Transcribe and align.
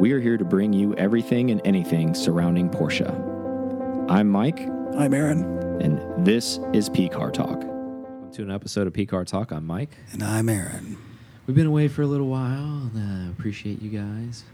we 0.00 0.12
are 0.12 0.20
here 0.20 0.38
to 0.38 0.44
bring 0.46 0.72
you 0.72 0.94
everything 0.94 1.50
and 1.50 1.60
anything 1.62 2.14
surrounding 2.14 2.70
Porsche. 2.70 3.10
I'm 4.08 4.30
Mike, 4.30 4.60
I'm 4.96 5.12
Aaron. 5.12 5.42
and 5.82 6.24
this 6.24 6.58
is 6.72 6.88
P 6.88 7.06
Car 7.10 7.30
Talk. 7.30 7.60
Welcome 7.60 8.30
to 8.32 8.42
an 8.42 8.50
episode 8.50 8.86
of 8.86 8.94
P 8.94 9.04
Car 9.04 9.26
Talk. 9.26 9.52
I'm 9.52 9.66
Mike. 9.66 9.90
And 10.12 10.22
I'm 10.22 10.48
Aaron. 10.48 10.96
We've 11.46 11.54
been 11.54 11.66
away 11.66 11.88
for 11.88 12.00
a 12.00 12.06
little 12.06 12.28
while, 12.28 12.90
and 12.94 13.28
uh, 13.28 13.30
appreciate 13.30 13.82
you 13.82 13.90
guys. 13.90 14.44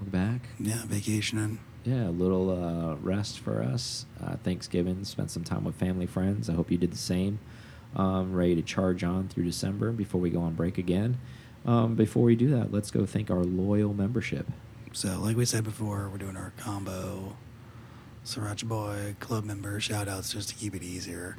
We're 0.00 0.08
back. 0.08 0.40
Yeah, 0.58 0.82
vacationing. 0.86 1.58
Yeah, 1.84 2.08
a 2.08 2.10
little 2.10 2.50
uh, 2.50 2.94
rest 2.96 3.40
for 3.40 3.62
us. 3.62 4.06
Uh, 4.24 4.36
Thanksgiving, 4.36 5.04
spent 5.04 5.30
some 5.30 5.44
time 5.44 5.64
with 5.64 5.74
family, 5.74 6.06
friends. 6.06 6.48
I 6.48 6.54
hope 6.54 6.70
you 6.70 6.78
did 6.78 6.92
the 6.92 6.96
same. 6.98 7.40
Um, 7.94 8.32
ready 8.32 8.54
to 8.54 8.62
charge 8.62 9.04
on 9.04 9.28
through 9.28 9.44
December 9.44 9.92
before 9.92 10.18
we 10.20 10.30
go 10.30 10.40
on 10.40 10.54
break 10.54 10.78
again. 10.78 11.18
Um, 11.66 11.94
before 11.94 12.22
we 12.22 12.36
do 12.36 12.48
that, 12.50 12.72
let's 12.72 12.90
go 12.90 13.04
thank 13.04 13.30
our 13.30 13.44
loyal 13.44 13.92
membership. 13.92 14.46
So, 14.94 15.18
like 15.18 15.36
we 15.36 15.44
said 15.44 15.64
before, 15.64 16.08
we're 16.08 16.18
doing 16.18 16.36
our 16.36 16.52
combo 16.56 17.36
Sriracha 18.24 18.62
Boy 18.62 19.16
club 19.18 19.42
member 19.42 19.80
shout 19.80 20.06
outs 20.06 20.32
just 20.32 20.50
to 20.50 20.54
keep 20.54 20.72
it 20.72 20.84
easier. 20.84 21.36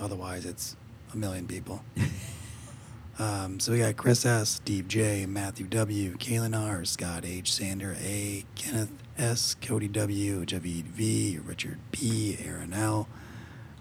Otherwise, 0.00 0.46
it's 0.46 0.74
a 1.12 1.16
million 1.18 1.46
people. 1.46 1.84
um, 3.18 3.60
so, 3.60 3.72
we 3.72 3.80
got 3.80 3.98
Chris 3.98 4.24
S., 4.24 4.48
Steve 4.48 4.88
J., 4.88 5.26
Matthew 5.26 5.66
W., 5.66 6.16
Kaylin 6.16 6.58
R., 6.58 6.86
Scott 6.86 7.26
H., 7.26 7.52
Sander 7.52 7.94
A., 8.00 8.46
Kenneth 8.54 8.94
S., 9.18 9.54
Cody 9.60 9.88
W., 9.88 10.46
Javid 10.46 10.84
V., 10.84 11.38
Richard 11.44 11.80
P., 11.92 12.38
Aaron 12.42 12.72
L., 12.72 13.06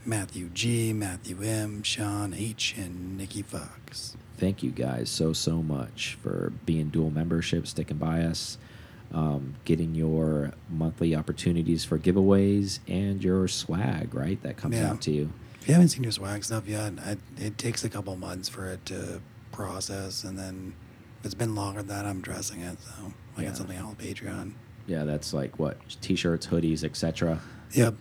Matthew 0.05 0.49
G., 0.49 0.91
Matthew 0.91 1.41
M., 1.41 1.81
Sean 1.81 2.34
H., 2.34 2.76
and 2.77 3.17
Nikki 3.17 3.41
Fox. 3.41 4.17
Thank 4.37 4.63
you 4.63 4.71
guys 4.71 5.09
so, 5.09 5.31
so 5.31 5.63
much 5.63 6.17
for 6.21 6.51
being 6.65 6.90
dual 6.90 7.09
membership, 7.09 7.67
sticking 7.67 7.95
by 7.95 8.23
us, 8.23 8.57
um, 9.12 9.55
getting 9.66 9.93
your 9.95 10.52
monthly 10.70 11.16
opportunities 11.16 11.84
for 11.85 11.98
giveaways 11.99 12.79
and 12.87 13.23
your 13.23 13.48
swag, 13.48 14.13
right? 14.13 14.41
That 14.43 14.57
comes 14.57 14.76
Yeah. 14.76 14.91
out 14.91 15.01
to 15.01 15.12
you. 15.12 15.32
If 15.62 15.68
you 15.68 15.73
haven't 15.76 15.90
seen 15.90 16.04
your 16.04 16.12
swag 16.12 16.43
stuff 16.43 16.68
yet, 16.68 16.93
I, 17.05 17.18
it 17.37 17.57
takes 17.57 17.84
a 17.84 17.90
couple 17.90 18.15
months 18.15 18.49
for 18.49 18.65
it 18.68 18.85
to 18.87 19.21
process, 19.51 20.24
and 20.24 20.37
then 20.37 20.74
if 21.20 21.26
it's 21.27 21.35
been 21.35 21.55
longer 21.55 21.81
than 21.81 21.87
that, 21.90 22.05
I'm 22.05 22.21
dressing 22.21 22.62
it. 22.62 22.77
So 22.81 23.13
I 23.37 23.41
Yeah. 23.43 23.48
got 23.49 23.57
something 23.57 23.77
on 23.77 23.96
Patreon. 23.96 24.54
Yeah, 24.87 25.04
that's 25.05 25.34
like 25.34 25.57
what? 25.59 25.77
T 26.01 26.15
shirts, 26.15 26.48
hoodies, 26.48 26.84
etc. 26.84 27.40
Yep. 27.74 27.96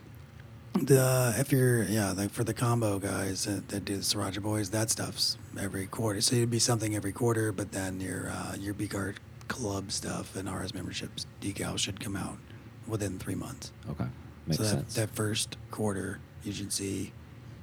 The 0.75 1.35
if 1.39 1.53
you're 1.53 1.83
yeah 1.85 2.13
like 2.13 2.31
for 2.31 2.45
the 2.45 2.55
combo 2.55 2.99
guys 2.99 3.45
that, 3.45 3.69
that 3.69 3.85
do 3.85 3.97
the 3.97 4.03
Sriracha 4.03 4.43
Boys, 4.43 4.71
that 4.71 4.89
stuff's 4.91 5.37
every 5.61 5.87
quarter. 5.87 6.21
So 6.23 6.35
it'd 6.37 6.51
be 6.51 6.59
something 6.59 6.97
every 6.97 7.13
quarter, 7.13 7.53
but 7.53 7.73
then 7.73 8.01
your 8.01 8.31
uh, 8.31 8.57
your 8.59 8.73
P 8.75 8.89
Car 8.89 9.15
club 9.53 9.93
stuff 9.93 10.35
and 10.35 10.51
RS 10.51 10.73
memberships 10.73 11.27
decal 11.43 11.79
should 11.79 12.01
come 12.01 12.17
out 12.17 12.39
within 12.87 13.19
three 13.19 13.35
months. 13.35 13.71
Okay. 13.91 14.07
Makes 14.47 14.57
so 14.57 14.63
that, 14.63 14.69
sense. 14.71 14.95
that 14.95 15.11
first 15.11 15.59
quarter, 15.71 16.21
you 16.43 16.53
should 16.53 16.73
see 16.73 17.13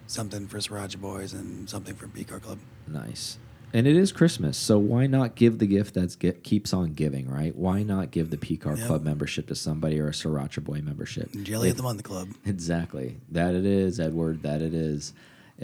something 0.06 0.48
for 0.48 0.60
Sriracha 0.60 0.98
Boys 1.02 1.34
and 1.34 1.67
something 1.67 1.95
for 1.95 2.08
P 2.08 2.23
Car 2.23 2.40
club. 2.40 2.60
Nice. 2.88 3.40
And 3.73 3.86
it 3.88 3.95
is 3.95 4.12
Christmas, 4.12 4.58
so 4.58 4.78
why 4.80 5.06
not 5.08 5.36
give 5.36 5.58
the 5.60 5.67
gift 5.67 5.95
that 5.95 6.42
keeps 6.44 6.73
on 6.73 6.94
giving, 6.94 7.30
right? 7.30 7.56
Why 7.56 7.84
not 7.84 8.12
give 8.12 8.30
the 8.30 8.38
P 8.38 8.56
Car 8.56 8.76
Yep. 8.78 8.88
Club 8.88 9.04
membership 9.04 9.48
to 9.48 9.56
somebody 9.56 10.00
or 10.00 10.08
a 10.08 10.12
Sriracha 10.12 10.64
Boy 10.64 10.82
membership? 10.82 11.32
Jelly 11.44 11.70
at 11.72 11.78
the 11.78 11.84
Month 11.84 12.04
Club. 12.04 12.30
Exactly. 12.45 13.17
That 13.32 13.56
it 13.56 13.66
is, 13.66 14.00
Edward. 14.00 14.44
That 14.44 14.62
it 14.62 14.76
is. 14.76 15.14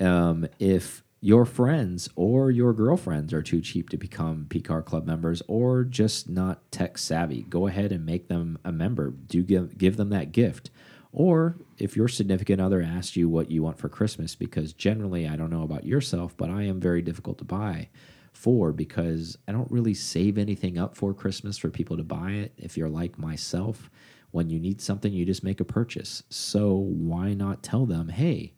Um, 0.01 0.47
if 0.59 1.03
your 1.25 1.43
friends 1.43 2.07
or 2.15 2.51
your 2.51 2.71
girlfriends 2.71 3.33
are 3.33 3.41
too 3.41 3.59
cheap 3.59 3.89
to 3.89 3.97
become 3.97 4.45
PCAR 4.47 4.85
Club 4.85 5.07
members 5.07 5.41
or 5.47 5.83
just 5.83 6.29
not 6.29 6.71
tech 6.71 6.99
savvy, 6.99 7.41
go 7.49 7.65
ahead 7.65 7.91
and 7.91 8.05
make 8.05 8.27
them 8.27 8.59
a 8.63 8.71
member. 8.71 9.09
Do 9.09 9.41
give, 9.41 9.75
give 9.75 9.97
them 9.97 10.11
that 10.11 10.31
gift. 10.31 10.69
Or 11.11 11.57
if 11.79 11.95
your 11.95 12.07
significant 12.07 12.61
other 12.61 12.79
asks 12.79 13.15
you 13.15 13.27
what 13.27 13.49
you 13.49 13.63
want 13.63 13.79
for 13.79 13.89
Christmas, 13.89 14.35
because 14.35 14.71
generally, 14.71 15.27
I 15.27 15.35
don't 15.35 15.49
know 15.49 15.63
about 15.63 15.83
yourself, 15.83 16.37
but 16.37 16.51
I 16.51 16.61
am 16.61 16.79
very 16.79 17.01
difficult 17.01 17.39
to 17.39 17.43
buy 17.43 17.89
for 18.31 18.71
because 18.71 19.35
I 19.47 19.51
don't 19.51 19.71
really 19.71 19.95
save 19.95 20.37
anything 20.37 20.77
up 20.77 20.95
for 20.95 21.11
Christmas 21.11 21.57
for 21.57 21.71
people 21.71 21.97
to 21.97 22.03
buy 22.03 22.33
it. 22.33 22.53
If 22.55 22.77
you're 22.77 22.87
like 22.87 23.17
myself, 23.17 23.89
when 24.29 24.51
you 24.51 24.59
need 24.59 24.79
something, 24.79 25.11
you 25.11 25.25
just 25.25 25.43
make 25.43 25.59
a 25.59 25.65
purchase. 25.65 26.21
So 26.29 26.75
why 26.75 27.33
not 27.33 27.63
tell 27.63 27.87
them, 27.87 28.09
hey, 28.09 28.53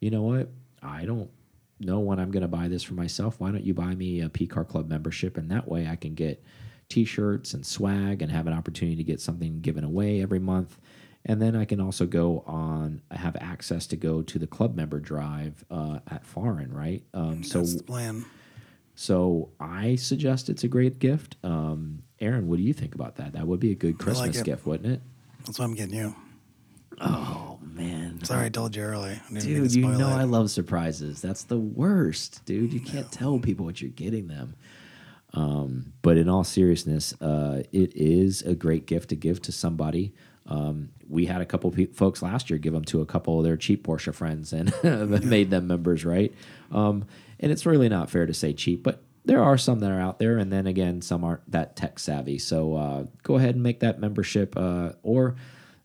you 0.00 0.10
know 0.10 0.22
what? 0.22 0.48
I 0.82 1.04
don't 1.04 1.30
know 1.80 1.98
one 2.00 2.18
I'm 2.18 2.30
going 2.30 2.42
to 2.42 2.48
buy 2.48 2.68
this 2.68 2.82
for 2.82 2.94
myself. 2.94 3.38
Why 3.38 3.50
don't 3.50 3.64
you 3.64 3.74
buy 3.74 3.94
me 3.94 4.20
a 4.20 4.28
P 4.28 4.46
Car 4.46 4.64
Club 4.64 4.88
membership? 4.88 5.36
And 5.36 5.50
that 5.50 5.68
way 5.68 5.86
I 5.88 5.96
can 5.96 6.14
get 6.14 6.42
t 6.88 7.04
shirts 7.04 7.54
and 7.54 7.64
swag 7.64 8.20
and 8.22 8.30
have 8.30 8.46
an 8.46 8.52
opportunity 8.52 8.96
to 8.96 9.04
get 9.04 9.20
something 9.20 9.60
given 9.60 9.84
away 9.84 10.22
every 10.22 10.38
month. 10.40 10.78
And 11.26 11.40
then 11.40 11.54
I 11.54 11.66
can 11.66 11.80
also 11.80 12.06
go 12.06 12.42
on, 12.46 13.02
I 13.10 13.16
have 13.16 13.36
access 13.36 13.86
to 13.88 13.96
go 13.96 14.22
to 14.22 14.38
the 14.38 14.46
club 14.46 14.74
member 14.74 14.98
drive 15.00 15.64
uh, 15.70 15.98
at 16.10 16.24
Foreign, 16.24 16.72
right? 16.72 17.02
Um, 17.12 17.44
so 17.44 17.58
That's 17.58 17.76
the 17.76 17.82
plan. 17.82 18.24
so 18.94 19.50
I 19.60 19.96
suggest 19.96 20.48
it's 20.48 20.64
a 20.64 20.68
great 20.68 20.98
gift. 20.98 21.36
Um, 21.44 22.02
Aaron, 22.20 22.48
what 22.48 22.56
do 22.56 22.62
you 22.62 22.72
think 22.72 22.94
about 22.94 23.16
that? 23.16 23.34
That 23.34 23.46
would 23.46 23.60
be 23.60 23.70
a 23.70 23.74
good 23.74 23.98
Christmas 23.98 24.38
it. 24.38 24.44
gift, 24.46 24.64
wouldn't 24.66 24.90
it? 24.90 25.02
That's 25.44 25.58
what 25.58 25.66
I'm 25.66 25.74
getting 25.74 25.94
you. 25.94 26.14
Oh 27.00 27.39
man, 27.80 28.24
Sorry, 28.24 28.46
I 28.46 28.48
told 28.50 28.76
you 28.76 28.82
early. 28.82 29.18
Dude, 29.32 29.74
you 29.74 29.86
know 29.86 30.10
it. 30.10 30.14
I 30.14 30.24
love 30.24 30.50
surprises. 30.50 31.22
That's 31.22 31.44
the 31.44 31.58
worst, 31.58 32.44
dude. 32.44 32.72
You 32.72 32.80
can't 32.80 33.10
tell 33.10 33.38
people 33.38 33.64
what 33.64 33.80
you're 33.80 33.90
getting 33.90 34.28
them. 34.28 34.54
Um, 35.32 35.92
but 36.02 36.16
in 36.16 36.28
all 36.28 36.44
seriousness, 36.44 37.14
uh, 37.20 37.62
it 37.72 37.96
is 37.96 38.42
a 38.42 38.54
great 38.54 38.86
gift 38.86 39.10
to 39.10 39.16
give 39.16 39.40
to 39.42 39.52
somebody. 39.52 40.12
Um, 40.46 40.90
we 41.08 41.26
had 41.26 41.40
a 41.40 41.46
couple 41.46 41.74
folks 41.94 42.22
last 42.22 42.50
year 42.50 42.58
give 42.58 42.72
them 42.72 42.84
to 42.86 43.00
a 43.00 43.06
couple 43.06 43.38
of 43.38 43.44
their 43.44 43.56
cheap 43.56 43.86
Porsche 43.86 44.12
friends 44.12 44.52
and 44.52 44.72
made 45.24 45.50
them 45.50 45.66
members, 45.66 46.04
right? 46.04 46.34
Um, 46.72 47.04
and 47.38 47.50
it's 47.52 47.64
really 47.64 47.88
not 47.88 48.10
fair 48.10 48.26
to 48.26 48.34
say 48.34 48.52
cheap, 48.52 48.82
but 48.82 49.02
there 49.24 49.42
are 49.42 49.56
some 49.56 49.80
that 49.80 49.90
are 49.90 50.00
out 50.00 50.18
there, 50.18 50.38
and 50.38 50.52
then 50.52 50.66
again, 50.66 51.02
some 51.02 51.24
aren't 51.24 51.48
that 51.50 51.76
tech 51.76 51.98
savvy. 51.98 52.38
So 52.38 52.74
uh, 52.74 53.04
go 53.22 53.36
ahead 53.36 53.54
and 53.54 53.62
make 53.62 53.80
that 53.80 54.00
membership, 54.00 54.56
uh, 54.56 54.92
or 55.02 55.36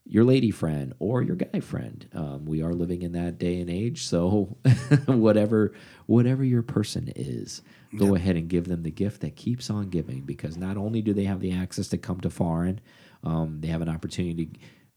your 0.08 0.24
lady 0.24 0.52
friend 0.52 0.94
or 1.00 1.22
your 1.22 1.36
guy 1.36 1.60
friend. 1.60 2.08
Um, 2.14 2.46
we 2.46 2.62
are 2.62 2.74
living 2.74 3.02
in 3.02 3.14
that 3.14 3.38
day 3.40 3.60
and 3.60 3.70
age, 3.70 4.06
so 4.06 4.58
whatever 5.08 5.74
whatever 6.06 6.44
your 6.44 6.62
person 6.62 7.12
is, 7.16 7.64
go 7.98 8.16
ahead 8.16 8.36
and 8.36 8.48
give 8.48 8.68
them 8.68 8.84
the 8.84 8.92
gift 8.92 9.22
that 9.22 9.36
keeps 9.36 9.70
on 9.70 9.90
giving. 9.90 10.22
Because 10.22 10.58
not 10.58 10.78
only 10.78 11.02
do 11.02 11.14
they 11.14 11.24
have 11.24 11.40
the 11.40 11.52
access 11.52 11.88
to 11.90 11.98
come 11.98 12.20
to 12.22 12.30
foreign, 12.30 12.80
um, 13.24 13.60
they 13.62 13.68
have 13.68 13.82
an 13.82 13.90
opportunity. 13.90 14.50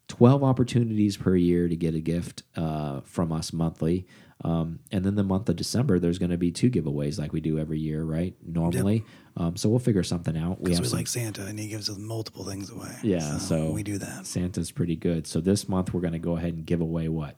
12 0.09 0.43
opportunities 0.43 1.17
per 1.17 1.37
year 1.37 1.69
to 1.69 1.77
get 1.77 1.95
a 1.95 2.01
gift 2.01 2.43
uh, 2.57 3.01
from 3.03 3.31
us 3.31 3.53
monthly. 3.53 4.07
Um, 4.45 4.79
and 4.93 5.05
then 5.05 5.17
the 5.17 5.25
month 5.25 5.49
of 5.49 5.57
December, 5.57 5.99
there's 5.99 6.19
going 6.19 6.31
to 6.31 6.39
be 6.39 6.51
two 6.51 6.71
giveaways 6.71 7.19
like 7.19 7.33
we 7.33 7.41
do 7.41 7.59
every 7.59 7.79
year, 7.79 8.05
right? 8.05 8.35
Normally. 8.47 9.05
Um, 9.37 9.57
so 9.57 9.69
we'll 9.69 9.79
figure 9.79 10.03
something 10.03 10.37
out. 10.37 10.61
We 10.61 10.73
have 10.73 10.81
we 10.81 10.87
some 10.87 10.99
like 10.99 11.07
Santa, 11.09 11.45
and 11.47 11.59
he 11.59 11.69
gives 11.69 11.89
us 11.91 11.99
multiple 11.99 12.45
things 12.45 12.71
away. 12.71 12.95
yeah, 13.03 13.39
so, 13.39 13.71
we 13.71 13.83
do 13.83 13.99
that. 13.99 14.27
Santa's 14.27 14.71
pretty 14.71 14.97
good. 14.97 15.27
So 15.27 15.41
this 15.41 15.69
month 15.69 15.93
we're 15.93 16.01
going 16.01 16.13
to 16.13 16.19
go 16.19 16.37
ahead 16.37 16.55
and 16.55 16.65
give 16.65 16.81
away 16.81 17.09
what 17.09 17.37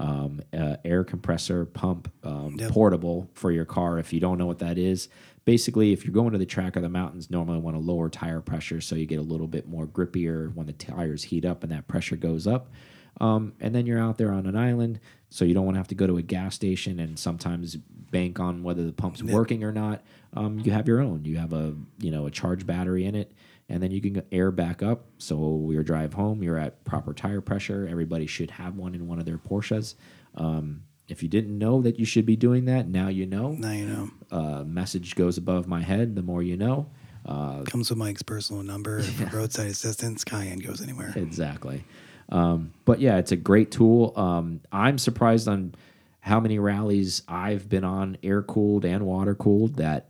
um, 0.00 0.40
uh, 0.56 0.76
air 0.84 1.04
compressor 1.04 1.64
pump 1.66 2.10
um, 2.24 2.56
Yep. 2.58 2.70
portable 2.72 3.30
for 3.34 3.52
your 3.52 3.64
car. 3.66 3.98
If 3.98 4.12
you 4.12 4.20
don't 4.20 4.38
know 4.38 4.46
what 4.46 4.58
that 4.60 4.78
is, 4.78 5.08
basically, 5.44 5.92
if 5.92 6.04
you're 6.04 6.14
going 6.14 6.32
to 6.32 6.38
the 6.38 6.46
track 6.46 6.76
or 6.76 6.80
the 6.80 6.88
mountains, 6.88 7.30
normally 7.30 7.58
want 7.58 7.76
to 7.76 7.80
lower 7.80 8.08
tire 8.08 8.40
pressure 8.40 8.80
so 8.80 8.94
you 8.96 9.06
get 9.06 9.18
a 9.18 9.22
little 9.22 9.46
bit 9.46 9.68
more 9.68 9.86
grippier 9.86 10.54
when 10.54 10.66
the 10.66 10.72
tires 10.72 11.24
heat 11.24 11.44
up 11.44 11.62
and 11.62 11.70
that 11.70 11.86
pressure 11.86 12.16
goes 12.16 12.46
up. 12.46 12.70
Um, 13.20 13.52
and 13.60 13.74
then 13.74 13.86
you're 13.86 13.98
out 14.00 14.16
there 14.16 14.32
on 14.32 14.46
an 14.46 14.56
island, 14.56 15.00
so 15.28 15.44
you 15.44 15.52
don't 15.52 15.64
want 15.66 15.74
to 15.74 15.80
have 15.80 15.88
to 15.88 15.94
go 15.94 16.06
to 16.06 16.16
a 16.16 16.22
gas 16.22 16.54
station 16.54 16.98
and 17.00 17.18
sometimes 17.18 17.76
bank 17.76 18.40
on 18.40 18.62
whether 18.62 18.84
the 18.84 18.92
pump's 18.92 19.22
working 19.22 19.62
or 19.64 19.72
not. 19.72 20.02
Um, 20.32 20.60
you 20.60 20.72
have 20.72 20.88
your 20.88 21.00
own. 21.00 21.24
You 21.24 21.36
have 21.38 21.52
a 21.52 21.74
you 21.98 22.10
know 22.10 22.26
a 22.26 22.30
charge 22.30 22.66
battery 22.66 23.04
in 23.04 23.14
it, 23.14 23.32
and 23.70 23.80
then 23.80 23.92
you 23.92 24.00
can 24.00 24.22
air 24.32 24.50
back 24.50 24.82
up. 24.82 25.06
So 25.18 25.70
your 25.70 25.84
drive 25.84 26.12
home, 26.12 26.42
you're 26.42 26.58
at 26.58 26.84
proper 26.84 27.14
tire 27.14 27.40
pressure. 27.40 27.86
Everybody 27.88 28.26
should 28.26 28.50
have 28.50 28.76
one 28.76 28.94
in 28.94 29.06
one 29.06 29.20
of 29.20 29.24
their 29.24 29.38
Porsches. 29.38 29.94
Um, 30.34 30.82
if 31.08 31.22
you 31.22 31.28
didn't 31.28 31.56
know 31.56 31.80
that 31.82 31.98
you 31.98 32.04
should 32.04 32.26
be 32.26 32.36
doing 32.36 32.66
that, 32.66 32.88
now 32.88 33.08
you 33.08 33.26
know. 33.26 33.52
Now 33.52 33.70
you 33.70 33.86
know. 33.86 34.10
Uh, 34.30 34.64
message 34.64 35.14
goes 35.14 35.38
above 35.38 35.66
my 35.66 35.80
head. 35.80 36.16
The 36.16 36.22
more 36.22 36.42
you 36.42 36.56
know. 36.56 36.90
Comes 37.26 37.90
with 37.90 37.98
Mike's 37.98 38.22
personal 38.22 38.62
number. 38.62 39.02
For 39.02 39.36
roadside 39.36 39.68
assistance, 39.68 40.24
Cayenne 40.24 40.58
goes 40.58 40.82
anywhere. 40.82 41.12
Exactly. 41.16 41.84
Um, 42.28 42.72
but 42.84 43.00
yeah, 43.00 43.18
it's 43.18 43.32
a 43.32 43.36
great 43.36 43.70
tool. 43.70 44.12
Um, 44.16 44.60
I'm 44.72 44.98
surprised 44.98 45.48
on 45.48 45.74
how 46.20 46.40
many 46.40 46.58
rallies 46.58 47.22
I've 47.28 47.68
been 47.68 47.84
on 47.84 48.18
air 48.22 48.42
cooled 48.42 48.84
and 48.84 49.06
water 49.06 49.34
cooled 49.34 49.76
that 49.76 50.09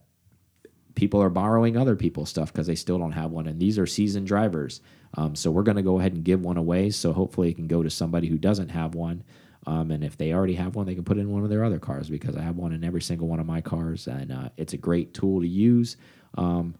people 0.94 1.22
are 1.22 1.30
borrowing 1.30 1.76
other 1.76 1.96
people's 1.96 2.30
stuff 2.30 2.52
because 2.52 2.66
they 2.66 2.74
still 2.74 2.98
don't 2.98 3.12
have 3.12 3.30
one. 3.30 3.46
And 3.46 3.60
these 3.60 3.78
are 3.78 3.86
seasoned 3.86 4.26
drivers. 4.26 4.80
Um, 5.14 5.34
so 5.34 5.50
we're 5.50 5.62
going 5.62 5.76
to 5.76 5.82
go 5.82 5.98
ahead 5.98 6.12
and 6.12 6.24
give 6.24 6.42
one 6.42 6.56
away. 6.56 6.90
So 6.90 7.12
hopefully 7.12 7.50
it 7.50 7.54
can 7.54 7.66
go 7.66 7.82
to 7.82 7.90
somebody 7.90 8.28
who 8.28 8.38
doesn't 8.38 8.68
have 8.70 8.94
one. 8.94 9.24
Um, 9.66 9.90
and 9.90 10.02
if 10.02 10.16
they 10.16 10.32
already 10.32 10.54
have 10.54 10.74
one, 10.74 10.86
they 10.86 10.94
can 10.94 11.04
put 11.04 11.18
it 11.18 11.20
in 11.20 11.30
one 11.30 11.42
of 11.42 11.50
their 11.50 11.64
other 11.64 11.78
cars 11.78 12.08
because 12.08 12.36
I 12.36 12.42
have 12.42 12.56
one 12.56 12.72
in 12.72 12.84
every 12.84 13.02
single 13.02 13.28
one 13.28 13.40
of 13.40 13.46
my 13.46 13.60
cars. 13.60 14.06
And 14.06 14.32
uh, 14.32 14.48
it's 14.56 14.72
a 14.72 14.78
great 14.78 15.12
tool 15.12 15.40
to 15.40 15.48
use. 15.48 15.96
Um, 16.36 16.74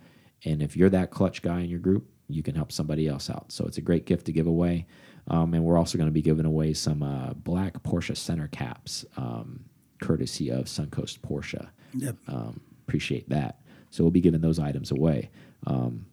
and 0.45 0.62
if 0.62 0.77
you're 0.77 0.91
that 0.91 1.11
clutch 1.11 1.43
guy 1.43 1.61
in 1.61 1.69
your 1.69 1.81
group, 1.81 2.09
you 2.29 2.43
can 2.43 2.55
help 2.55 2.73
somebody 2.73 3.09
else 3.09 3.29
out. 3.29 3.53
So 3.53 3.67
it's 3.67 3.79
a 3.79 3.83
great 3.83 4.07
gift 4.07 4.27
to 4.27 4.33
give 4.33 4.47
away. 4.47 4.87
Um, 5.29 5.53
and 5.55 5.65
we're 5.65 5.77
also 5.77 5.99
going 5.99 6.09
to 6.09 6.12
be 6.12 6.23
giving 6.23 6.47
away 6.47 6.73
some 6.73 7.03
uh, 7.03 7.35
black 7.35 7.83
Porsche 7.83 8.17
center 8.17 8.49
caps, 8.49 9.05
um, 9.17 9.65
courtesy 10.01 10.51
of 10.51 10.65
Suncoast 10.65 11.21
Porsche. 11.21 11.69
Yep. 11.95 12.17
Um, 12.29 12.61
appreciate 12.87 13.29
that. 13.29 13.60
So 13.90 14.04
we'll 14.04 14.10
be 14.10 14.20
giving 14.20 14.40
those 14.40 14.58
items 14.58 14.90
away. 14.90 15.31
Um, 15.66 16.06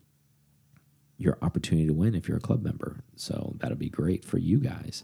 your 1.17 1.37
opportunity 1.41 1.87
to 1.87 1.93
win 1.93 2.15
if 2.15 2.27
you're 2.27 2.37
a 2.37 2.41
club 2.41 2.63
member. 2.63 2.99
So 3.15 3.55
that'll 3.57 3.77
be 3.77 3.89
great 3.89 4.23
for 4.23 4.37
you 4.37 4.59
guys. 4.59 5.03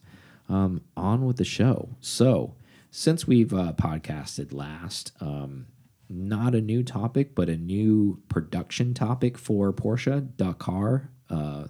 Um, 0.49 0.81
on 0.95 1.25
with 1.25 1.37
the 1.37 1.45
show. 1.45 1.95
So 2.01 2.55
since 2.91 3.25
we've 3.25 3.53
uh, 3.53 3.73
podcasted 3.73 4.53
last, 4.53 5.13
um, 5.19 5.67
not 6.09 6.53
a 6.53 6.61
new 6.61 6.83
topic, 6.83 7.33
but 7.33 7.49
a 7.49 7.57
new 7.57 8.21
production 8.29 8.93
topic 8.93 9.37
for 9.37 9.73
Porsche 9.73 10.35
Dakar, 10.37 11.09
uh, 11.29 11.65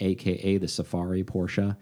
aka 0.00 0.58
the 0.58 0.68
Safari 0.68 1.24
Porsche. 1.24 1.76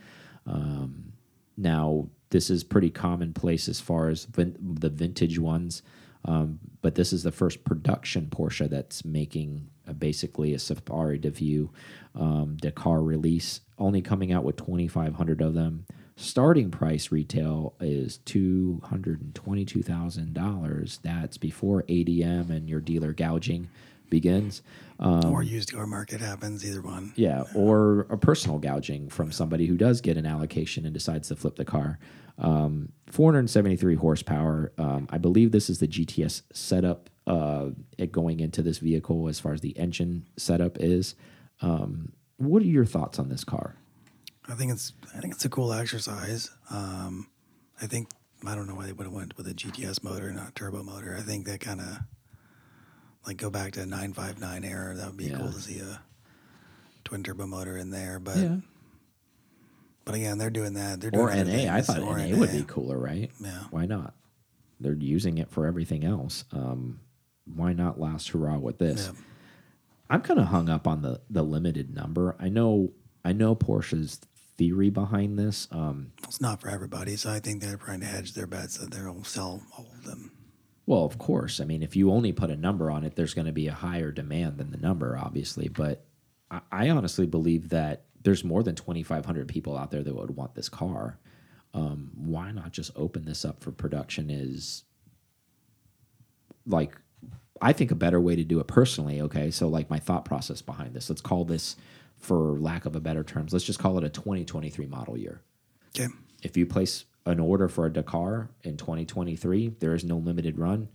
Um, 0.46 1.12
now, 1.56 2.08
this 2.30 2.50
is 2.50 2.64
pretty 2.64 2.90
commonplace 2.90 3.68
as 3.68 3.80
far 3.80 4.08
as 4.08 4.24
vin 4.26 4.56
the 4.60 4.90
vintage 4.90 5.38
ones, 5.38 5.82
um, 6.24 6.58
but 6.82 6.94
this 6.94 7.12
is 7.12 7.22
the 7.22 7.32
first 7.32 7.64
production 7.64 8.28
Porsche 8.30 8.68
that's 8.68 9.04
making 9.04 9.68
basically 9.98 10.54
a 10.54 10.58
Safari 10.58 11.18
Devue 11.18 11.70
um, 12.14 12.56
Dakar 12.60 13.02
release, 13.02 13.60
only 13.78 14.00
coming 14.00 14.32
out 14.32 14.44
with 14.44 14.56
2,500 14.56 15.40
of 15.40 15.54
them. 15.54 15.86
Starting 16.16 16.70
price 16.70 17.10
retail 17.10 17.74
is 17.80 18.18
two 18.18 18.80
hundred 18.84 19.20
and 19.20 19.34
twenty-two 19.34 19.82
thousand 19.82 20.32
dollars. 20.32 21.00
That's 21.02 21.36
before 21.38 21.82
ADM 21.88 22.50
and 22.50 22.68
your 22.68 22.80
dealer 22.80 23.12
gouging 23.12 23.68
begins. 24.10 24.62
Um, 25.00 25.24
or 25.32 25.42
used 25.42 25.72
car 25.72 25.88
market 25.88 26.20
happens, 26.20 26.64
either 26.64 26.82
one. 26.82 27.12
yeah, 27.16 27.42
or 27.52 28.02
a 28.10 28.16
personal 28.16 28.60
gouging 28.60 29.08
from 29.08 29.32
somebody 29.32 29.66
who 29.66 29.76
does 29.76 30.00
get 30.00 30.16
an 30.16 30.24
allocation 30.24 30.84
and 30.84 30.94
decides 30.94 31.26
to 31.28 31.36
flip 31.36 31.56
the 31.56 31.64
car. 31.64 31.98
Um, 32.38 32.90
473 33.06 33.94
horsepower. 33.96 34.72
Um, 34.78 35.06
I 35.10 35.18
believe 35.18 35.52
this 35.52 35.70
is 35.70 35.78
the 35.78 35.86
GTS 35.88 36.42
setup 36.52 37.10
uh, 37.26 37.70
it 37.96 38.12
going 38.12 38.40
into 38.40 38.60
this 38.62 38.78
vehicle 38.78 39.28
as 39.28 39.40
far 39.40 39.52
as 39.52 39.60
the 39.60 39.76
engine 39.78 40.26
setup 40.36 40.76
is. 40.80 41.14
Um, 41.62 42.12
what 42.36 42.60
are 42.62 42.66
your 42.66 42.84
thoughts 42.84 43.18
on 43.18 43.28
this 43.28 43.44
car? 43.44 43.76
I 44.48 44.54
think 44.54 44.72
it's 44.72 44.92
I 45.16 45.20
think 45.20 45.34
it's 45.34 45.44
a 45.44 45.48
cool 45.48 45.72
exercise. 45.72 46.50
Um, 46.70 47.28
I 47.80 47.86
think 47.86 48.08
I 48.46 48.54
don't 48.54 48.66
know 48.66 48.74
why 48.74 48.86
they 48.86 48.92
would 48.92 49.04
have 49.06 49.12
went 49.14 49.36
with 49.38 49.46
a 49.46 49.54
GTS 49.54 50.02
motor, 50.02 50.30
not 50.32 50.54
turbo 50.54 50.82
motor. 50.82 51.16
I 51.18 51.22
think 51.22 51.46
that 51.46 51.60
kind 51.60 51.80
of 51.80 51.98
like 53.26 53.38
go 53.38 53.48
back 53.48 53.72
to 53.72 53.86
959 53.86 54.64
era. 54.64 54.94
That 54.94 55.06
would 55.06 55.16
be 55.16 55.26
Yeah. 55.26 55.38
cool 55.38 55.52
to 55.52 55.60
see 55.60 55.78
a 55.78 56.02
twin 57.04 57.22
turbo 57.22 57.46
motor 57.46 57.78
in 57.78 57.88
there. 57.90 58.18
But 58.18 58.36
Yeah. 58.36 58.56
But 60.04 60.14
again, 60.14 60.38
they're 60.38 60.50
doing 60.50 60.74
that. 60.74 61.00
They're 61.00 61.10
doing 61.10 61.24
Or 61.24 61.44
NA. 61.44 61.72
I 61.74 61.80
thought 61.82 62.00
Or 62.00 62.18
NA 62.18 62.36
would 62.36 62.52
be 62.52 62.64
cooler, 62.66 62.98
right? 62.98 63.30
Yeah. 63.40 63.64
Why 63.70 63.86
not? 63.86 64.14
They're 64.80 64.92
using 64.94 65.38
it 65.38 65.50
for 65.50 65.66
everything 65.66 66.04
else. 66.04 66.44
Um, 66.52 67.00
why 67.46 67.72
not 67.72 68.00
last 68.00 68.28
hurrah 68.30 68.58
with 68.58 68.78
this? 68.78 69.10
Yeah. 69.12 69.20
I'm 70.10 70.20
kind 70.20 70.38
of 70.40 70.46
hung 70.46 70.68
up 70.68 70.86
on 70.86 71.02
the 71.02 71.20
the 71.30 71.42
limited 71.42 71.94
number. 71.94 72.36
I 72.38 72.48
know 72.48 72.92
I 73.24 73.32
know 73.32 73.54
Porsche's 73.54 74.20
theory 74.56 74.90
behind 74.90 75.38
this. 75.38 75.66
Um, 75.72 76.12
It's 76.24 76.40
not 76.40 76.60
for 76.60 76.68
everybody, 76.68 77.16
so 77.16 77.30
I 77.30 77.40
think 77.40 77.62
they're 77.62 77.76
trying 77.76 78.00
to 78.00 78.06
hedge 78.06 78.34
their 78.34 78.46
bets 78.46 78.78
that 78.78 78.90
they'll 78.92 79.24
sell 79.24 79.62
all 79.76 79.86
of 79.98 80.04
them. 80.04 80.30
well, 80.86 81.04
of 81.04 81.18
course. 81.18 81.60
I 81.60 81.64
mean, 81.64 81.82
if 81.82 81.96
you 81.96 82.10
only 82.12 82.32
put 82.32 82.50
a 82.50 82.56
number 82.56 82.90
on 82.90 83.02
it, 83.04 83.16
there's 83.16 83.34
going 83.34 83.46
to 83.46 83.52
be 83.52 83.66
a 83.68 83.72
higher 83.72 84.12
demand 84.12 84.58
than 84.58 84.70
the 84.70 84.76
number, 84.76 85.16
obviously. 85.18 85.68
But 85.68 86.04
I, 86.50 86.60
I 86.70 86.90
honestly 86.90 87.26
believe 87.26 87.70
that 87.70 88.04
there's 88.24 88.42
more 88.42 88.62
than 88.62 88.74
2,500 88.74 89.46
people 89.46 89.76
out 89.76 89.90
there 89.90 90.02
that 90.02 90.14
would 90.14 90.34
want 90.34 90.54
this 90.54 90.68
car. 90.68 91.18
Um, 91.72 92.10
why 92.16 92.50
not 92.50 92.72
just 92.72 92.90
open 92.96 93.24
this 93.24 93.44
up 93.44 93.62
for 93.62 93.70
production? 93.70 94.30
Is 94.30 94.84
like, 96.66 96.96
I 97.60 97.72
think 97.72 97.90
a 97.90 97.96
better 97.96 98.20
way 98.20 98.34
to 98.34 98.44
do 98.44 98.60
it 98.60 98.66
personally. 98.66 99.20
Okay, 99.20 99.50
so 99.50 99.68
like 99.68 99.90
my 99.90 99.98
thought 99.98 100.24
process 100.24 100.62
behind 100.62 100.94
this. 100.94 101.08
Let's 101.08 101.20
call 101.20 101.44
this, 101.44 101.76
for 102.16 102.58
lack 102.58 102.86
of 102.86 102.96
a 102.96 103.00
better 103.00 103.22
terms, 103.22 103.52
let's 103.52 103.64
just 103.64 103.78
call 103.78 103.98
it 103.98 104.04
a 104.04 104.08
2023 104.08 104.86
model 104.86 105.16
year. 105.16 105.42
Okay. 105.94 106.12
If 106.42 106.56
you 106.56 106.66
place 106.66 107.04
an 107.26 107.40
order 107.40 107.68
for 107.68 107.86
a 107.86 107.92
Dakar 107.92 108.50
in 108.62 108.76
2023, 108.76 109.76
there 109.80 109.94
is 109.94 110.04
no 110.04 110.16
limited 110.16 110.58
run, 110.58 110.88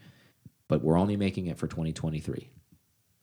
but 0.67 0.83
we're 0.83 0.97
only 0.97 1.17
making 1.17 1.47
it 1.47 1.57
for 1.57 1.67
2023. 1.67 2.49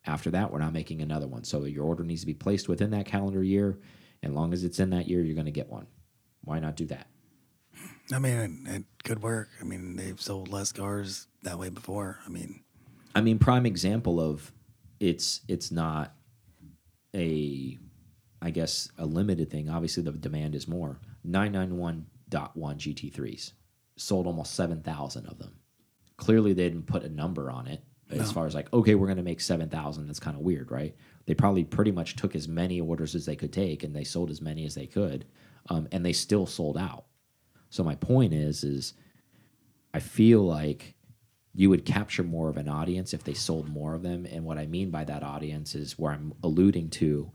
After 0.06 0.30
that, 0.30 0.52
we're 0.52 0.60
not 0.60 0.72
making 0.72 1.02
another 1.02 1.26
one. 1.26 1.44
So 1.44 1.64
your 1.64 1.84
order 1.84 2.04
needs 2.04 2.20
to 2.20 2.26
be 2.26 2.34
placed 2.34 2.68
within 2.68 2.90
that 2.90 3.06
calendar 3.06 3.42
year. 3.42 3.78
And 4.22 4.34
long 4.34 4.52
as 4.52 4.64
it's 4.64 4.78
in 4.78 4.90
that 4.90 5.08
year, 5.08 5.22
you're 5.22 5.34
going 5.34 5.46
to 5.46 5.52
get 5.52 5.68
one. 5.68 5.86
Why 6.44 6.60
not 6.60 6.76
do 6.76 6.86
that? 6.86 7.08
I 8.12 8.18
mean, 8.20 8.66
it, 8.68 8.70
it 8.76 8.84
could 9.04 9.22
work. 9.22 9.48
I 9.60 9.64
mean, 9.64 9.96
they've 9.96 10.20
sold 10.20 10.48
less 10.48 10.72
cars 10.72 11.26
that 11.42 11.58
way 11.58 11.70
before. 11.70 12.20
I 12.24 12.28
mean, 12.28 12.62
I 13.14 13.20
mean, 13.20 13.38
prime 13.38 13.66
example 13.66 14.20
of 14.20 14.52
it's 15.00 15.40
it's 15.48 15.72
not 15.72 16.14
a, 17.14 17.76
I 18.40 18.50
guess 18.50 18.88
a 18.98 19.06
limited 19.06 19.50
thing. 19.50 19.68
Obviously, 19.68 20.04
the 20.04 20.12
demand 20.12 20.54
is 20.54 20.68
more. 20.68 21.00
991.1 21.26 22.04
GT3s 22.54 23.52
sold 23.96 24.26
almost 24.26 24.54
seven 24.54 24.82
thousand 24.82 25.26
of 25.26 25.38
them. 25.38 25.56
Clearly, 26.16 26.52
they 26.52 26.68
didn't 26.68 26.86
put 26.86 27.02
a 27.02 27.08
number 27.08 27.50
on 27.50 27.66
it 27.66 27.82
as 28.10 28.18
No. 28.18 28.24
far 28.34 28.46
as 28.46 28.54
like, 28.54 28.72
okay, 28.72 28.94
we're 28.94 29.06
going 29.06 29.16
to 29.16 29.22
make 29.22 29.40
seven 29.40 29.68
thousand. 29.68 30.06
That's 30.06 30.20
kind 30.20 30.36
of 30.36 30.42
weird, 30.42 30.70
right? 30.70 30.94
They 31.26 31.34
probably 31.34 31.64
pretty 31.64 31.90
much 31.92 32.16
took 32.16 32.36
as 32.36 32.46
many 32.46 32.80
orders 32.80 33.14
as 33.14 33.26
they 33.26 33.36
could 33.36 33.52
take, 33.52 33.82
and 33.82 33.94
they 33.94 34.04
sold 34.04 34.30
as 34.30 34.40
many 34.40 34.64
as 34.64 34.74
they 34.74 34.86
could, 34.86 35.24
um, 35.70 35.88
and 35.90 36.04
they 36.04 36.12
still 36.12 36.46
sold 36.46 36.78
out. 36.78 37.06
So 37.70 37.82
my 37.82 37.96
point 37.96 38.32
is, 38.32 38.62
is 38.62 38.94
I 39.92 39.98
feel 40.00 40.42
like 40.42 40.94
you 41.52 41.70
would 41.70 41.84
capture 41.84 42.22
more 42.22 42.48
of 42.48 42.58
an 42.58 42.68
audience 42.68 43.14
if 43.14 43.24
they 43.24 43.32
sold 43.34 43.68
more 43.68 43.94
of 43.94 44.02
them. 44.02 44.26
And 44.26 44.44
what 44.44 44.58
I 44.58 44.66
mean 44.66 44.90
by 44.90 45.04
that 45.04 45.22
audience 45.22 45.74
is 45.74 45.98
where 45.98 46.12
I'm 46.12 46.34
alluding 46.42 46.90
to 46.90 47.32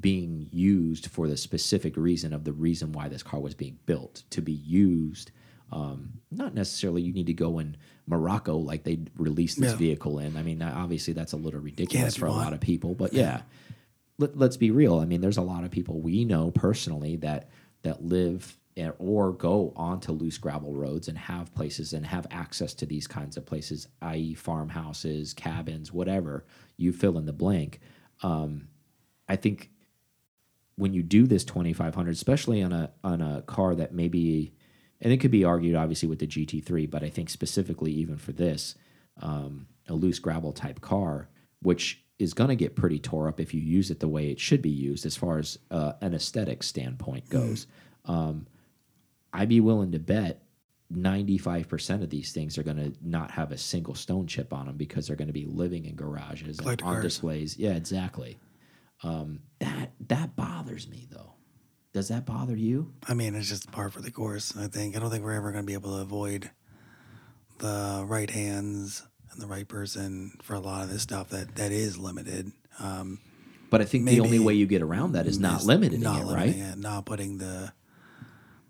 being 0.00 0.48
used 0.50 1.08
for 1.08 1.28
the 1.28 1.36
specific 1.36 1.96
reason 1.96 2.32
of 2.32 2.44
the 2.44 2.52
reason 2.52 2.92
why 2.92 3.08
this 3.08 3.22
car 3.22 3.38
was 3.38 3.54
being 3.54 3.78
built 3.84 4.22
to 4.30 4.40
be 4.40 4.52
used. 4.52 5.30
Um, 5.70 6.14
not 6.30 6.54
necessarily 6.54 7.02
you 7.02 7.12
need 7.12 7.26
to 7.26 7.34
go 7.34 7.58
in 7.58 7.76
Morocco 8.06 8.56
like 8.56 8.84
they 8.84 9.00
released 9.16 9.60
this 9.60 9.72
Yeah. 9.72 9.76
vehicle 9.78 10.18
in. 10.18 10.36
I 10.36 10.42
mean, 10.42 10.62
obviously 10.62 11.12
that's 11.14 11.32
a 11.32 11.36
little 11.36 11.60
ridiculous 11.60 12.16
for 12.16 12.26
a 12.26 12.32
lot 12.32 12.52
of 12.52 12.60
people, 12.60 12.94
but 12.94 13.12
yeah. 13.12 13.42
Let, 14.20 14.36
let's 14.36 14.56
be 14.56 14.70
real. 14.72 14.98
I 14.98 15.04
mean, 15.04 15.20
there's 15.20 15.36
a 15.36 15.42
lot 15.42 15.62
of 15.64 15.70
people 15.70 16.00
we 16.00 16.24
know 16.24 16.50
personally 16.50 17.16
that 17.16 17.48
that 17.82 18.04
live 18.04 18.56
or 18.98 19.32
go 19.32 19.72
onto 19.76 20.12
loose 20.12 20.38
gravel 20.38 20.74
roads 20.74 21.08
and 21.08 21.18
have 21.18 21.52
places 21.54 21.92
and 21.92 22.06
have 22.06 22.26
access 22.30 22.74
to 22.74 22.86
these 22.86 23.06
kinds 23.08 23.36
of 23.36 23.44
places, 23.44 23.88
i.e., 24.02 24.34
farmhouses, 24.34 25.34
cabins, 25.34 25.92
whatever 25.92 26.44
you 26.76 26.92
fill 26.92 27.18
in 27.18 27.26
the 27.26 27.32
blank. 27.32 27.80
Um, 28.22 28.68
I 29.28 29.34
think 29.36 29.70
when 30.76 30.92
you 30.94 31.02
do 31.02 31.26
this 31.26 31.44
2500, 31.44 32.10
especially 32.12 32.62
on 32.62 32.72
a 32.72 32.90
on 33.02 33.20
a 33.20 33.42
car 33.42 33.74
that 33.74 33.92
maybe, 33.92 34.52
and 35.00 35.12
it 35.12 35.18
could 35.18 35.30
be 35.30 35.44
argued 35.44 35.76
obviously 35.76 36.08
with 36.08 36.18
the 36.18 36.26
GT3, 36.26 36.90
but 36.90 37.02
I 37.02 37.08
think 37.08 37.30
specifically 37.30 37.92
even 37.92 38.16
for 38.16 38.32
this, 38.32 38.74
um, 39.20 39.66
a 39.88 39.94
loose 39.94 40.18
gravel 40.18 40.52
type 40.52 40.80
car, 40.80 41.28
which 41.62 42.02
is 42.18 42.34
going 42.34 42.48
to 42.48 42.56
get 42.56 42.76
pretty 42.76 42.98
tore 42.98 43.28
up 43.28 43.40
if 43.40 43.54
you 43.54 43.60
use 43.60 43.90
it 43.90 44.00
the 44.00 44.08
way 44.08 44.30
it 44.30 44.40
should 44.40 44.60
be 44.60 44.70
used 44.70 45.06
as 45.06 45.16
far 45.16 45.38
as 45.38 45.58
uh, 45.70 45.92
an 46.00 46.14
aesthetic 46.14 46.62
standpoint 46.62 47.28
goes. 47.28 47.66
Um, 48.04 48.46
I'd 49.32 49.48
be 49.48 49.60
willing 49.60 49.92
to 49.92 49.98
bet 49.98 50.42
95% 50.92 52.02
of 52.02 52.10
these 52.10 52.32
things 52.32 52.56
are 52.56 52.62
going 52.62 52.76
to 52.78 52.92
not 53.02 53.30
have 53.30 53.52
a 53.52 53.58
single 53.58 53.94
stone 53.94 54.26
chip 54.26 54.52
on 54.52 54.66
them 54.66 54.76
because 54.76 55.06
they're 55.06 55.16
going 55.16 55.28
to 55.28 55.34
be 55.34 55.44
living 55.44 55.84
in 55.84 55.94
garages 55.94 56.58
and 56.58 56.68
on 56.68 56.76
cars. 56.76 57.02
displays. 57.02 57.56
Yeah, 57.56 57.74
exactly. 57.74 58.38
Um, 59.02 59.40
that 59.60 59.92
that 60.08 60.34
bothers 60.34 60.88
me 60.88 61.06
though. 61.10 61.34
Does 61.98 62.06
that 62.10 62.24
bother 62.24 62.54
you? 62.54 62.92
I 63.08 63.14
mean, 63.14 63.34
it's 63.34 63.48
just 63.48 63.72
par 63.72 63.90
for 63.90 64.00
the 64.00 64.12
course. 64.12 64.56
I 64.56 64.68
think 64.68 64.96
I 64.96 65.00
don't 65.00 65.10
think 65.10 65.24
we're 65.24 65.32
ever 65.32 65.50
going 65.50 65.64
to 65.64 65.66
be 65.66 65.72
able 65.72 65.96
to 65.96 66.00
avoid 66.02 66.48
the 67.58 68.04
right 68.06 68.30
hands 68.30 69.02
and 69.32 69.42
the 69.42 69.48
right 69.48 69.66
person 69.66 70.38
for 70.44 70.54
a 70.54 70.60
lot 70.60 70.84
of 70.84 70.90
this 70.90 71.02
stuff 71.02 71.30
that 71.30 71.56
that 71.56 71.72
is 71.72 71.98
limited. 71.98 72.52
Um, 72.78 73.18
But 73.68 73.80
I 73.80 73.84
think 73.84 74.06
the 74.06 74.20
only 74.20 74.38
way 74.38 74.54
you 74.54 74.66
get 74.66 74.80
around 74.80 75.14
that 75.14 75.26
is 75.26 75.40
not 75.40 75.64
limiting 75.64 75.98
not 76.00 76.20
it, 76.20 76.26
limiting 76.26 76.62
right? 76.62 76.72
it, 76.74 76.78
not 76.78 77.04
putting 77.04 77.38
the 77.38 77.72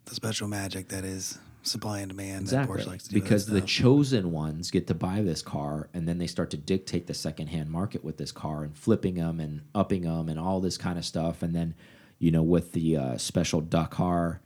the 0.07 0.15
special 0.15 0.49
magic 0.49 0.89
that 0.89 1.05
is 1.05 1.39
supply 1.63 1.99
and 1.99 2.09
demand 2.09 2.41
Exactly. 2.45 2.79
that 2.79 2.83
Porsche 2.83 2.89
likes 2.89 3.05
to 3.05 3.11
do. 3.11 3.21
Because 3.21 3.45
the 3.45 3.61
chosen 3.61 4.33
ones 4.33 4.71
get 4.71 4.87
to 4.87 4.95
buy 4.95 5.21
this 5.21 5.43
car 5.43 5.91
and 5.93 6.09
then 6.09 6.17
they 6.17 6.27
start 6.27 6.49
to 6.53 6.57
dictate 6.57 7.07
the 7.07 7.13
secondhand 7.13 7.69
market 7.69 8.03
with 8.03 8.17
this 8.17 8.33
car 8.33 8.63
and 8.65 8.75
flipping 8.75 9.17
them 9.17 9.39
and 9.39 9.61
upping 9.75 10.01
them 10.05 10.31
and 10.31 10.39
all 10.41 10.61
this 10.63 10.79
kind 10.79 10.97
of 10.97 11.05
stuff. 11.05 11.43
And 11.43 11.55
then, 11.55 11.75
you 12.19 12.31
know, 12.31 12.43
with 12.43 12.73
the 12.73 12.97
uh, 12.97 13.17
special 13.19 13.61
Dakar 13.61 14.41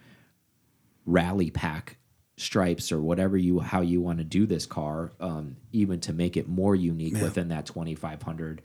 rally 1.07 1.51
pack 1.51 1.97
stripes 2.37 2.91
or 2.93 3.01
whatever 3.01 3.37
you 3.37 3.61
how 3.61 3.81
you 3.81 4.01
want 4.01 4.19
to 4.19 4.25
do 4.25 4.47
this 4.47 4.67
car, 4.67 5.13
um, 5.21 5.57
even 5.73 6.01
to 6.01 6.13
make 6.13 6.37
it 6.37 6.49
more 6.49 6.75
unique 6.75 7.15
Yeah. 7.15 7.23
within 7.23 7.49
that 7.49 7.67
2500 7.67 8.63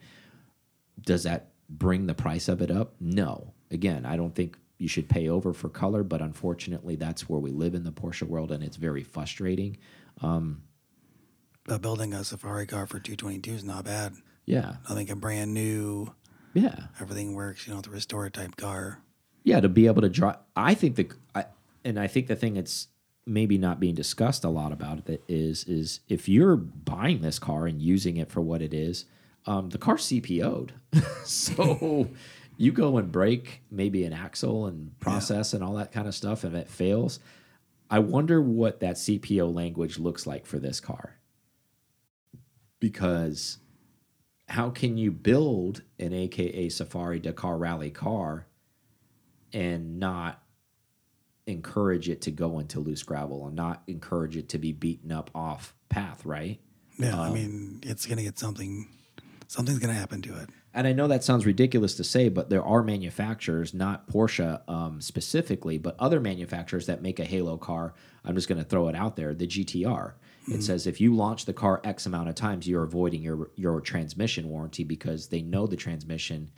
does 1.02 1.24
that 1.24 1.52
bring 1.70 2.08
the 2.08 2.14
price 2.16 2.48
of 2.48 2.62
it 2.62 2.72
up? 2.72 2.96
No. 3.00 3.54
Again, 3.70 4.06
I 4.06 4.16
don't 4.18 4.34
think 4.34 4.58
you 4.80 4.88
should 4.88 5.08
pay 5.10 5.28
over 5.30 5.54
for 5.54 5.70
color, 5.70 6.04
but 6.04 6.22
unfortunately, 6.22 6.96
that's 6.96 7.28
where 7.30 7.40
we 7.40 7.52
live 7.52 7.76
in 7.76 7.84
the 7.84 7.92
Porsche 7.92 8.24
world, 8.28 8.52
and 8.52 8.64
it's 8.64 8.78
very 8.78 9.04
frustrating. 9.04 9.78
Um, 10.22 10.64
But 11.66 11.82
building 11.82 12.14
a 12.14 12.24
Safari 12.24 12.66
car 12.66 12.88
for 12.88 13.00
222 13.00 13.52
is 13.52 13.64
not 13.64 13.86
bad. 13.86 14.14
yeah, 14.46 14.78
I 14.90 14.94
think 14.96 15.10
a 15.10 15.16
brand 15.16 15.54
new, 15.54 16.14
yeah, 16.54 16.88
everything 17.00 17.36
works, 17.36 17.68
you 17.68 17.74
know, 17.74 17.82
the 17.82 17.90
restore 17.90 18.30
type 18.30 18.56
car. 18.56 19.02
yeah. 19.44 19.60
To 19.60 19.70
be 19.70 19.88
able 19.88 20.02
to 20.02 20.10
drive, 20.10 20.38
I 20.56 20.74
think 20.74 20.96
the, 20.96 21.10
I, 21.36 21.46
and 21.84 22.00
I 22.00 22.08
think 22.08 22.28
the 22.28 22.36
thing 22.36 22.56
that's 22.56 22.88
maybe 23.26 23.58
not 23.58 23.80
being 23.80 23.94
discussed 23.94 24.44
a 24.44 24.50
lot 24.50 24.72
about 24.72 25.08
it 25.10 25.22
is 25.28 25.66
is 25.66 26.00
if 26.08 26.30
you're 26.30 26.56
buying 26.56 27.22
this 27.22 27.40
car 27.40 27.68
and 27.68 27.82
using 27.82 28.18
it 28.18 28.32
for 28.32 28.42
what 28.42 28.62
it 28.62 28.74
is, 28.74 29.06
um, 29.46 29.70
the 29.70 29.78
car's 29.78 30.06
CPO'd, 30.06 30.74
so 31.26 32.10
you 32.58 32.72
go 32.72 32.98
and 32.98 33.12
break 33.12 33.62
maybe 33.70 34.04
an 34.04 34.14
axle 34.14 34.66
and 34.66 34.98
process 35.00 35.54
and 35.54 35.64
all 35.64 35.76
that 35.76 35.92
kind 35.92 36.08
of 36.08 36.16
stuff, 36.16 36.44
and 36.44 36.56
it 36.56 36.68
fails. 36.70 37.20
I 37.90 38.00
wonder 38.00 38.42
what 38.42 38.82
that 38.82 38.96
CPO 38.96 39.54
language 39.54 40.00
looks 40.00 40.28
like 40.28 40.46
for 40.46 40.60
this 40.60 40.80
car. 40.80 41.16
Because 42.80 43.60
how 44.48 44.70
can 44.70 44.98
you 44.98 45.12
build 45.12 45.82
an 46.00 46.14
AKA 46.14 46.70
Safari 46.70 47.20
Dakar 47.20 47.58
Rally 47.58 47.92
car 47.92 48.48
and 49.54 50.00
not 50.00 50.42
encourage 51.46 52.10
it 52.10 52.22
to 52.22 52.32
go 52.32 52.60
into 52.60 52.80
loose 52.80 53.04
gravel 53.04 53.48
and 53.48 53.56
not 53.56 53.84
encourage 53.88 54.36
it 54.36 54.50
to 54.50 54.58
be 54.58 54.72
beaten 54.72 55.12
up 55.12 55.30
off 55.34 55.74
path, 55.90 56.26
right? 56.26 56.60
Yeah, 56.98 57.20
I 57.20 57.30
mean, 57.32 57.80
it's 57.84 58.06
gonna 58.06 58.24
get 58.24 58.40
something. 58.40 58.88
Something's 59.48 59.80
gonna 59.80 59.94
happen 59.94 60.22
to 60.24 60.40
it. 60.42 60.50
And 60.74 60.86
I 60.86 60.94
know 60.94 61.08
that 61.08 61.24
sounds 61.24 61.46
ridiculous 61.46 61.96
to 61.96 62.04
say, 62.04 62.30
but 62.30 62.50
there 62.50 62.64
are 62.64 62.84
manufacturers, 62.84 63.74
not 63.74 64.08
Porsche 64.08 64.62
um, 64.70 65.02
specifically, 65.02 65.80
but 65.80 65.96
other 65.98 66.20
manufacturers 66.20 66.86
that 66.86 67.02
make 67.02 67.20
a 67.20 67.26
Halo 67.26 67.58
car. 67.58 67.96
I'm 68.24 68.36
just 68.36 68.48
going 68.48 68.60
to 68.60 68.64
throw 68.64 68.88
it 68.88 68.96
out 68.96 69.16
there 69.16 69.34
the 69.34 69.48
GTR. 69.48 70.14
It 70.48 70.52
mm-hmm. 70.52 70.62
says 70.62 70.88
if 70.88 71.02
you 71.02 71.14
launch 71.14 71.46
the 71.46 71.54
car 71.54 71.82
X 71.84 72.06
amount 72.06 72.30
of 72.30 72.36
times, 72.36 72.68
you're 72.68 72.84
avoiding 72.84 73.22
your, 73.22 73.52
your 73.56 73.82
transmission 73.82 74.48
warranty 74.48 74.84
because 74.84 75.28
they 75.28 75.42
know 75.42 75.68
the 75.68 75.76
transmission 75.76 76.52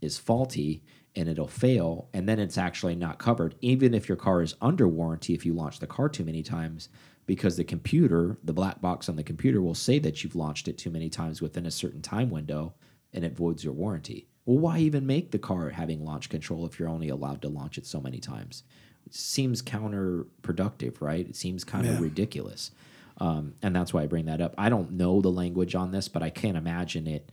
is 0.00 0.18
faulty 0.18 0.82
and 1.14 1.28
it'll 1.28 1.46
fail. 1.46 2.08
And 2.12 2.28
then 2.28 2.38
it's 2.38 2.58
actually 2.58 2.96
not 2.96 3.18
covered, 3.18 3.54
even 3.60 3.94
if 3.94 4.08
your 4.08 4.16
car 4.16 4.42
is 4.42 4.56
under 4.60 4.88
warranty 4.88 5.32
if 5.32 5.46
you 5.46 5.54
launch 5.54 5.78
the 5.78 5.86
car 5.86 6.08
too 6.08 6.24
many 6.24 6.42
times, 6.42 6.88
because 7.24 7.56
the 7.56 7.64
computer, 7.64 8.36
the 8.42 8.52
black 8.52 8.80
box 8.80 9.08
on 9.08 9.16
the 9.16 9.22
computer, 9.22 9.62
will 9.62 9.74
say 9.74 9.98
that 10.00 10.22
you've 10.22 10.36
launched 10.36 10.68
it 10.68 10.76
too 10.76 10.90
many 10.90 11.08
times 11.08 11.40
within 11.40 11.66
a 11.66 11.70
certain 11.70 12.02
time 12.02 12.30
window 12.30 12.74
and 13.12 13.24
it 13.24 13.36
voids 13.36 13.64
your 13.64 13.72
warranty. 13.72 14.28
Well, 14.44 14.58
why 14.58 14.78
even 14.78 15.06
make 15.06 15.30
the 15.30 15.38
car 15.38 15.70
having 15.70 16.04
launch 16.04 16.28
control 16.28 16.66
if 16.66 16.78
you're 16.78 16.88
only 16.88 17.08
allowed 17.08 17.42
to 17.42 17.48
launch 17.48 17.78
it 17.78 17.86
so 17.86 18.00
many 18.00 18.18
times? 18.18 18.62
It 19.06 19.14
seems 19.14 19.62
counterproductive, 19.62 21.00
right? 21.00 21.26
It 21.28 21.36
seems 21.36 21.64
kind 21.64 21.86
Yeah. 21.86 21.92
of 21.92 22.00
ridiculous. 22.00 22.70
Um, 23.18 23.54
and 23.62 23.74
that's 23.74 23.94
why 23.94 24.02
I 24.02 24.06
bring 24.06 24.26
that 24.26 24.40
up. 24.40 24.54
I 24.58 24.68
don't 24.68 24.92
know 24.92 25.20
the 25.20 25.30
language 25.30 25.74
on 25.74 25.90
this, 25.90 26.08
but 26.08 26.22
I 26.22 26.30
can't 26.30 26.56
imagine 26.56 27.06
it 27.06 27.30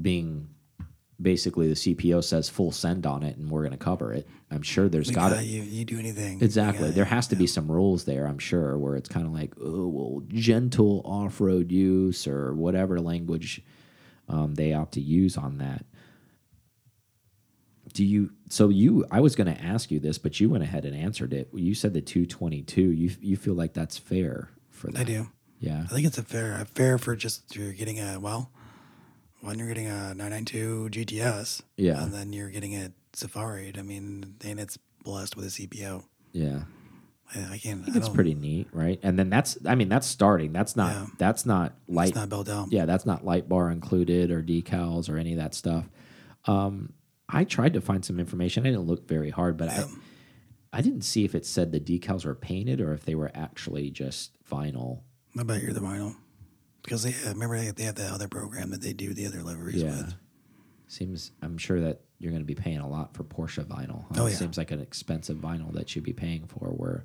being 0.00 0.48
basically 1.20 1.68
the 1.68 1.74
CPO 1.74 2.22
says 2.22 2.48
full 2.48 2.70
send 2.70 3.04
on 3.04 3.22
it 3.22 3.36
and 3.36 3.50
we're 3.50 3.62
going 3.62 3.72
to 3.72 3.76
cover 3.76 4.12
it. 4.12 4.28
I'm 4.50 4.62
sure 4.62 4.88
there's 4.88 5.10
got 5.10 5.30
to 5.30 5.44
you, 5.44 5.62
you 5.62 5.84
do 5.84 5.98
anything. 5.98 6.40
Exactly. 6.40 6.90
There 6.90 7.04
has 7.04 7.26
to 7.28 7.36
be 7.36 7.46
some 7.46 7.70
rules 7.70 8.04
there, 8.04 8.26
I'm 8.26 8.38
sure, 8.38 8.78
where 8.78 8.94
it's 8.94 9.08
kind 9.08 9.26
of 9.26 9.32
like, 9.32 9.52
oh, 9.60 9.88
well, 9.88 10.22
gentle 10.28 11.02
off 11.04 11.40
road 11.40 11.72
use 11.72 12.26
or 12.26 12.54
whatever 12.54 13.00
language 13.00 13.62
um, 14.28 14.54
they 14.54 14.72
opt 14.72 14.94
to 14.94 15.00
use 15.00 15.36
on 15.36 15.58
that. 15.58 15.84
Do 17.94 18.04
you? 18.04 18.30
So 18.50 18.68
you, 18.68 19.06
I 19.10 19.20
was 19.20 19.34
going 19.34 19.52
to 19.52 19.60
ask 19.60 19.90
you 19.90 19.98
this, 19.98 20.18
but 20.18 20.38
you 20.38 20.50
went 20.50 20.62
ahead 20.62 20.84
and 20.84 20.94
answered 20.94 21.32
it. 21.32 21.48
You 21.54 21.74
said 21.74 21.94
the 21.94 22.02
222. 22.02 22.82
You 22.82 23.10
you 23.20 23.36
feel 23.36 23.54
like 23.54 23.72
that's 23.72 23.96
fair 23.96 24.50
for 24.78 24.90
that? 24.90 25.00
I 25.00 25.04
do. 25.04 25.28
Yeah. 25.60 25.82
I 25.84 25.92
think 25.92 26.06
it's 26.06 26.18
a 26.18 26.22
fair, 26.22 26.60
a 26.60 26.64
fair 26.64 26.98
for 26.98 27.16
just 27.16 27.54
you're 27.56 27.72
getting 27.72 27.98
a 28.00 28.18
well, 28.20 28.50
when 29.40 29.58
you're 29.58 29.68
getting 29.68 29.86
a 29.88 30.14
992 30.14 30.88
GTS, 30.92 31.62
Yeah. 31.76 32.02
and 32.02 32.12
then 32.12 32.32
you're 32.32 32.50
getting 32.50 32.74
a 32.76 32.92
Safari. 33.12 33.72
I 33.76 33.82
mean, 33.82 34.36
and 34.44 34.60
it's 34.60 34.78
blessed 35.04 35.36
with 35.36 35.46
a 35.46 35.48
CPO. 35.48 36.04
Yeah. 36.32 36.62
I, 37.34 37.54
I 37.54 37.58
can't. 37.58 37.82
I 37.82 37.84
think 37.86 37.96
it's 37.96 38.08
pretty 38.08 38.34
neat, 38.34 38.68
right? 38.72 38.98
And 39.02 39.18
then 39.18 39.28
that's, 39.30 39.58
I 39.66 39.74
mean, 39.74 39.88
that's 39.88 40.06
starting. 40.06 40.52
That's 40.52 40.76
not, 40.76 40.92
Yeah. 40.92 41.06
that's 41.18 41.44
not 41.44 41.74
light 41.88 42.08
It's 42.10 42.16
not 42.16 42.28
built 42.28 42.48
out. 42.48 42.68
yeah, 42.72 42.86
that's 42.86 43.04
not 43.06 43.24
light 43.24 43.48
bar 43.48 43.70
included 43.70 44.30
or 44.30 44.42
decals 44.42 45.08
or 45.10 45.18
any 45.18 45.32
of 45.32 45.38
that 45.38 45.54
stuff. 45.54 45.88
Um, 46.46 46.92
I 47.28 47.44
tried 47.44 47.74
to 47.74 47.80
find 47.80 48.04
some 48.04 48.18
information. 48.20 48.64
I 48.64 48.70
didn't 48.70 48.86
look 48.86 49.06
very 49.08 49.30
hard, 49.30 49.56
but 49.56 49.66
Yeah. 49.70 49.84
I 49.84 49.88
I 50.70 50.82
didn't 50.82 51.00
see 51.02 51.24
if 51.24 51.34
it 51.34 51.46
said 51.46 51.72
the 51.72 51.80
decals 51.80 52.26
were 52.26 52.34
painted 52.34 52.80
or 52.82 52.92
if 52.92 53.04
they 53.06 53.14
were 53.14 53.30
actually 53.34 53.90
just 53.90 54.32
vinyl. 54.48 55.00
I 55.38 55.42
bet 55.42 55.62
you're 55.62 55.72
the 55.72 55.80
vinyl. 55.80 56.14
Because 56.82 57.02
they 57.02 57.14
remember 57.28 57.58
they, 57.58 57.70
they 57.70 57.82
have 57.84 57.96
that 57.96 58.12
other 58.12 58.28
program 58.28 58.70
that 58.70 58.80
they 58.80 58.92
do 58.92 59.12
the 59.14 59.26
other 59.26 59.42
liveries 59.42 59.82
Yeah. 59.82 59.90
with. 59.96 60.14
Seems 60.86 61.32
I'm 61.42 61.58
sure 61.58 61.80
that 61.80 62.00
you're 62.18 62.30
going 62.32 62.42
to 62.42 62.46
be 62.46 62.54
paying 62.54 62.78
a 62.78 62.88
lot 62.88 63.14
for 63.14 63.24
Porsche 63.24 63.64
vinyl. 63.64 64.04
huh? 64.08 64.22
Oh, 64.22 64.26
It 64.26 64.30
yeah. 64.30 64.36
Seems 64.36 64.56
like 64.56 64.70
an 64.70 64.80
expensive 64.80 65.36
vinyl 65.36 65.72
that 65.74 65.94
you'd 65.94 66.04
be 66.04 66.12
paying 66.14 66.46
for. 66.46 66.68
Where 66.68 67.04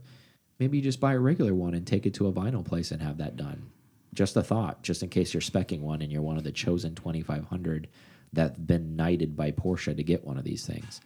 maybe 0.60 0.78
you 0.78 0.84
just 0.84 1.00
buy 1.02 1.14
a 1.14 1.20
regular 1.20 1.54
one 1.54 1.74
and 1.74 1.86
take 1.86 2.06
it 2.06 2.14
to 2.16 2.28
a 2.28 2.32
vinyl 2.34 2.64
place 2.64 2.92
and 2.92 3.02
have 3.02 3.18
that 3.18 3.36
done. 3.36 3.72
Just 4.14 4.38
a 4.38 4.44
thought, 4.44 4.84
just 4.84 5.04
in 5.04 5.10
case 5.10 5.34
you're 5.34 5.42
specking 5.42 5.82
one 5.82 6.02
and 6.02 6.12
you're 6.12 6.22
one 6.22 6.38
of 6.38 6.44
the 6.44 6.52
chosen 6.52 6.96
2,500 6.96 7.88
that've 8.32 8.66
been 8.68 8.96
knighted 8.96 9.36
by 9.36 9.52
Porsche 9.52 9.96
to 9.98 10.04
get 10.04 10.24
one 10.24 10.38
of 10.38 10.44
these 10.44 10.66
things. 10.66 11.02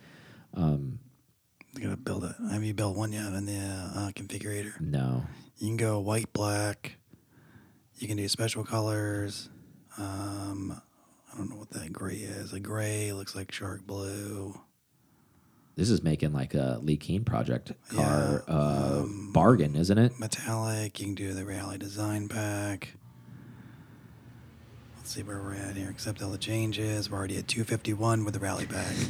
Um, 0.54 1.00
They 1.74 1.82
gotta 1.84 1.98
build 1.98 2.24
it. 2.24 2.36
Have 2.52 2.64
you 2.64 2.74
built 2.74 2.96
one 2.98 3.12
yet 3.12 3.34
in 3.34 3.46
the 3.46 3.58
uh, 3.60 4.12
configurator? 4.16 4.80
No, 4.82 5.26
You 5.58 5.68
can 5.68 5.78
go 5.78 6.00
white, 6.00 6.32
black. 6.34 6.98
You 7.98 8.08
can 8.08 8.18
do 8.18 8.28
special 8.28 8.64
colors. 8.64 9.50
Um, 9.98 10.80
I 11.34 11.38
don't 11.38 11.50
know 11.50 11.58
what 11.58 11.72
that 11.72 11.92
gray 11.94 12.16
is. 12.16 12.54
A 12.54 12.60
gray 12.60 13.12
looks 13.14 13.36
like 13.36 13.52
shark 13.52 13.86
blue. 13.86 14.60
this 15.76 15.90
is 15.90 16.02
making 16.04 16.34
like 16.34 16.54
a 16.56 16.80
Leh 16.82 16.96
Keen 16.96 17.24
project 17.24 17.72
car 17.90 18.44
Yeah, 18.48 18.54
uh, 18.56 19.00
um, 19.04 19.32
bargain, 19.34 19.76
isn't 19.76 19.98
it? 19.98 20.20
Metallic. 20.20 21.00
You 21.00 21.08
can 21.08 21.16
do 21.16 21.34
the 21.34 21.46
Rally 21.46 21.78
Design 21.78 22.28
Pack. 22.28 22.94
Let's 24.98 25.12
see 25.14 25.24
where 25.24 25.40
we're 25.42 25.54
at 25.56 25.76
here. 25.76 25.90
Accept 25.90 26.22
all 26.24 26.30
the 26.32 26.38
changes. 26.38 27.10
We're 27.10 27.18
already 27.18 27.38
at 27.38 27.48
251 27.48 28.26
with 28.26 28.34
the 28.34 28.40
Rally 28.40 28.66
Pack. 28.66 28.96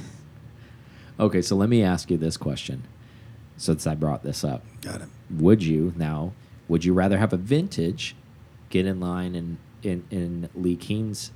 Okay, 1.20 1.42
so 1.42 1.56
let 1.56 1.70
me 1.70 1.84
ask 1.84 2.12
you 2.12 2.18
this 2.18 2.38
question, 2.38 2.84
since 3.58 3.88
I 3.88 3.96
brought 3.96 4.24
this 4.24 4.44
up. 4.44 4.64
Got 4.82 5.02
it. 5.02 5.08
would 5.30 5.64
you 5.64 5.94
now 5.98 6.34
would 6.68 6.84
you 6.86 6.94
rather 6.94 7.18
have 7.18 7.34
a 7.34 7.38
vintage 7.38 8.16
get 8.70 8.86
in 8.86 9.00
line 9.00 9.36
in 9.36 9.58
in, 9.84 10.04
in 10.12 10.50
Leh 10.56 10.76
Keen's 10.76 11.32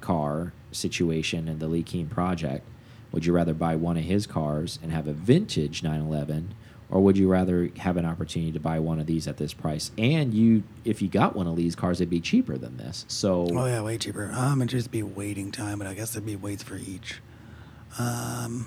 car 0.00 0.52
situation 0.70 1.48
and 1.48 1.60
the 1.60 1.68
Leh 1.68 1.82
Keen 1.82 2.08
project 2.08 2.66
would 3.12 3.24
you 3.26 3.32
rather 3.32 3.52
buy 3.54 3.76
one 3.76 3.96
of 3.96 4.04
his 4.04 4.26
cars 4.26 4.78
and 4.82 4.90
have 4.90 5.06
a 5.06 5.12
vintage 5.12 5.82
911 5.82 6.54
or 6.90 7.00
would 7.02 7.16
you 7.16 7.28
rather 7.28 7.70
have 7.78 7.96
an 7.96 8.04
opportunity 8.06 8.52
to 8.52 8.58
buy 8.60 8.78
one 8.78 8.98
of 8.98 9.06
these 9.06 9.28
at 9.28 9.36
this 9.36 9.52
price 9.52 9.90
and 9.98 10.32
you 10.34 10.62
if 10.84 11.00
you 11.02 11.08
got 11.08 11.36
one 11.36 11.46
of 11.46 11.56
these 11.56 11.74
cars 11.76 12.00
it'd 12.00 12.10
be 12.10 12.20
cheaper 12.20 12.56
than 12.56 12.76
this 12.78 13.04
so 13.08 13.46
Oh 13.50 13.66
yeah, 13.66 13.82
way 13.82 13.98
cheaper. 13.98 14.30
Um, 14.34 14.60
it'd 14.62 14.70
just 14.70 14.90
be 14.90 15.02
waiting 15.02 15.52
time, 15.52 15.78
but 15.78 15.86
I 15.86 15.94
guess 15.94 16.12
there'd 16.12 16.26
be 16.26 16.36
waits 16.36 16.62
for 16.62 16.76
each. 16.76 17.20
Um, 17.98 18.66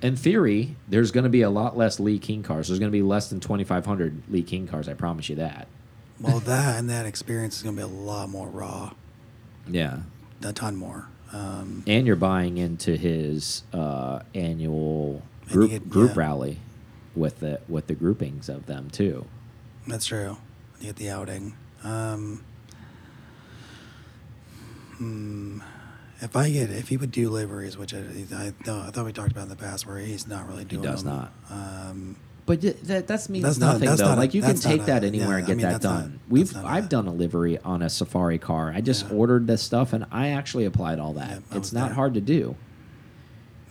in 0.00 0.16
theory 0.16 0.76
there's 0.86 1.10
going 1.10 1.24
to 1.24 1.30
be 1.30 1.42
a 1.42 1.50
lot 1.50 1.76
less 1.76 1.98
Leh 1.98 2.18
Keen 2.18 2.42
cars 2.42 2.68
there's 2.68 2.78
going 2.78 2.90
to 2.90 2.96
be 2.96 3.02
less 3.02 3.30
than 3.30 3.40
2500 3.40 4.22
Leh 4.28 4.42
Keen 4.42 4.68
cars 4.68 4.88
i 4.88 4.94
promise 4.94 5.28
you 5.28 5.36
that 5.36 5.66
well, 6.20 6.40
that 6.40 6.78
and 6.78 6.88
that 6.90 7.06
experience 7.06 7.56
is 7.56 7.62
gonna 7.62 7.76
be 7.76 7.82
a 7.82 7.86
lot 7.86 8.28
more 8.28 8.48
raw, 8.48 8.92
yeah 9.68 10.00
a 10.42 10.52
ton 10.52 10.76
more. 10.76 11.08
Um, 11.32 11.82
and 11.86 12.06
you're 12.06 12.16
buying 12.16 12.58
into 12.58 12.96
his 12.96 13.64
uh, 13.72 14.20
annual 14.34 15.22
group 15.48 15.70
get- 15.70 15.90
group 15.90 16.14
yeah. 16.14 16.20
rally 16.20 16.58
with 17.16 17.40
the 17.40 17.60
with 17.68 17.88
the 17.88 17.94
groupings 17.94 18.48
of 18.48 18.66
them 18.66 18.90
too. 18.90 19.26
That's 19.86 20.06
true. 20.06 20.36
You 20.80 20.86
get 20.86 20.96
the 20.96 21.10
outing. 21.10 21.56
Um, 21.82 22.44
hmm, 24.96 25.60
if 26.24 26.34
I 26.36 26.50
get, 26.50 26.70
if 26.70 26.88
he 26.88 26.96
would 26.96 27.10
do 27.12 27.28
liveries, 27.30 27.76
which 27.76 27.94
I, 27.94 27.98
I, 28.34 28.46
I 28.66 28.90
thought 28.90 29.04
we 29.04 29.12
talked 29.12 29.30
about 29.32 29.44
in 29.44 29.48
the 29.50 29.56
past, 29.56 29.86
where 29.86 29.98
he's 29.98 30.26
not 30.26 30.48
really 30.48 30.64
doing. 30.64 30.82
does 30.82 31.04
them, 31.04 31.14
not. 31.16 31.32
Um, 31.50 32.16
But 32.46 32.62
y- 32.62 32.74
that 32.84 33.06
that's 33.06 33.28
means 33.28 33.44
That's 33.44 33.58
not- 33.58 33.74
nothing 33.74 33.88
that's 33.88 34.00
though. 34.00 34.08
not 34.08 34.18
a- 34.18 34.20
like 34.20 34.34
you 34.34 34.40
can 34.42 34.50
that's 34.50 34.64
not 34.64 34.70
take 34.70 34.82
a- 34.82 34.86
that 34.86 35.04
anywhere 35.04 35.28
yeah, 35.30 35.34
and 35.36 35.44
I 35.44 35.46
get 35.46 35.56
mean, 35.56 35.62
that 35.66 35.72
that's 35.72 35.84
not- 35.84 36.00
done. 36.00 36.20
We've 36.28 36.56
I've 36.56 36.86
a- 36.86 36.88
done 36.88 37.06
a 37.06 37.12
livery 37.12 37.58
on 37.58 37.82
a 37.82 37.88
Safari 37.90 38.38
car. 38.38 38.72
I 38.74 38.80
just 38.80 39.06
Yeah. 39.06 39.14
ordered 39.16 39.46
this 39.46 39.62
stuff 39.62 39.92
and 39.92 40.04
I 40.10 40.28
actually 40.28 40.64
applied 40.64 40.98
all 40.98 41.12
that. 41.14 41.30
Yeah, 41.50 41.56
it's 41.58 41.72
not 41.72 41.86
there. 41.88 41.94
hard 41.94 42.14
to 42.14 42.20
do. 42.20 42.56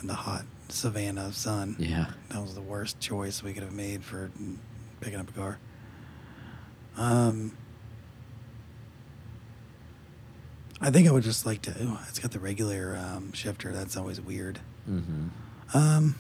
in 0.02 0.08
the 0.08 0.14
hot 0.16 0.44
Savannah 0.70 1.32
sun. 1.32 1.76
Yeah. 1.80 2.08
That 2.30 2.42
was 2.42 2.56
the 2.56 2.62
worst 2.62 3.00
choice 3.00 3.42
we 3.42 3.54
could 3.54 3.64
have 3.64 3.72
made 3.74 4.04
for 4.04 4.32
picking 5.00 5.18
up 5.20 5.30
a 5.30 5.32
car. 5.34 5.58
Um, 6.98 7.54
I 10.84 10.92
think 10.92 11.08
I 11.08 11.12
would 11.12 11.24
just 11.24 11.46
like 11.46 11.62
to. 11.64 11.74
Oh, 11.82 12.00
it's 12.10 12.20
got 12.20 12.32
the 12.32 12.40
regular 12.40 12.98
um, 12.98 13.32
shifter. 13.34 13.72
That's 13.72 13.96
always 13.98 14.20
weird. 14.22 14.60
Mm-hmm. 14.90 15.28
Um, 15.78 16.16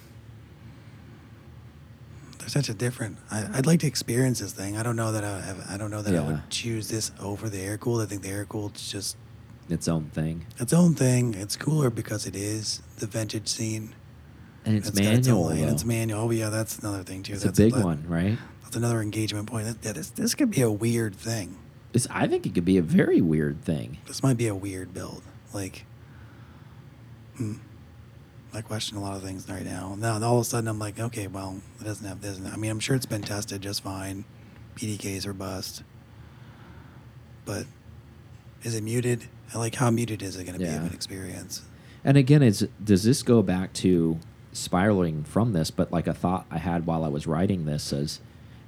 they're 2.39 2.49
such 2.49 2.69
a 2.69 2.73
different. 2.73 3.17
I, 3.31 3.47
I'd 3.53 3.65
like 3.65 3.79
to 3.81 3.87
experience 3.87 4.39
this 4.39 4.53
thing. 4.53 4.77
I 4.77 4.83
don't 4.83 4.95
know 4.95 5.11
that 5.11 5.23
I. 5.23 5.55
I 5.73 5.77
don't 5.77 5.91
know 5.91 6.01
that 6.01 6.15
I 6.15 6.19
would 6.25 6.49
choose 6.49 6.87
this 6.89 7.11
over 7.21 7.49
the 7.49 7.59
air 7.59 7.77
cooled. 7.77 8.01
I 8.01 8.05
think 8.05 8.21
the 8.21 8.29
air 8.29 8.45
cooled's 8.45 8.91
just 8.91 9.17
Its 9.69 9.87
own 9.87 10.05
thing, 10.13 10.45
its 10.59 10.73
own 10.73 10.93
thing. 10.95 11.33
It's 11.35 11.55
cooler 11.55 11.89
because 11.89 12.25
it 12.25 12.35
is 12.35 12.81
the 12.97 13.07
vintage 13.07 13.47
scene. 13.47 13.93
and 14.65 14.77
it's, 14.77 14.89
its 14.89 14.99
manual. 14.99 15.45
own 15.45 15.49
lane. 15.55 15.69
It's 15.69 15.85
manual. 15.85 16.21
Oh 16.21 16.31
yeah, 16.31 16.49
that's 16.49 16.79
another 16.79 17.03
thing 17.03 17.23
too. 17.23 17.33
It's 17.33 17.43
that's 17.43 17.59
a 17.59 17.63
big 17.63 17.73
that- 17.73 17.83
one, 17.85 18.03
right? 18.07 18.37
That's 18.63 18.75
another 18.75 19.01
engagement 19.01 19.47
point. 19.47 19.65
That- 19.67 19.77
Yeah, 19.85 19.93
this 19.93 20.09
this 20.09 20.35
could 20.35 20.51
be 20.51 20.61
a 20.61 20.71
weird 20.71 21.15
thing. 21.15 21.57
It's, 21.93 22.07
I 22.09 22.27
think 22.27 22.45
it 22.45 22.53
could 22.53 22.65
be 22.65 22.77
a 22.77 22.81
very 22.81 23.21
weird 23.21 23.63
thing. 23.63 23.99
This 24.07 24.23
might 24.23 24.37
be 24.37 24.47
a 24.47 24.55
weird 24.55 24.93
build. 24.93 25.21
Like, 25.53 25.85
hmm. 27.37 27.55
I 28.53 28.61
question 28.61 28.97
a 28.97 29.01
lot 29.01 29.15
of 29.15 29.23
things 29.23 29.47
right 29.49 29.65
now. 29.65 29.95
Now, 29.97 30.21
all 30.21 30.37
of 30.37 30.41
a 30.41 30.43
sudden, 30.43 30.67
I'm 30.67 30.77
like, 30.77 30.99
okay, 30.99 31.27
well, 31.27 31.59
it 31.79 31.83
doesn't 31.83 32.07
have 32.07 32.21
this. 32.21 32.39
I 32.51 32.55
mean, 32.55 32.69
I'm 32.69 32.79
sure 32.79 32.95
it's 32.95 33.05
been 33.05 33.23
tested 33.23 33.61
just 33.61 33.81
fine. 33.81 34.25
PDKs 34.75 35.25
are 35.25 35.33
bust. 35.33 35.83
But 37.45 37.65
is 38.63 38.75
it 38.75 38.83
muted? 38.83 39.25
Like, 39.55 39.75
how 39.75 39.89
muted 39.89 40.21
is 40.21 40.35
it 40.35 40.45
going 40.45 40.57
to 40.57 40.65
be 40.65 40.71
of 40.71 40.85
an 40.85 40.93
experience? 40.93 41.63
And 42.03 42.17
again, 42.17 42.43
is 42.43 42.67
does 42.83 43.03
this 43.03 43.23
go 43.23 43.41
back 43.41 43.73
to 43.73 44.19
spiraling 44.51 45.23
from 45.23 45.53
this? 45.53 45.71
But 45.71 45.91
like 45.91 46.07
a 46.07 46.13
thought 46.13 46.45
I 46.51 46.57
had 46.57 46.85
while 46.85 47.03
I 47.03 47.07
was 47.07 47.27
writing 47.27 47.65
this 47.65 47.93
is, 47.93 48.19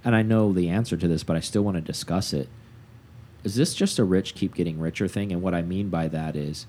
and 0.03 0.15
I 0.15 0.21
know 0.21 0.53
the 0.53 0.69
answer 0.69 0.95
to 0.97 1.07
this, 1.07 1.23
but 1.23 1.35
I 1.35 1.39
still 1.39 1.63
want 1.63 1.75
to 1.75 1.81
discuss 1.81 2.33
it. 2.33 2.49
Is 3.45 3.53
this 3.53 3.75
just 3.75 3.99
a 3.99 4.03
rich 4.03 4.33
keep 4.33 4.55
getting 4.55 4.79
richer 4.79 5.07
thing? 5.07 5.31
And 5.31 5.43
what 5.43 5.53
I 5.53 5.61
mean 5.61 5.89
by 5.89 6.07
that 6.07 6.35
is, 6.35 6.65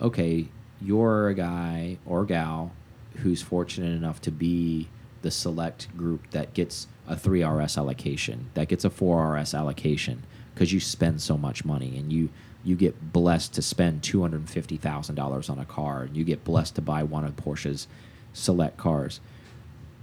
okay, 0.00 0.46
you're 0.80 1.28
a 1.28 1.34
guy 1.34 1.98
or 2.06 2.24
gal 2.24 2.70
who's 3.16 3.42
fortunate 3.42 3.90
enough 3.96 4.20
to 4.22 4.30
be 4.30 4.88
the 5.22 5.32
select 5.32 5.94
group 5.96 6.30
that 6.30 6.54
gets 6.54 6.86
a 7.08 7.16
3RS 7.16 7.76
allocation, 7.76 8.48
that 8.54 8.68
gets 8.68 8.84
a 8.84 8.90
4RS 8.90 9.58
allocation 9.58 10.22
because 10.54 10.72
you 10.72 10.78
spend 10.78 11.20
so 11.20 11.36
much 11.36 11.64
money 11.64 11.98
and 11.98 12.12
you 12.12 12.28
you 12.62 12.76
get 12.76 13.12
blessed 13.12 13.54
to 13.54 13.62
spend 13.62 14.02
$250,000 14.02 15.50
on 15.50 15.58
a 15.58 15.64
car 15.64 16.02
and 16.02 16.16
you 16.16 16.22
get 16.22 16.44
blessed 16.44 16.74
to 16.76 16.82
buy 16.82 17.02
one 17.02 17.24
of 17.24 17.34
Porsche's 17.34 17.88
select 18.34 18.76
cars. 18.76 19.18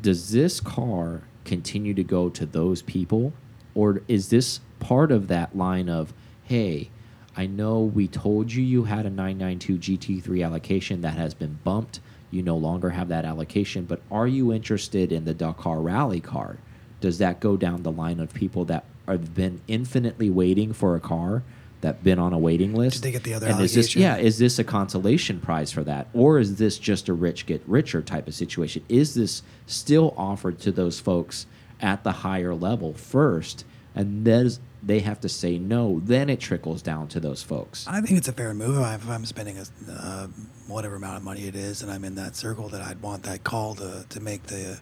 Does 0.02 0.32
this 0.32 0.60
car 0.60 1.22
continue 1.46 1.94
to 1.94 2.04
go 2.04 2.30
to 2.30 2.46
those 2.48 2.82
people 2.82 3.32
or 3.76 4.02
is 4.08 4.30
this 4.30 4.60
part 4.80 5.12
of 5.12 5.28
that 5.28 5.58
line 5.58 5.90
of 5.90 6.14
hey, 6.44 6.90
I 7.36 7.46
know 7.46 7.82
we 7.82 8.08
told 8.08 8.52
you 8.52 8.64
you 8.64 8.86
had 8.86 9.06
a 9.06 9.10
992 9.10 9.98
GT3 9.98 10.46
allocation 10.46 11.02
that 11.02 11.18
has 11.18 11.34
been 11.34 11.60
bumped. 11.64 12.00
You 12.32 12.42
no 12.42 12.58
longer 12.58 12.90
have 12.90 13.10
that 13.10 13.26
allocation, 13.26 13.86
but 13.86 14.02
are 14.10 14.28
you 14.28 14.52
interested 14.52 15.12
in 15.12 15.26
the 15.26 15.34
Dakar 15.34 15.80
Rally 15.80 16.20
car? 16.20 16.58
Does 17.00 17.20
that 17.20 17.40
go 17.40 17.56
down 17.58 17.84
the 17.84 17.92
line 17.92 18.20
of 18.20 18.34
people 18.34 18.66
that 18.66 18.86
have 19.08 19.36
been 19.36 19.62
infinitely 19.68 20.30
waiting 20.30 20.74
for 20.74 20.96
a 20.96 21.00
car 21.00 21.44
that 21.82 22.04
been 22.04 22.18
on 22.18 22.34
a 22.34 22.40
waiting 22.40 22.74
list? 22.74 22.98
Did 22.98 23.04
they 23.04 23.12
get 23.12 23.24
the 23.24 23.36
other 23.36 23.48
and 23.48 23.62
is 23.62 23.76
this 23.76 23.96
allocation? 23.96 24.02
yeah, 24.02 24.18
is 24.18 24.40
this 24.40 24.58
a 24.58 24.64
consolation 24.64 25.40
prize 25.40 25.72
for 25.72 25.84
that, 25.84 26.08
or 26.14 26.40
is 26.40 26.56
this 26.56 26.80
just 26.80 27.08
a 27.08 27.14
rich 27.14 27.46
get 27.46 27.62
richer 27.68 28.02
type 28.02 28.28
of 28.28 28.34
situation? 28.34 28.84
Is 28.90 29.14
this 29.14 29.44
still 29.68 30.14
offered 30.18 30.60
to 30.62 30.72
those 30.72 31.00
folks 31.00 31.46
at 31.80 32.04
the 32.04 32.12
higher 32.12 32.56
level 32.56 32.94
first, 32.94 33.64
and 33.98 34.26
then 34.26 34.50
they 34.84 35.00
have 35.00 35.20
to 35.22 35.30
say 35.30 35.58
no? 35.58 36.00
Then 36.04 36.30
it 36.30 36.40
trickles 36.40 36.82
down 36.82 37.08
to 37.10 37.20
those 37.20 37.44
folks. 37.44 37.86
I 37.88 38.00
think 38.02 38.18
it's 38.18 38.28
a 38.28 38.34
fair 38.34 38.54
move. 38.54 38.78
If 38.78 39.10
I'm 39.10 39.26
spending 39.26 39.58
a, 39.58 39.66
uh, 39.92 40.28
whatever 40.68 40.96
amount 40.96 41.18
of 41.18 41.24
money 41.24 41.48
it 41.48 41.56
is 41.56 41.82
and 41.82 41.92
I'm 41.92 42.04
in 42.04 42.16
that 42.16 42.36
circle, 42.36 42.70
that 42.70 42.82
I'd 42.82 43.02
want 43.02 43.24
that 43.24 43.44
call 43.44 43.76
to, 43.76 44.06
to 44.08 44.20
make 44.20 44.44
the 44.44 44.80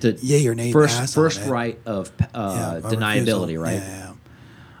To 0.00 0.12
yay 0.20 0.46
or 0.46 0.54
nay 0.54 0.72
first 0.72 1.14
first 1.14 1.40
right 1.46 1.78
of 1.86 2.12
uh, 2.34 2.80
or 2.82 2.90
deniability, 2.90 3.60
right? 3.60 3.74
Yeah, 3.74 3.80
yeah, 3.80 3.98
yeah. 3.98 4.12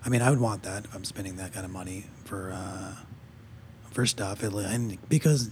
I 0.04 0.08
mean, 0.08 0.22
I 0.22 0.30
would 0.30 0.40
want 0.40 0.62
that 0.62 0.84
if 0.84 0.94
I'm 0.94 1.04
spending 1.04 1.36
that 1.36 1.52
kind 1.52 1.64
of 1.64 1.72
money 1.72 2.06
for 2.24 2.52
uh, 2.52 2.94
for 3.90 4.06
stuff, 4.06 4.42
and 4.42 4.98
because 5.08 5.50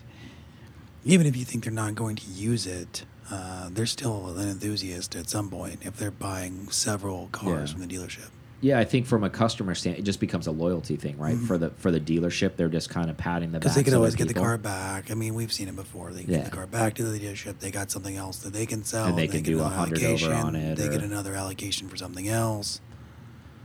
even 1.05 1.27
if 1.27 1.37
you 1.37 1.45
think 1.45 1.65
they're 1.65 1.73
not 1.73 1.95
going 1.95 2.17
to 2.17 2.27
use 2.31 2.67
it, 2.67 3.05
uh, 3.31 3.69
they're 3.73 3.87
still 3.87 4.37
an 4.37 4.49
enthusiast 4.49 5.15
at 5.17 5.29
some 5.29 5.51
point 5.51 5.81
if 5.83 5.97
they're 5.97 6.11
buying 6.11 6.69
several 6.71 7.29
cars 7.33 7.71
Yeah. 7.71 7.79
from 7.79 7.87
the 7.87 7.95
dealership. 7.95 8.29
Yeah, 8.63 8.79
I 8.79 8.85
think 8.85 9.07
from 9.07 9.23
a 9.23 9.29
customer 9.29 9.75
stand, 9.75 9.99
it 9.99 10.03
just 10.03 10.19
becomes 10.19 10.47
a 10.47 10.51
loyalty 10.51 10.97
thing, 10.97 11.19
right? 11.19 11.37
For 11.37 11.59
the 11.59 11.71
for 11.77 11.91
the 11.91 12.01
dealership, 12.01 12.57
they're 12.57 12.71
just 12.71 12.89
kind 12.89 13.11
of 13.11 13.17
patting 13.19 13.53
the 13.53 13.59
Because 13.59 13.73
back. 13.73 13.81
Mm-hmm. 13.81 13.85
they 13.85 13.91
can 13.91 13.95
always 13.97 14.15
get 14.15 14.29
the 14.29 14.35
car 14.35 14.57
back. 14.57 15.11
I 15.11 15.15
mean, 15.15 15.35
we've 15.35 15.53
seen 15.53 15.69
it 15.69 15.77
before. 15.77 16.11
They 16.13 16.23
can 16.23 16.31
Yeah. 16.33 16.37
get 16.39 16.45
the 16.47 16.57
car 16.57 16.67
back 16.67 16.95
to 16.95 17.05
the 17.05 17.19
dealership. 17.21 17.59
They 17.59 17.71
got 17.71 17.91
something 17.91 18.17
else 18.17 18.39
that 18.39 18.55
they 18.55 18.65
can 18.65 18.83
sell. 18.83 19.07
And 19.07 19.19
they 19.19 19.27
can 19.29 19.43
get 19.43 19.51
do 19.53 19.61
a 19.61 19.65
100 19.65 20.03
over 20.03 20.33
on 20.33 20.57
it, 20.57 20.77
They 20.79 20.89
get 20.89 21.03
another 21.03 21.35
allocation 21.35 21.87
for 21.89 21.97
something 21.97 22.29
else. 22.29 22.81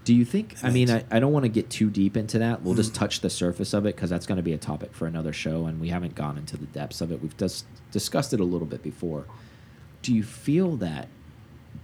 Do 0.03 0.13
you 0.13 0.25
think? 0.25 0.53
It 0.53 0.63
I 0.63 0.71
mean, 0.71 0.89
I, 0.89 1.05
I 1.11 1.19
don't 1.19 1.31
want 1.31 1.43
to 1.43 1.49
get 1.49 1.69
too 1.69 1.89
deep 1.89 2.17
into 2.17 2.39
that. 2.39 2.61
We'll 2.63 2.73
just 2.75 2.91
Mhm. 2.91 2.95
touch 2.95 3.21
the 3.21 3.29
surface 3.29 3.73
of 3.73 3.85
it 3.85 3.95
because 3.95 4.09
that's 4.09 4.25
going 4.25 4.37
to 4.37 4.43
be 4.43 4.53
a 4.53 4.57
topic 4.57 4.93
for 4.93 5.05
another 5.07 5.31
show, 5.31 5.67
and 5.67 5.79
we 5.79 5.87
haven't 5.89 6.15
gone 6.15 6.37
into 6.37 6.57
the 6.57 6.65
depths 6.65 6.99
of 7.01 7.11
it. 7.11 7.21
We've 7.21 7.37
just 7.37 7.65
discussed 7.91 8.33
it 8.33 8.39
a 8.39 8.43
little 8.43 8.67
bit 8.67 8.81
before. 8.83 9.25
Do 10.01 10.13
you 10.13 10.23
feel 10.23 10.75
that 10.77 11.07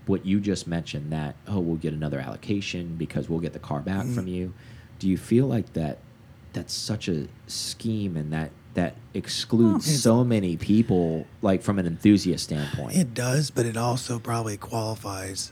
what 0.05 0.25
you 0.25 0.39
just 0.39 0.67
mentioned 0.67 1.11
that 1.11 1.35
oh 1.47 1.59
we'll 1.59 1.75
get 1.77 1.93
another 1.93 2.19
allocation 2.19 2.95
because 2.95 3.29
we'll 3.29 3.39
get 3.39 3.53
the 3.53 3.59
car 3.59 3.79
back 3.81 4.05
Mhm. 4.05 4.15
from 4.15 4.27
you? 4.27 4.53
Do 4.99 5.07
you 5.07 5.17
feel 5.17 5.45
like 5.47 5.73
that? 5.73 5.99
That's 6.53 6.73
such 6.73 7.07
a 7.07 7.27
scheme, 7.47 8.17
and 8.17 8.31
that 8.33 8.51
that 8.73 8.95
excludes 9.13 9.85
so 10.01 10.23
many 10.23 10.55
people, 10.55 11.25
like 11.41 11.61
from 11.63 11.77
an 11.79 11.85
enthusiast 11.87 12.43
standpoint. 12.45 12.95
It 12.95 13.13
does, 13.13 13.49
but 13.51 13.65
it 13.65 13.75
also 13.75 14.17
probably 14.19 14.55
qualifies 14.57 15.51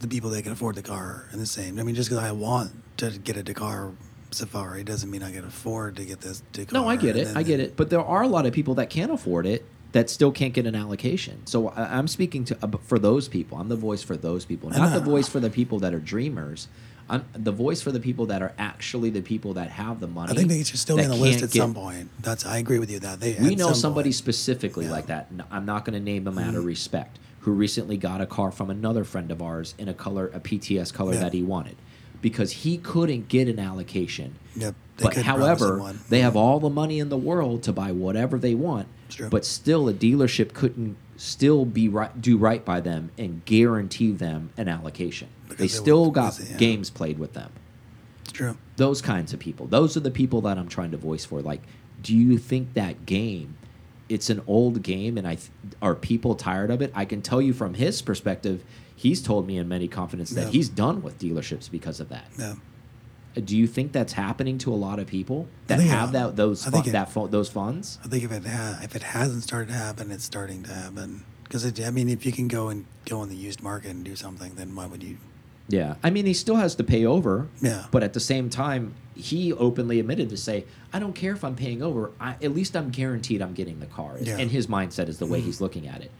the 0.00 0.08
people 0.08 0.30
that 0.30 0.42
can 0.42 0.52
afford 0.52 0.74
the 0.74 0.82
car 0.82 1.26
in 1.32 1.38
the 1.38 1.46
same. 1.46 1.78
I 1.78 1.84
mean, 1.84 1.94
just 1.94 2.10
because 2.10 2.22
I 2.22 2.32
want 2.32 2.72
to 2.98 3.10
get 3.18 3.36
a 3.36 3.42
Dakar 3.42 3.92
Safari 4.32 4.82
doesn't 4.84 5.10
mean 5.10 5.22
I 5.22 5.32
can 5.32 5.44
afford 5.44 5.96
to 5.96 6.04
get 6.04 6.20
this 6.20 6.42
Dakar. 6.52 6.80
No, 6.82 6.88
I 6.88 6.96
get 6.96 7.16
it. 7.16 7.34
I 7.36 7.42
get 7.42 7.60
it. 7.60 7.76
But 7.76 7.88
there 7.90 8.04
are 8.04 8.22
a 8.22 8.28
lot 8.28 8.46
of 8.46 8.52
people 8.52 8.74
that 8.74 8.90
can't 8.90 9.10
afford 9.12 9.46
it 9.46 9.64
that 9.96 10.10
still 10.10 10.30
can't 10.30 10.52
get 10.52 10.66
an 10.66 10.74
allocation. 10.74 11.40
So 11.46 11.68
I, 11.68 11.96
I'm 11.96 12.06
speaking 12.06 12.44
to 12.44 12.58
uh, 12.62 12.68
for 12.82 12.98
those 12.98 13.28
people. 13.28 13.56
I'm 13.56 13.70
the 13.70 13.76
voice 13.76 14.02
for 14.02 14.14
those 14.14 14.44
people, 14.44 14.68
not 14.68 14.90
the 14.92 14.98
uh, 14.98 15.00
voice 15.00 15.26
for 15.26 15.40
the 15.40 15.48
people 15.48 15.78
that 15.78 15.94
are 15.94 15.98
dreamers. 15.98 16.68
I'm 17.08 17.24
the 17.32 17.50
voice 17.52 17.80
for 17.80 17.90
the 17.92 18.00
people 18.00 18.26
that 18.26 18.42
are 18.42 18.52
actually 18.58 19.08
the 19.08 19.22
people 19.22 19.54
that 19.54 19.70
have 19.70 20.00
the 20.00 20.06
money. 20.06 20.32
I 20.32 20.34
think 20.34 20.50
they 20.50 20.62
should 20.64 20.78
still 20.78 20.98
be 20.98 21.04
on 21.04 21.08
the 21.10 21.16
list 21.16 21.42
at 21.42 21.50
get- 21.50 21.60
some 21.62 21.72
point. 21.72 22.10
That's 22.20 22.44
I 22.44 22.58
agree 22.58 22.78
with 22.78 22.90
you 22.90 22.98
that 22.98 23.20
they. 23.20 23.36
We 23.40 23.54
know 23.54 23.68
some 23.68 23.74
somebody 23.76 24.08
point. 24.08 24.16
specifically 24.16 24.84
Yeah. 24.84 24.90
like 24.90 25.06
that. 25.06 25.30
I'm 25.50 25.64
not 25.64 25.86
going 25.86 25.98
to 25.98 26.04
name 26.04 26.24
them 26.24 26.36
out 26.36 26.54
of 26.54 26.62
Mhm. 26.62 26.66
respect. 26.66 27.18
Who 27.40 27.52
recently 27.52 27.96
got 27.96 28.20
a 28.20 28.26
car 28.26 28.50
from 28.50 28.68
another 28.68 29.02
friend 29.04 29.30
of 29.30 29.40
ours 29.40 29.74
in 29.78 29.88
a 29.88 29.94
color, 29.94 30.30
a 30.34 30.40
PTS 30.40 30.92
color 30.92 31.14
Yeah. 31.14 31.20
that 31.20 31.32
he 31.32 31.42
wanted, 31.42 31.76
because 32.20 32.50
he 32.52 32.76
couldn't 32.76 33.28
get 33.28 33.48
an 33.48 33.58
allocation. 33.58 34.34
Yep. 34.56 34.74
they 34.98 35.02
But 35.04 35.12
could 35.14 35.24
promise 35.24 35.60
him 35.62 35.66
however, 35.68 35.94
they 36.10 36.20
have 36.20 36.36
all 36.36 36.58
the 36.58 36.70
money 36.70 36.98
in 36.98 37.08
the 37.08 37.16
world 37.18 37.62
to 37.64 37.72
buy 37.72 37.92
whatever 37.92 38.38
they 38.38 38.54
want. 38.54 38.88
But 39.30 39.44
still, 39.44 39.88
a 39.88 39.94
dealership 39.94 40.52
couldn't 40.52 40.96
still 41.16 41.64
be 41.64 41.88
right, 41.88 42.20
do 42.20 42.36
right 42.36 42.64
by 42.64 42.80
them 42.80 43.10
and 43.16 43.44
guarantee 43.44 44.12
them 44.12 44.50
an 44.56 44.68
allocation. 44.68 45.28
Because 45.44 45.58
they 45.58 45.68
still 45.68 46.10
got 46.10 46.36
because, 46.36 46.50
yeah. 46.52 46.56
games 46.58 46.90
played 46.90 47.18
with 47.18 47.32
them. 47.32 47.50
It's 48.22 48.32
true. 48.32 48.56
Those 48.76 49.00
kinds 49.00 49.32
of 49.32 49.40
people. 49.40 49.66
Those 49.66 49.96
are 49.96 50.00
the 50.00 50.10
people 50.10 50.40
that 50.42 50.58
I'm 50.58 50.68
trying 50.68 50.90
to 50.90 50.96
voice 50.96 51.24
for. 51.24 51.40
Like, 51.40 51.62
do 52.02 52.16
you 52.16 52.38
think 52.38 52.74
that 52.74 53.06
game? 53.06 53.56
It's 54.08 54.30
an 54.30 54.42
old 54.46 54.82
game, 54.82 55.18
and 55.18 55.26
I 55.26 55.34
th 55.36 55.50
are 55.82 55.94
people 55.94 56.34
tired 56.36 56.70
of 56.70 56.80
it? 56.80 56.92
I 56.94 57.04
can 57.04 57.22
tell 57.22 57.42
you 57.42 57.52
from 57.52 57.74
his 57.74 58.02
perspective, 58.02 58.62
he's 58.94 59.20
told 59.20 59.46
me 59.48 59.56
in 59.58 59.66
many 59.68 59.88
confidence 59.88 60.30
that 60.30 60.46
Yeah. 60.46 60.50
he's 60.52 60.68
done 60.68 61.02
with 61.02 61.18
dealerships 61.18 61.68
because 61.70 61.98
of 61.98 62.08
that. 62.10 62.26
Yeah. 62.38 62.54
Do 63.44 63.56
you 63.56 63.66
think 63.66 63.92
that's 63.92 64.14
happening 64.14 64.56
to 64.58 64.72
a 64.72 64.76
lot 64.76 64.98
of 64.98 65.06
people 65.06 65.46
that 65.66 65.80
have 65.80 66.12
that 66.12 66.36
those 66.36 66.64
fu 66.64 66.78
it- 66.78 66.92
that 66.92 67.10
fu 67.12 67.28
those 67.28 67.48
funds? 67.48 67.98
I 68.04 68.08
think 68.08 68.24
if 68.24 68.32
it 68.32 68.46
ha- 68.46 68.80
if 68.82 68.96
it 68.96 69.02
hasn't 69.02 69.42
started 69.42 69.68
to 69.68 69.74
happen, 69.74 70.10
it's 70.10 70.24
starting 70.24 70.62
to 70.64 70.72
happen. 70.72 71.22
Because 71.44 71.64
I 71.80 71.90
mean, 71.90 72.08
if 72.08 72.24
you 72.24 72.32
can 72.32 72.48
go 72.48 72.68
and 72.68 72.86
go 73.04 73.22
in 73.22 73.28
the 73.28 73.36
used 73.36 73.62
market 73.62 73.90
and 73.90 74.04
do 74.04 74.16
something, 74.16 74.54
then 74.56 74.74
why 74.74 74.86
would 74.86 75.02
you? 75.02 75.18
Yeah, 75.68 75.96
I 76.02 76.10
mean 76.10 76.26
he 76.26 76.32
still 76.34 76.56
has 76.56 76.74
to 76.76 76.84
pay 76.84 77.04
over. 77.04 77.48
Yeah. 77.60 77.86
But 77.90 78.02
at 78.02 78.12
the 78.14 78.20
same 78.20 78.48
time, 78.50 78.94
he 79.14 79.52
openly 79.52 79.98
admitted 80.00 80.30
to 80.30 80.36
say, 80.36 80.64
"I 80.92 80.98
don't 80.98 81.14
care 81.14 81.32
if 81.32 81.42
I'm 81.44 81.56
paying 81.56 81.82
over. 81.82 82.12
I, 82.20 82.36
at 82.42 82.54
least 82.54 82.76
I'm 82.76 82.90
guaranteed 82.90 83.42
I'm 83.42 83.52
getting 83.52 83.80
the 83.80 83.86
car." 83.86 84.16
Yeah. 84.20 84.38
And 84.38 84.50
his 84.50 84.66
mindset 84.68 85.08
is 85.08 85.18
the 85.18 85.26
way 85.26 85.40
Mhm. 85.40 85.44
he's 85.44 85.60
looking 85.60 85.86
at 85.88 86.00
it. 86.02 86.10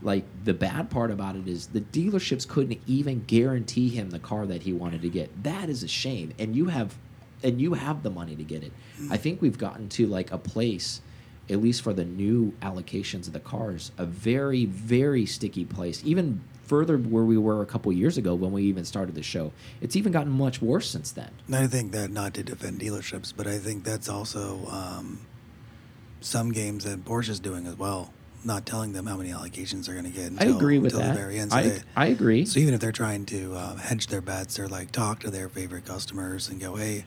Like 0.00 0.24
the 0.44 0.54
bad 0.54 0.90
part 0.90 1.10
about 1.10 1.36
it 1.36 1.48
is 1.48 1.68
the 1.68 1.80
dealerships 1.80 2.46
couldn't 2.46 2.80
even 2.86 3.24
guarantee 3.26 3.88
him 3.88 4.10
the 4.10 4.18
car 4.18 4.46
that 4.46 4.62
he 4.62 4.72
wanted 4.72 5.02
to 5.02 5.08
get. 5.08 5.42
That 5.42 5.68
is 5.68 5.82
a 5.82 5.88
shame. 5.88 6.34
And 6.38 6.54
you 6.54 6.66
have, 6.66 6.96
and 7.42 7.60
you 7.60 7.74
have 7.74 8.02
the 8.02 8.10
money 8.10 8.36
to 8.36 8.44
get 8.44 8.62
it. 8.62 8.72
I 9.10 9.16
think 9.16 9.42
we've 9.42 9.58
gotten 9.58 9.88
to 9.90 10.06
like 10.06 10.30
a 10.30 10.38
place 10.38 11.00
at 11.50 11.60
least 11.60 11.82
for 11.82 11.92
the 11.92 12.04
new 12.04 12.52
allocations 12.60 13.26
of 13.26 13.32
the 13.32 13.40
cars, 13.40 13.90
a 13.96 14.04
very, 14.04 14.66
very 14.66 15.24
sticky 15.24 15.64
place. 15.64 16.02
Even 16.04 16.42
further 16.64 16.98
where 16.98 17.24
we 17.24 17.38
were 17.38 17.62
a 17.62 17.66
couple 17.66 17.90
years 17.92 18.18
ago 18.18 18.34
when 18.34 18.52
we 18.52 18.62
even 18.64 18.84
started 18.84 19.14
the 19.14 19.22
show. 19.22 19.52
It's 19.80 19.96
even 19.96 20.12
gotten 20.12 20.30
much 20.30 20.60
worse 20.60 20.88
since 20.88 21.10
then. 21.10 21.30
I 21.50 21.66
think 21.66 21.92
that 21.92 22.10
not 22.10 22.34
to 22.34 22.42
defend 22.42 22.80
dealerships, 22.80 23.32
but 23.34 23.46
I 23.46 23.58
think 23.58 23.84
that's 23.84 24.08
also 24.08 24.66
um, 24.66 25.20
some 26.20 26.52
games 26.52 26.84
that 26.84 27.04
Porsche's 27.06 27.40
doing 27.40 27.66
as 27.66 27.76
well. 27.76 28.12
Not 28.48 28.64
telling 28.64 28.94
them 28.94 29.04
how 29.06 29.18
many 29.18 29.28
allocations 29.28 29.84
they're 29.84 29.94
going 29.94 30.10
to 30.10 30.18
get. 30.18 30.32
I 30.40 30.46
agree 30.50 30.78
with 30.78 30.94
until 30.94 31.06
that. 31.06 31.12
The 31.14 31.20
very 31.20 31.38
end. 31.38 31.52
So, 31.52 31.58
I, 31.58 31.62
they- 31.64 31.82
I 31.94 32.06
agree. 32.06 32.46
so 32.46 32.58
even 32.58 32.72
if 32.72 32.80
they're 32.80 32.92
trying 32.92 33.26
to 33.26 33.54
uh, 33.54 33.76
hedge 33.76 34.06
their 34.06 34.22
bets, 34.22 34.56
they're 34.56 34.66
like 34.68 34.90
talk 34.90 35.20
to 35.20 35.30
their 35.30 35.50
favorite 35.50 35.84
customers 35.84 36.48
and 36.48 36.58
go, 36.58 36.76
"Hey, 36.76 37.04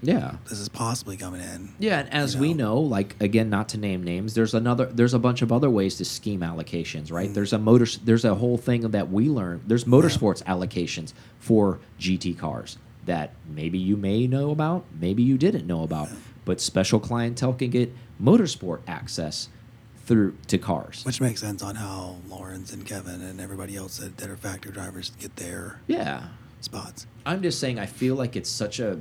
yeah. 0.00 0.36
this 0.48 0.60
is 0.60 0.68
possibly 0.68 1.16
coming 1.16 1.40
in." 1.40 1.74
Yeah, 1.80 1.98
and 1.98 2.12
as 2.14 2.34
you 2.36 2.40
we 2.40 2.54
know? 2.54 2.74
know, 2.74 2.80
like 2.82 3.16
again, 3.20 3.50
not 3.50 3.68
to 3.70 3.78
name 3.78 4.04
names, 4.04 4.34
there's 4.34 4.54
another, 4.54 4.86
there's 4.86 5.12
a 5.12 5.18
bunch 5.18 5.42
of 5.42 5.50
other 5.50 5.68
ways 5.68 5.96
to 5.96 6.04
scheme 6.04 6.40
allocations, 6.40 7.06
Mm. 7.08 7.12
right? 7.12 7.34
There's 7.34 7.52
a 7.52 7.58
motor, 7.58 7.86
there's 8.04 8.24
a 8.24 8.36
whole 8.36 8.56
thing 8.56 8.82
that 8.92 9.10
we 9.10 9.28
learned. 9.28 9.62
There's 9.66 9.84
motorsports 9.86 10.44
allocations 10.44 11.14
for 11.40 11.80
GT 11.98 12.38
cars 12.38 12.78
that 13.06 13.32
maybe 13.52 13.78
you 13.78 13.96
may 13.96 14.28
know 14.28 14.52
about, 14.52 14.84
maybe 15.00 15.24
you 15.24 15.36
didn't 15.36 15.66
know 15.66 15.82
about, 15.82 16.08
but 16.44 16.60
special 16.60 17.00
clientele 17.00 17.54
can 17.54 17.70
get 17.70 17.92
motorsport 18.22 18.80
access 18.86 19.48
through 20.06 20.36
to 20.46 20.56
cars. 20.56 21.04
Which 21.04 21.20
makes 21.20 21.40
sense 21.40 21.62
on 21.62 21.74
how 21.74 22.16
Laurens 22.28 22.72
and 22.72 22.86
Kevin 22.86 23.20
and 23.20 23.40
everybody 23.40 23.76
else 23.76 23.98
that, 23.98 24.16
that 24.18 24.30
are 24.30 24.36
factory 24.36 24.72
drivers 24.72 25.10
get 25.18 25.34
their 25.36 25.80
yeah, 25.88 26.28
spots. 26.60 27.06
I'm 27.26 27.42
just 27.42 27.58
saying 27.58 27.78
I 27.78 27.86
feel 27.86 28.14
like 28.14 28.36
it's 28.36 28.48
such 28.48 28.78
a 28.80 29.00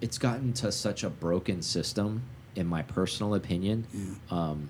it's 0.00 0.18
gotten 0.18 0.52
to 0.54 0.70
such 0.70 1.02
a 1.02 1.10
broken 1.10 1.62
system 1.62 2.22
in 2.54 2.66
my 2.66 2.82
personal 2.82 3.34
opinion. 3.34 3.86
Um 4.30 4.68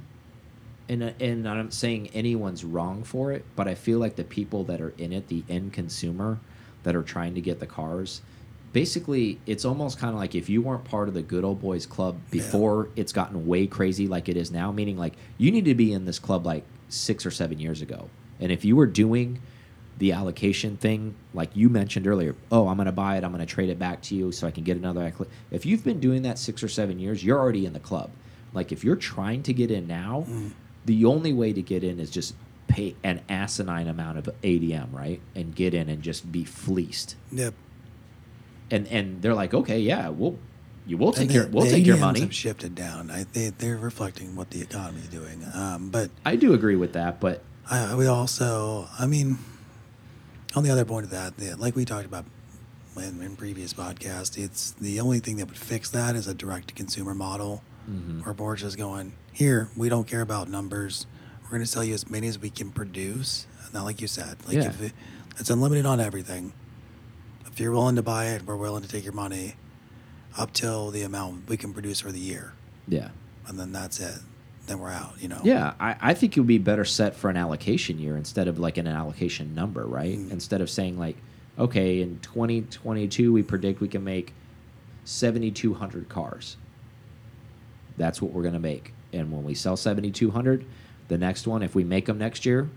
and 0.88 1.02
and 1.20 1.48
I'm 1.48 1.70
saying 1.70 2.08
anyone's 2.14 2.64
wrong 2.64 3.04
for 3.04 3.32
it, 3.32 3.44
but 3.54 3.68
I 3.68 3.74
feel 3.74 3.98
like 3.98 4.16
the 4.16 4.24
people 4.24 4.64
that 4.64 4.80
are 4.80 4.94
in 4.96 5.12
it, 5.12 5.28
the 5.28 5.44
end 5.48 5.74
consumer 5.74 6.38
that 6.84 6.96
are 6.96 7.02
trying 7.02 7.34
to 7.34 7.40
get 7.40 7.60
the 7.60 7.66
cars, 7.66 8.22
basically 8.76 9.40
it's 9.46 9.64
almost 9.64 9.98
kind 9.98 10.12
of 10.12 10.20
like 10.20 10.34
if 10.34 10.50
you 10.50 10.60
weren't 10.60 10.84
part 10.84 11.08
of 11.08 11.14
the 11.14 11.22
good 11.22 11.44
old 11.44 11.58
boys 11.62 11.86
club 11.86 12.14
before 12.30 12.90
it's 12.94 13.10
gotten 13.10 13.46
way 13.46 13.66
crazy 13.66 14.06
like 14.06 14.28
it 14.28 14.36
is 14.36 14.50
now, 14.50 14.70
meaning 14.70 14.98
like 14.98 15.14
you 15.38 15.50
need 15.50 15.64
to 15.64 15.74
be 15.74 15.94
in 15.94 16.04
this 16.04 16.18
club 16.18 16.44
like 16.44 16.62
6 16.90 17.24
or 17.24 17.30
7 17.30 17.58
years 17.58 17.80
ago. 17.80 18.10
And 18.38 18.52
if 18.52 18.66
you 18.66 18.76
were 18.76 18.86
doing 18.86 19.40
the 19.96 20.12
allocation 20.12 20.76
thing, 20.76 21.14
like 21.32 21.56
you 21.56 21.70
mentioned 21.70 22.06
earlier, 22.06 22.36
oh, 22.52 22.68
I'm 22.68 22.76
going 22.76 22.84
to 22.84 22.92
buy 22.92 23.16
it, 23.16 23.24
I'm 23.24 23.32
going 23.32 23.40
to 23.40 23.46
trade 23.46 23.70
it 23.70 23.78
back 23.78 24.02
to 24.02 24.14
you 24.14 24.30
so 24.30 24.46
I 24.46 24.50
can 24.50 24.62
get 24.62 24.76
another. 24.76 25.00
alloc-" 25.00 25.28
If 25.50 25.64
you've 25.64 25.82
been 25.82 25.98
doing 25.98 26.20
that 26.24 26.38
six 26.38 26.62
or 26.62 26.68
seven 26.68 26.98
years, 26.98 27.24
you're 27.24 27.38
already 27.38 27.64
in 27.64 27.72
the 27.72 27.80
club. 27.80 28.10
Like 28.52 28.72
if 28.72 28.84
you're 28.84 28.94
trying 28.94 29.42
to 29.44 29.54
get 29.54 29.70
in 29.70 29.86
now, 29.86 30.26
mm. 30.28 30.52
the 30.84 31.06
only 31.06 31.32
way 31.32 31.54
to 31.54 31.62
get 31.62 31.82
in 31.82 31.98
is 31.98 32.10
just 32.10 32.34
pay 32.68 32.94
an 33.02 33.22
asinine 33.30 33.88
amount 33.88 34.18
of 34.18 34.28
ADM, 34.42 34.92
right, 34.92 35.22
and 35.34 35.54
get 35.54 35.72
in 35.72 35.88
and 35.88 36.02
just 36.02 36.30
be 36.30 36.44
fleeced. 36.44 37.16
Yep. 37.32 37.54
And 38.70 38.87
and 38.88 39.22
they're 39.22 39.35
like, 39.35 39.55
okay, 39.55 39.79
yeah, 39.81 40.09
we'll 40.09 40.38
you 40.87 40.96
will 40.96 41.12
take 41.12 41.22
And 41.26 41.35
your 41.35 41.46
we'll 41.48 41.66
take 41.66 41.87
your 41.87 41.96
money. 41.98 42.20
Have 42.20 42.35
shifted 42.35 42.74
down. 42.74 43.11
I, 43.11 43.24
they, 43.33 43.50
they're 43.50 43.76
reflecting 43.76 44.37
what 44.37 44.50
the 44.50 44.61
economy 44.62 45.00
is 45.00 45.09
doing. 45.09 45.44
Um, 45.55 45.88
but 45.90 46.11
I 46.24 46.37
do 46.37 46.52
agree 46.55 46.76
with 46.76 46.92
that, 46.92 47.18
but 47.20 47.42
I, 47.68 47.94
we 47.96 48.07
also, 48.07 48.87
I 48.98 49.07
mean, 49.07 49.38
on 50.55 50.62
the 50.62 50.70
other 50.70 50.85
point 50.85 51.05
of 51.05 51.11
that, 51.11 51.37
the, 51.38 51.57
like 51.57 51.74
we 51.74 51.85
talked 51.85 52.07
about 52.07 52.24
in, 52.96 53.20
in 53.20 53.35
previous 53.37 53.74
podcasts, 53.74 54.38
it's 54.42 54.70
the 54.72 55.00
only 55.00 55.18
thing 55.18 55.37
that 55.38 55.46
would 55.48 55.59
fix 55.59 55.90
that 55.90 56.14
is 56.14 56.29
a 56.29 56.35
direct 56.35 56.68
to 56.68 56.74
consumer 56.74 57.14
model 57.14 57.62
Mhm. 57.90 58.24
where 58.24 58.35
Porsche 58.35 58.64
is 58.64 58.74
going, 58.74 59.12
here, 59.33 59.68
we 59.76 59.88
don't 59.88 60.09
care 60.09 60.20
about 60.20 60.48
numbers. 60.48 61.07
We're 61.44 61.50
going 61.50 61.62
to 61.62 61.66
sell 61.68 61.85
you 61.85 61.94
as 61.94 62.09
many 62.11 62.26
as 62.26 62.37
we 62.37 62.50
can 62.50 62.70
produce. 62.72 63.46
Not 63.72 63.85
like 63.85 64.00
you 64.00 64.09
said, 64.09 64.38
like 64.46 64.57
Yeah. 64.57 64.68
if 64.68 64.81
it, 64.83 64.92
it's 65.38 65.50
unlimited 65.50 65.87
on 65.87 66.00
everything. 66.00 66.52
If 67.57 67.61
you're 67.61 67.73
willing 67.73 67.97
to 67.97 68.03
buy 68.03 68.27
it, 68.27 68.42
we're 68.42 68.55
willing 68.55 68.83
to 68.83 68.88
take 68.88 69.03
your 69.03 69.14
money 69.14 69.55
up 70.37 70.53
till 70.53 70.90
the 70.90 71.01
amount 71.01 71.49
we 71.49 71.57
can 71.57 71.73
produce 71.73 72.01
for 72.01 72.12
the 72.12 72.21
year. 72.21 72.53
yeah. 72.87 73.09
And 73.49 73.59
then 73.59 73.73
that's 73.73 73.99
it. 73.99 74.19
Then 74.66 74.79
we're 74.79 74.90
out, 74.90 75.14
you 75.21 75.29
know? 75.29 75.40
Yeah, 75.42 75.73
I, 75.81 75.97
I 75.99 76.12
think 76.12 76.37
you'd 76.37 76.47
be 76.47 76.59
better 76.59 76.85
set 76.85 77.16
for 77.16 77.31
an 77.31 77.38
allocation 77.38 77.99
year 77.99 78.14
instead 78.14 78.47
of 78.47 78.59
like 78.59 78.77
an 78.77 78.87
allocation 78.87 79.55
number, 79.55 79.87
right? 79.87 80.19
Mm. 80.19 80.33
Instead 80.33 80.61
of 80.61 80.69
saying 80.69 80.99
like, 80.99 81.16
okay, 81.59 82.03
in 82.03 82.19
2022 82.19 83.33
we 83.33 83.42
predict 83.42 83.81
we 83.81 83.88
can 83.88 84.05
make 84.05 84.35
7,200 85.05 86.11
cars. 86.11 86.59
That's 87.97 88.21
what 88.21 88.33
we're 88.33 88.42
gonna 88.42 88.59
make, 88.59 88.92
and 89.14 89.33
when 89.33 89.45
we 89.45 89.55
sell 89.55 89.79
7,200, 89.79 90.66
the 91.09 91.16
next 91.16 91.47
one, 91.47 91.62
if 91.62 91.75
we 91.75 91.85
make 91.85 92.05
them 92.05 92.19
next 92.19 92.45
year, 92.45 92.69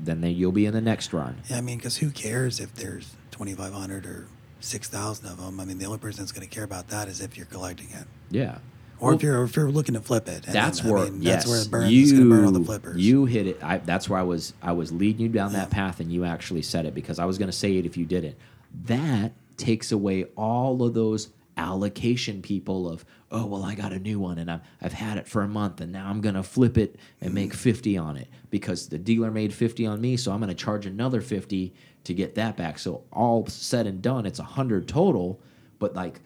then 0.00 0.22
they, 0.22 0.30
you'll 0.30 0.52
be 0.52 0.64
in 0.64 0.72
the 0.72 0.80
next 0.80 1.12
run. 1.12 1.42
Yeah, 1.50 1.58
I 1.58 1.60
mean, 1.60 1.76
because 1.76 1.98
who 1.98 2.10
cares 2.10 2.60
if 2.60 2.74
there's 2.74 3.14
2,500 3.38 4.06
or 4.06 4.28
6,000 4.60 5.26
of 5.26 5.36
them? 5.38 5.60
I 5.60 5.64
mean, 5.64 5.78
the 5.78 5.86
only 5.86 5.98
person 5.98 6.22
that's 6.22 6.32
going 6.32 6.46
to 6.46 6.54
care 6.54 6.64
about 6.64 6.88
that 6.88 7.08
is 7.08 7.20
if 7.20 7.36
you're 7.36 7.46
collecting 7.46 7.88
it. 7.90 8.06
Yeah. 8.30 8.58
Or 8.98 9.12
if 9.12 9.22
you're 9.22 9.44
if 9.44 9.54
you're 9.54 9.70
looking 9.70 9.94
to 9.94 10.00
flip 10.00 10.26
it. 10.26 10.46
And 10.46 10.54
that's 10.54 10.80
then, 10.80 10.90
I 10.90 10.94
where 10.94 11.04
mean, 11.04 11.22
yes, 11.22 11.44
that's 11.44 11.46
where 11.48 11.60
it 11.60 11.70
burns. 11.70 11.92
you 11.92 12.02
it's 12.02 12.12
going 12.12 12.24
to 12.24 12.30
burn 12.30 12.44
all 12.46 12.50
the 12.50 12.64
flippers. 12.64 12.96
you 12.96 13.26
hit 13.26 13.46
it. 13.46 13.62
I, 13.62 13.76
that's 13.78 14.08
where 14.08 14.18
I 14.18 14.22
was. 14.22 14.54
I 14.62 14.72
was 14.72 14.90
leading 14.90 15.20
you 15.20 15.28
down 15.28 15.52
that 15.52 15.68
path, 15.68 16.00
and 16.00 16.10
you 16.10 16.24
actually 16.24 16.62
said 16.62 16.86
it 16.86 16.94
because 16.94 17.18
I 17.18 17.26
was 17.26 17.36
going 17.36 17.50
to 17.50 17.56
say 17.56 17.76
it 17.76 17.84
if 17.84 17.98
you 17.98 18.06
didn't. 18.06 18.36
That 18.84 19.32
takes 19.58 19.92
away 19.92 20.24
all 20.34 20.82
of 20.82 20.94
those 20.94 21.28
allocation 21.58 22.42
people 22.42 22.88
of 22.88 23.04
oh 23.30 23.46
well 23.46 23.64
I 23.64 23.74
got 23.74 23.92
a 23.92 23.98
new 23.98 24.20
one 24.20 24.38
and 24.38 24.50
I've, 24.50 24.60
I've 24.82 24.92
had 24.92 25.16
it 25.16 25.26
for 25.26 25.40
a 25.42 25.48
month 25.48 25.80
and 25.80 25.90
now 25.90 26.08
I'm 26.08 26.20
gonna 26.20 26.42
flip 26.42 26.76
it 26.76 26.96
and 27.22 27.32
make 27.32 27.50
mm-hmm. 27.50 27.58
50 27.58 27.96
on 27.96 28.16
it 28.18 28.28
because 28.50 28.88
the 28.88 28.98
dealer 28.98 29.30
made 29.30 29.54
50 29.54 29.86
on 29.86 30.00
me 30.00 30.18
so 30.18 30.32
I'm 30.32 30.40
gonna 30.40 30.54
charge 30.54 30.84
another 30.84 31.22
50 31.22 31.72
to 32.06 32.14
get 32.14 32.34
that 32.36 32.56
back 32.56 32.78
so 32.78 33.04
all 33.12 33.46
said 33.46 33.86
and 33.86 34.00
done 34.02 34.24
it's 34.26 34.38
a 34.38 34.42
100 34.42 34.88
total 34.88 35.40
but 35.78 35.94
like 35.94 36.20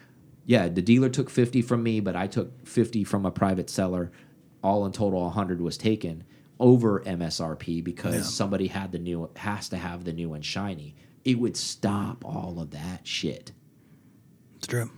yeah, 0.47 0.69
the 0.69 0.83
dealer 0.83 1.11
took 1.11 1.31
50 1.31 1.63
from 1.63 1.83
me, 1.85 2.01
but 2.01 2.17
I 2.17 2.27
took 2.27 2.67
50 2.67 3.05
from 3.05 3.25
a 3.25 3.31
private 3.31 3.71
seller. 3.71 4.11
All 4.65 4.85
in 4.85 4.91
total, 4.91 5.21
100 5.21 5.61
was 5.61 5.77
taken 5.77 6.25
over 6.59 7.01
MSRP 7.05 7.85
because 7.85 8.15
Yeah. 8.15 8.23
somebody 8.23 8.67
had 8.67 8.91
the 8.91 8.99
new, 8.99 9.31
has 9.37 9.69
to 9.69 9.77
have 9.77 10.03
the 10.03 10.13
new 10.13 10.33
and 10.33 10.45
shiny. 10.45 10.97
It 11.25 11.39
would 11.39 11.57
stop 11.57 12.25
all 12.25 12.59
of 12.59 12.71
that 12.71 13.07
shit 13.07 13.53
it's 14.57 14.67
true. 14.67 14.91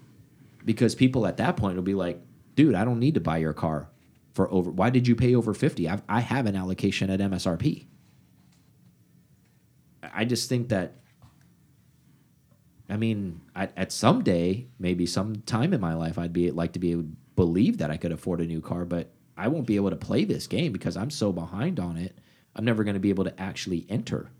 because 0.64 0.94
people 0.94 1.26
at 1.26 1.36
that 1.36 1.56
point 1.56 1.76
will 1.76 1.82
be 1.82 1.94
like, 1.94 2.22
dude, 2.54 2.74
I 2.74 2.84
don't 2.86 3.00
need 3.00 3.14
to 3.14 3.20
buy 3.20 3.38
your 3.38 3.52
car 3.52 3.90
for 4.32 4.50
over. 4.50 4.70
Why 4.70 4.88
did 4.88 5.06
you 5.06 5.14
pay 5.14 5.34
over 5.34 5.52
50? 5.52 5.86
I've, 5.88 6.02
I 6.08 6.20
have 6.20 6.46
an 6.46 6.56
allocation 6.56 7.10
at 7.10 7.20
MSRP. 7.20 7.86
I 10.02 10.24
just 10.24 10.48
think 10.48 10.68
that 10.70 10.94
I 12.92 12.96
mean, 12.96 13.40
at, 13.56 13.72
at 13.76 13.90
some 13.90 14.22
day, 14.22 14.66
maybe 14.78 15.06
some 15.06 15.36
time 15.46 15.72
in 15.72 15.80
my 15.80 15.94
life, 15.94 16.18
I'd 16.18 16.32
be 16.32 16.50
like 16.50 16.72
to 16.72 16.78
be 16.78 16.92
able 16.92 17.04
to 17.04 17.08
believe 17.36 17.78
that 17.78 17.90
I 17.90 17.96
could 17.96 18.12
afford 18.12 18.40
a 18.42 18.44
new 18.44 18.60
car, 18.60 18.84
but 18.84 19.10
I 19.34 19.48
won't 19.48 19.66
be 19.66 19.76
able 19.76 19.90
to 19.90 19.96
play 19.96 20.24
this 20.24 20.46
game 20.46 20.72
because 20.72 20.94
I'm 20.96 21.10
so 21.10 21.32
behind 21.32 21.80
on 21.80 21.96
it. 21.96 22.18
I'm 22.54 22.66
never 22.66 22.84
going 22.84 22.94
to 22.94 23.00
be 23.00 23.08
able 23.08 23.24
to 23.24 23.40
actually 23.40 23.86
enter. 23.88 24.30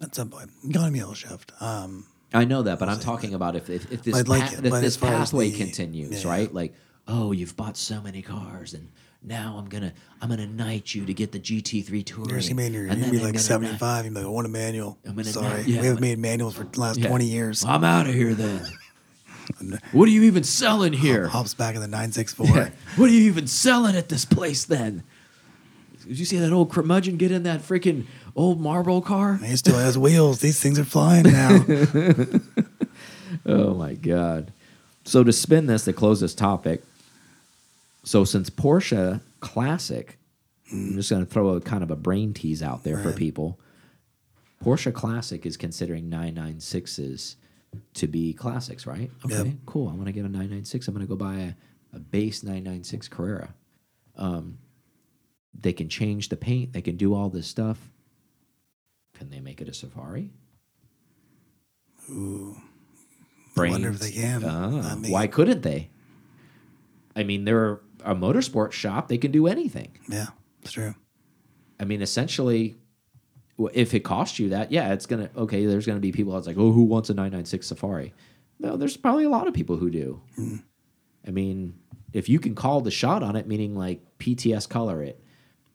At 0.00 0.14
some 0.14 0.30
point, 0.30 0.50
economy 0.66 1.02
will 1.02 1.12
shift. 1.12 1.52
Um, 1.60 2.06
I 2.32 2.46
know 2.46 2.62
that, 2.62 2.78
but 2.78 2.88
I'm 2.88 3.00
talking 3.00 3.34
about 3.34 3.54
if 3.54 3.68
if, 3.68 3.92
if 3.92 4.02
this 4.02 4.26
like 4.26 4.52
it, 4.52 4.64
if 4.64 4.72
this 4.72 4.84
as 4.84 4.96
far 4.96 5.12
as 5.12 5.30
pathway 5.30 5.50
the- 5.50 5.58
continues, 5.58 6.24
yeah. 6.24 6.30
right? 6.30 6.54
Like, 6.54 6.74
oh, 7.06 7.32
you've 7.32 7.56
bought 7.56 7.76
so 7.76 8.00
many 8.00 8.22
cars, 8.22 8.72
and 8.72 8.90
now 9.22 9.56
I'm 9.58 9.68
gonna 9.68 9.92
I'm 10.22 10.28
gonna 10.28 10.46
knight 10.46 10.94
you 10.94 11.04
to 11.06 11.14
get 11.14 11.32
the 11.32 11.40
GT3 11.40 12.04
Touring. 12.04 12.30
You're 12.30 12.40
gonna 12.40 12.54
be, 12.54 12.72
you're 12.76 12.86
gonna 12.88 13.10
be 13.10 13.18
like 13.18 13.38
75. 13.38 14.04
You're 14.06 14.14
like, 14.14 14.24
I 14.24 14.28
want 14.28 14.46
a 14.46 14.50
manual. 14.50 14.98
I'm 15.04 15.12
gonna 15.12 15.24
Sorry, 15.24 15.62
yeah, 15.62 15.80
we 15.80 15.86
haven't 15.86 15.90
I'm- 15.92 16.00
made 16.00 16.18
manuals 16.18 16.54
for 16.56 16.64
the 16.64 16.80
last 16.80 16.98
Yeah. 16.98 17.08
20 17.08 17.26
years. 17.26 17.64
I'm 17.64 17.84
out 17.84 18.06
of 18.06 18.14
here 18.14 18.34
then. 18.34 18.62
what 19.92 20.06
are 20.08 20.12
you 20.12 20.22
even 20.24 20.44
selling 20.44 20.92
here? 20.92 21.26
Hops 21.28 21.54
back 21.54 21.74
in 21.74 21.80
the 21.80 21.88
964. 21.88 22.46
Yeah. 22.46 22.70
What 22.96 23.10
are 23.10 23.12
you 23.12 23.22
even 23.22 23.46
selling 23.46 23.96
at 23.96 24.08
this 24.08 24.24
place 24.24 24.64
then? 24.64 25.02
Did 26.06 26.18
you 26.18 26.24
see 26.24 26.38
that 26.38 26.52
old 26.52 26.70
curmudgeon 26.70 27.16
get 27.18 27.30
in 27.32 27.42
that 27.42 27.60
freaking 27.60 28.06
old 28.36 28.60
marble 28.60 29.02
car? 29.02 29.36
He 29.36 29.56
still 29.56 29.76
has 29.78 29.98
wheels. 29.98 30.40
These 30.40 30.58
things 30.60 30.78
are 30.78 30.84
flying 30.84 31.24
now. 31.24 31.64
Oh 33.46 33.74
my 33.74 33.94
god. 33.94 34.52
So 35.04 35.22
to 35.24 35.32
spin 35.32 35.66
this 35.66 35.84
to 35.84 35.92
close 35.92 36.20
this 36.20 36.34
topic, 36.34 36.82
so 38.04 38.24
since 38.24 38.50
Porsche 38.50 39.20
Classic, 39.40 40.18
I'm 40.72 40.94
just 40.94 41.10
going 41.10 41.24
to 41.24 41.30
throw 41.30 41.50
a 41.50 41.60
kind 41.60 41.82
of 41.82 41.90
a 41.90 41.96
brain 41.96 42.34
tease 42.34 42.62
out 42.62 42.84
there 42.84 42.98
for 42.98 43.12
people. 43.12 43.58
Porsche 44.62 44.92
Classic 44.92 45.44
is 45.46 45.56
considering 45.56 46.10
996s 46.10 47.36
to 47.94 48.06
be 48.06 48.32
classics, 48.32 48.86
right? 48.86 49.10
Okay, 49.24 49.36
Yep. 49.36 49.46
cool. 49.66 49.88
I 49.88 49.92
want 49.92 50.06
to 50.06 50.12
get 50.12 50.20
a 50.24 50.28
996. 50.28 50.88
I'm 50.88 50.94
going 50.94 51.06
to 51.06 51.08
go 51.08 51.16
buy 51.16 51.36
a, 51.36 51.52
a 51.96 51.98
base 51.98 52.42
996 52.42 53.08
Carrera. 53.08 53.54
Um, 54.16 54.58
they 55.58 55.72
can 55.72 55.88
change 55.88 56.28
the 56.28 56.36
paint. 56.36 56.72
They 56.72 56.82
can 56.82 56.96
do 56.96 57.14
all 57.14 57.28
this 57.30 57.46
stuff. 57.46 57.90
Can 59.14 59.30
they 59.30 59.40
make 59.40 59.60
it 59.60 59.68
a 59.68 59.74
Safari? 59.74 60.30
Ooh. 62.10 62.56
I 63.56 63.70
wonder 63.70 63.88
if 63.90 63.98
they 63.98 64.12
can. 64.12 64.44
Ah, 64.46 64.92
I 64.92 64.94
mean- 64.94 65.10
why 65.10 65.26
couldn't 65.26 65.62
they? 65.62 65.88
I 67.16 67.24
mean, 67.24 67.44
there 67.44 67.58
are 67.58 67.80
a 68.04 68.14
motorsport 68.14 68.72
shop, 68.72 69.08
they 69.08 69.18
can 69.18 69.30
do 69.30 69.46
anything. 69.46 69.98
Yeah, 70.08 70.26
it's 70.62 70.72
true. 70.72 70.94
I 71.80 71.84
mean, 71.84 72.02
essentially, 72.02 72.76
if 73.72 73.94
it 73.94 74.00
costs 74.00 74.38
you 74.38 74.50
that, 74.50 74.72
yeah, 74.72 74.92
it's 74.92 75.06
gonna 75.06 75.30
okay. 75.36 75.66
There's 75.66 75.86
gonna 75.86 76.00
be 76.00 76.12
people 76.12 76.32
that's 76.34 76.46
like, 76.46 76.58
oh, 76.58 76.72
who 76.72 76.84
wants 76.84 77.10
a 77.10 77.14
996 77.14 77.66
Safari? 77.66 78.14
No, 78.58 78.76
there's 78.76 78.96
probably 78.96 79.24
a 79.24 79.30
lot 79.30 79.46
of 79.46 79.54
people 79.54 79.76
who 79.76 79.90
do. 79.90 80.20
Mm-hmm. 80.38 80.56
I 81.26 81.30
mean, 81.30 81.78
if 82.12 82.28
you 82.28 82.38
can 82.40 82.54
call 82.54 82.80
the 82.80 82.90
shot 82.90 83.22
on 83.22 83.36
it, 83.36 83.46
meaning 83.46 83.76
like 83.76 84.00
PTS 84.18 84.68
color 84.68 85.02
it, 85.02 85.22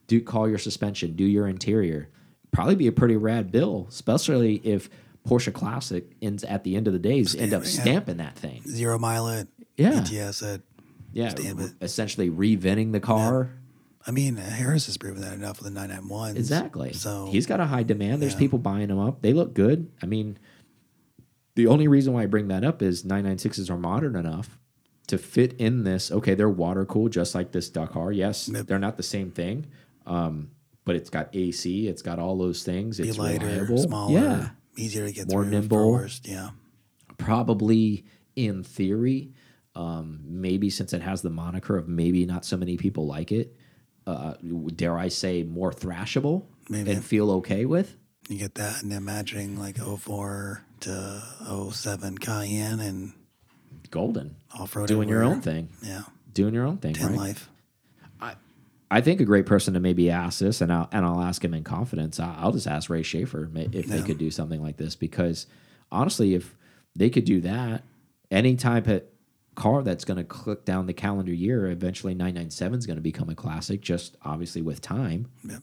do 0.08 0.22
call 0.22 0.50
your 0.50 0.58
suspension, 0.58 1.16
do 1.16 1.24
your 1.24 1.48
interior, 1.48 2.10
probably 2.52 2.76
be 2.76 2.88
a 2.88 2.92
pretty 2.92 3.16
rad 3.16 3.52
bill, 3.52 3.88
especially 3.90 4.56
if 4.64 4.90
Porsche 5.28 5.54
Classic 5.54 6.12
ends 6.22 6.44
at 6.44 6.64
the 6.64 6.76
end 6.76 6.88
of 6.88 6.94
the 6.94 7.00
days 7.00 7.36
end 7.36 7.54
up 7.54 7.66
Stamping, 7.66 8.18
that 8.18 8.36
thing. 8.38 8.62
Zero 8.68 9.00
mile 9.00 9.28
it. 9.30 9.48
Yeah. 9.78 10.04
ETS 10.06 10.42
it. 10.42 10.62
Yeah, 11.14 11.34
it. 11.36 11.74
essentially 11.82 12.30
reventing 12.30 12.92
the 12.92 13.00
car. 13.00 13.52
I 14.06 14.12
mean, 14.12 14.36
Harris 14.36 14.88
has 14.88 14.98
proven 14.98 15.22
that 15.22 15.34
enough 15.34 15.60
with 15.60 15.66
the 15.66 15.80
991. 15.80 16.36
Exactly. 16.36 16.92
So 16.94 17.28
he's 17.32 17.46
got 17.46 17.60
a 17.62 17.66
high 17.66 17.84
demand. 17.84 18.22
There's 18.22 18.34
Yeah. 18.34 18.40
people 18.40 18.60
buying 18.60 18.90
them 18.90 19.00
up. 19.00 19.22
They 19.22 19.32
look 19.32 19.54
good. 19.54 19.90
I 20.02 20.06
mean, 20.08 20.38
the 21.56 21.68
only 21.68 21.88
reason 21.88 22.14
why 22.14 22.24
I 22.24 22.26
bring 22.26 22.48
that 22.50 22.64
up 22.66 22.82
is 22.82 23.04
996s 23.06 23.70
are 23.70 23.78
modern 23.78 24.16
enough 24.16 24.60
to 25.08 25.18
fit 25.18 25.54
in 25.54 25.84
this. 25.84 26.12
Okay, 26.12 26.34
they're 26.36 26.50
water 26.50 26.86
cooled 26.86 27.12
just 27.14 27.34
like 27.36 27.52
this 27.52 27.70
Dakar. 27.70 28.12
Yes, 28.12 28.50
Yep. 28.50 28.68
they're 28.68 28.80
not 28.80 28.98
the 28.98 29.04
same 29.04 29.32
thing, 29.32 29.68
um, 30.06 30.50
but 30.84 30.96
it's 30.96 31.10
got 31.10 31.30
AC. 31.34 31.88
It's 31.88 32.02
got 32.02 32.20
all 32.20 32.38
those 32.38 32.64
things. 32.64 32.98
be 32.98 33.08
It's 33.08 33.18
lighter, 33.18 33.46
reliable. 33.46 33.78
smaller, 33.78 34.14
Yeah, 34.20 34.50
easier 34.76 35.06
to 35.08 35.14
get 35.14 35.30
More 35.30 35.44
through. 35.44 35.52
nimble. 35.52 36.06
Yeah. 36.24 36.50
probably 37.18 38.04
in 38.36 38.64
theory, 38.64 39.32
um, 39.76 40.20
maybe 40.26 40.70
since 40.70 40.94
it 40.94 41.02
has 41.02 41.22
the 41.22 41.30
moniker 41.30 41.78
of 41.78 41.88
maybe 41.88 42.26
not 42.26 42.46
so 42.46 42.58
many 42.58 42.78
people 42.78 43.08
like 43.08 43.32
it. 43.32 43.56
Uh, 44.06 44.34
dare 44.76 44.98
I 44.98 45.08
say 45.08 45.44
more 45.44 45.72
thrashable 45.72 46.44
Maybe. 46.70 46.92
and 46.92 47.04
feel 47.04 47.32
okay 47.32 47.66
with? 47.66 47.96
You 48.30 48.38
get 48.38 48.56
that, 48.56 48.84
and 48.84 48.92
imagining 48.94 49.58
like 49.58 49.78
04 49.78 50.62
to 50.82 51.24
07 51.72 52.18
Cayenne 52.18 52.80
and 52.82 53.14
Golden. 53.92 54.36
off 54.58 54.76
road. 54.76 54.88
doing 54.88 55.08
your 55.10 55.24
own 55.24 55.42
thing, 55.42 55.70
Yeah. 55.82 56.04
doing 56.34 56.54
your 56.54 56.66
own 56.66 56.78
thing, 56.78 56.94
10 56.96 57.10
right? 57.12 57.18
life. 57.18 57.50
I 58.20 58.36
I 58.92 59.02
think 59.02 59.22
a 59.22 59.26
great 59.26 59.46
person 59.46 59.74
to 59.74 59.80
maybe 59.80 60.10
ask 60.12 60.40
this, 60.40 60.62
and 60.62 60.72
I'll 60.72 60.90
and 60.92 61.06
I'll 61.06 61.22
ask 61.22 61.44
him 61.44 61.54
in 61.54 61.64
confidence. 61.64 62.20
I- 62.20 62.36
I'll 62.40 62.52
just 62.52 62.68
ask 62.68 62.90
Ray 62.90 63.04
Schaefer 63.04 63.50
if 63.56 63.88
they 63.88 64.02
could 64.02 64.18
do 64.18 64.30
something 64.32 64.62
like 64.62 64.78
this 64.78 64.96
because 64.96 65.48
honestly, 65.92 66.34
if 66.36 66.56
they 66.96 67.10
could 67.10 67.26
do 67.26 67.40
that, 67.42 67.84
any 68.32 68.56
type 68.56 68.88
of 68.88 69.04
car 69.56 69.84
that's 69.84 70.06
going 70.06 70.18
to 70.18 70.24
click 70.24 70.66
down 70.66 70.86
the 70.86 70.94
calendar 70.94 71.34
year, 71.34 71.68
eventually 71.68 72.14
997 72.14 72.80
is 72.80 72.86
going 72.86 72.98
to 72.98 73.02
become 73.02 73.30
a 73.30 73.36
classic. 73.36 73.82
Just 73.82 74.18
obviously 74.24 74.62
with 74.62 74.82
time. 74.82 75.30
Yep. 75.44 75.62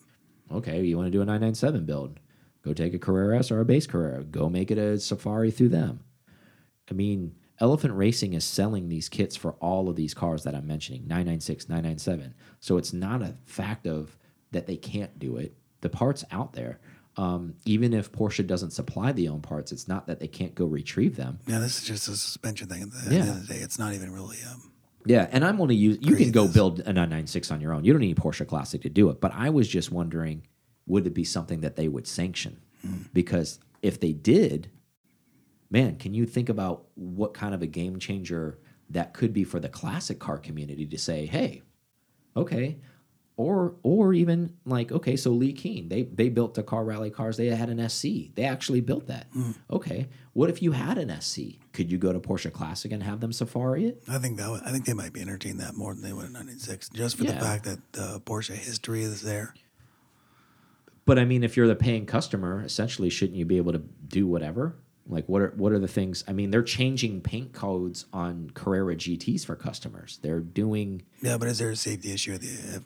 Okay, 0.52 0.82
you 0.82 0.96
want 0.96 1.06
to 1.06 1.10
do 1.10 1.22
a 1.22 1.24
997 1.24 1.84
build? 1.84 2.18
Go 2.62 2.74
take 2.74 2.92
a 2.92 2.98
Carrera 2.98 3.38
S 3.38 3.50
or 3.50 3.60
a 3.60 3.64
base 3.64 3.86
Carrera. 3.86 4.24
Go 4.24 4.48
make 4.48 4.70
it 4.70 4.78
a 4.78 4.98
Safari 4.98 5.50
through 5.50 5.70
them. 5.70 6.00
I 6.90 6.94
mean, 6.94 7.34
Elephant 7.60 7.94
Racing 7.94 8.32
is 8.32 8.44
selling 8.44 8.88
these 8.88 9.08
kits 9.08 9.36
for 9.36 9.52
all 9.54 9.88
of 9.88 9.96
these 9.96 10.14
cars 10.14 10.44
that 10.44 10.54
I'm 10.54 10.66
mentioning 10.66 11.02
996, 11.02 11.68
997. 11.68 12.34
So 12.58 12.78
it's 12.78 12.92
not 12.92 13.22
a 13.22 13.36
fact 13.44 13.86
of 13.86 14.16
that 14.50 14.66
they 14.66 14.76
can't 14.76 15.18
do 15.18 15.36
it. 15.36 15.54
The 15.82 15.88
parts 15.88 16.24
out 16.30 16.52
there. 16.52 16.80
Um, 17.20 17.54
even 17.66 17.92
if 17.92 18.10
Porsche 18.10 18.46
doesn't 18.46 18.70
supply 18.70 19.12
the 19.12 19.28
own 19.28 19.42
parts, 19.42 19.72
it's 19.72 19.86
not 19.86 20.06
that 20.06 20.20
they 20.20 20.26
can't 20.26 20.54
go 20.54 20.64
retrieve 20.64 21.16
them. 21.16 21.38
Yeah, 21.46 21.58
this 21.58 21.78
is 21.82 21.84
just 21.86 22.08
a 22.08 22.12
suspension 22.16 22.66
thing. 22.68 22.82
At 22.82 22.90
the 22.92 23.14
Yeah. 23.14 23.20
end 23.20 23.30
of 23.30 23.46
the 23.46 23.54
day, 23.54 23.60
it's 23.60 23.78
not 23.78 23.92
even 23.92 24.10
really. 24.10 24.38
Um, 24.50 24.70
Yeah, 25.04 25.28
and 25.30 25.44
I'm 25.44 25.60
only 25.60 25.76
use 25.76 25.98
you 26.00 26.14
can 26.16 26.30
go 26.30 26.44
this. 26.46 26.54
build 26.54 26.80
a 26.80 26.92
996 26.94 27.50
on 27.50 27.60
your 27.60 27.74
own. 27.74 27.84
You 27.84 27.92
don't 27.92 28.00
need 28.00 28.16
Porsche 28.16 28.46
Classic 28.46 28.80
to 28.82 28.88
do 28.88 29.10
it. 29.10 29.20
But 29.20 29.32
I 29.34 29.50
was 29.50 29.68
just 29.68 29.92
wondering, 29.92 30.46
would 30.86 31.06
it 31.06 31.12
be 31.14 31.24
something 31.24 31.60
that 31.60 31.76
they 31.76 31.88
would 31.88 32.06
sanction? 32.06 32.58
Because 33.12 33.58
if 33.82 34.00
they 34.00 34.12
did, 34.14 34.70
man, 35.70 35.96
can 35.96 36.14
you 36.14 36.24
think 36.24 36.48
about 36.48 36.86
what 36.94 37.34
kind 37.34 37.54
of 37.54 37.60
a 37.60 37.66
game 37.66 37.98
changer 37.98 38.58
that 38.88 39.12
could 39.12 39.32
be 39.34 39.44
for 39.44 39.60
the 39.60 39.68
classic 39.68 40.18
car 40.18 40.38
community 40.38 40.86
to 40.86 40.96
say, 40.98 41.26
hey, 41.26 41.62
okay, 42.34 42.78
or 43.40 43.74
or 43.82 44.12
even 44.12 44.52
like, 44.66 44.92
okay, 44.92 45.16
so 45.16 45.30
Leh 45.30 45.52
Keen, 45.52 45.88
they 45.88 46.02
they 46.02 46.28
built 46.28 46.52
the 46.54 46.62
car 46.62 46.84
rally 46.84 47.08
cars. 47.10 47.38
They 47.38 47.46
had 47.46 47.70
an 47.70 47.88
SC. 47.88 48.34
They 48.34 48.44
actually 48.44 48.82
built 48.82 49.06
that. 49.06 49.28
Hmm. 49.32 49.52
Okay, 49.70 50.08
what 50.34 50.50
if 50.50 50.60
you 50.62 50.72
had 50.72 50.98
an 50.98 51.08
SC? 51.22 51.58
Could 51.72 51.90
you 51.90 51.96
go 51.96 52.12
to 52.12 52.20
Porsche 52.20 52.52
Classic 52.52 52.92
and 52.92 53.02
have 53.02 53.20
them 53.20 53.32
Safari 53.32 53.86
it? 53.86 54.02
I 54.06 54.18
think 54.18 54.36
that 54.36 54.50
would, 54.50 54.62
I 54.62 54.72
think 54.72 54.84
they 54.84 54.92
might 54.92 55.14
be 55.14 55.22
entertaining 55.22 55.58
that 55.58 55.74
more 55.74 55.94
than 55.94 56.02
they 56.02 56.12
would 56.12 56.26
in 56.26 56.32
996, 56.34 56.90
just 56.90 57.16
for 57.16 57.24
Yeah. 57.24 57.32
the 57.32 57.40
fact 57.40 57.64
that 57.64 57.92
the 57.92 58.20
Porsche 58.20 58.54
history 58.54 59.02
is 59.04 59.22
there. 59.22 59.54
But 61.06 61.18
I 61.18 61.24
mean, 61.24 61.42
if 61.42 61.56
you're 61.56 61.66
the 61.66 61.74
paying 61.74 62.04
customer, 62.06 62.62
essentially, 62.62 63.08
shouldn't 63.08 63.38
you 63.38 63.46
be 63.46 63.56
able 63.56 63.72
to 63.72 63.82
do 64.06 64.26
whatever? 64.26 64.76
Like, 65.08 65.28
what 65.28 65.42
are 65.42 65.52
what 65.56 65.72
are 65.72 65.78
the 65.78 65.88
things? 65.88 66.22
I 66.28 66.32
mean, 66.32 66.50
they're 66.50 66.62
changing 66.62 67.22
paint 67.22 67.52
codes 67.52 68.04
on 68.12 68.50
Carrera 68.54 68.94
GTS 68.94 69.44
for 69.44 69.56
customers. 69.56 70.18
They're 70.22 70.40
doing 70.40 71.02
Yeah, 71.22 71.36
but 71.38 71.48
is 71.48 71.58
there 71.58 71.70
a 71.70 71.76
safety 71.76 72.12
issue 72.12 72.32
with 72.32 72.42
the, 72.42 72.82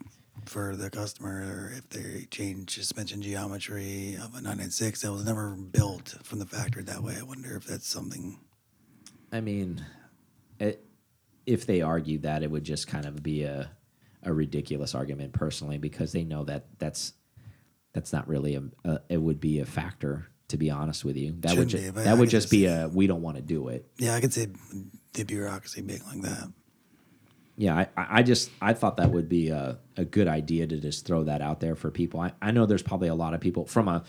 for 0.49 0.75
the 0.75 0.89
customer 0.89 1.71
if 1.75 1.89
they 1.89 2.25
change 2.31 2.75
suspension 2.75 3.21
geometry 3.21 4.15
of 4.15 4.33
a 4.33 4.41
996 4.41 5.01
that 5.01 5.11
was 5.11 5.25
never 5.25 5.55
built 5.55 6.15
from 6.23 6.39
the 6.39 6.45
factory 6.45 6.83
that 6.83 7.03
way? 7.03 7.15
I 7.19 7.23
wonder 7.23 7.55
if 7.55 7.65
that's 7.65 7.87
something. 7.87 8.39
I 9.31 9.41
mean, 9.41 9.85
it, 10.59 10.83
if 11.45 11.65
they 11.65 11.81
argued 11.81 12.23
that, 12.23 12.43
it 12.43 12.51
would 12.51 12.63
just 12.63 12.87
kind 12.87 13.05
of 13.05 13.21
be 13.21 13.43
a 13.43 13.71
a 14.23 14.33
ridiculous 14.33 14.95
argument, 14.95 15.33
personally, 15.33 15.77
because 15.77 16.11
they 16.11 16.23
know 16.23 16.43
that 16.45 16.65
that's 16.79 17.13
that's 17.93 18.11
not 18.11 18.27
really 18.27 18.55
a, 18.55 18.63
a 18.89 19.01
it 19.09 19.17
would 19.17 19.39
be 19.39 19.59
a 19.59 19.65
factor. 19.65 20.27
To 20.49 20.57
be 20.57 20.69
honest 20.69 21.03
with 21.03 21.17
you, 21.17 21.33
that 21.39 21.57
would 21.57 21.71
Shouldn't 21.71 21.85
ju 21.87 21.91
be, 21.91 22.03
that 22.03 22.07
I 22.07 22.13
would 22.13 22.29
just 22.29 22.45
just 22.45 22.51
be 22.51 22.67
a 22.67 22.87
we 22.87 23.07
don't 23.07 23.23
want 23.23 23.37
to 23.37 23.41
do 23.41 23.69
it. 23.69 23.87
Yeah, 23.97 24.13
I 24.13 24.21
could 24.21 24.31
say 24.31 24.47
the 25.13 25.23
bureaucracy 25.23 25.81
being 25.81 26.03
like 26.05 26.21
that. 26.21 26.51
Yeah, 27.57 27.75
I, 27.75 27.87
I 28.19 28.23
just 28.23 28.51
I 28.61 28.73
thought 28.73 28.97
that 28.97 29.11
would 29.11 29.29
be 29.29 29.49
a, 29.49 29.79
a 29.95 30.03
good 30.05 30.27
idea 30.27 30.67
to 30.67 30.77
just 30.77 31.05
throw 31.05 31.23
that 31.23 31.41
out 31.41 31.59
there 31.61 31.75
for 31.75 31.89
people. 31.91 32.19
I, 32.19 32.33
I 32.41 32.51
know 32.51 32.65
there's 32.65 32.83
probably 32.83 33.07
a 33.07 33.15
lot 33.15 33.33
of 33.33 33.39
people 33.41 33.65
from 33.65 33.87
a 33.87 34.03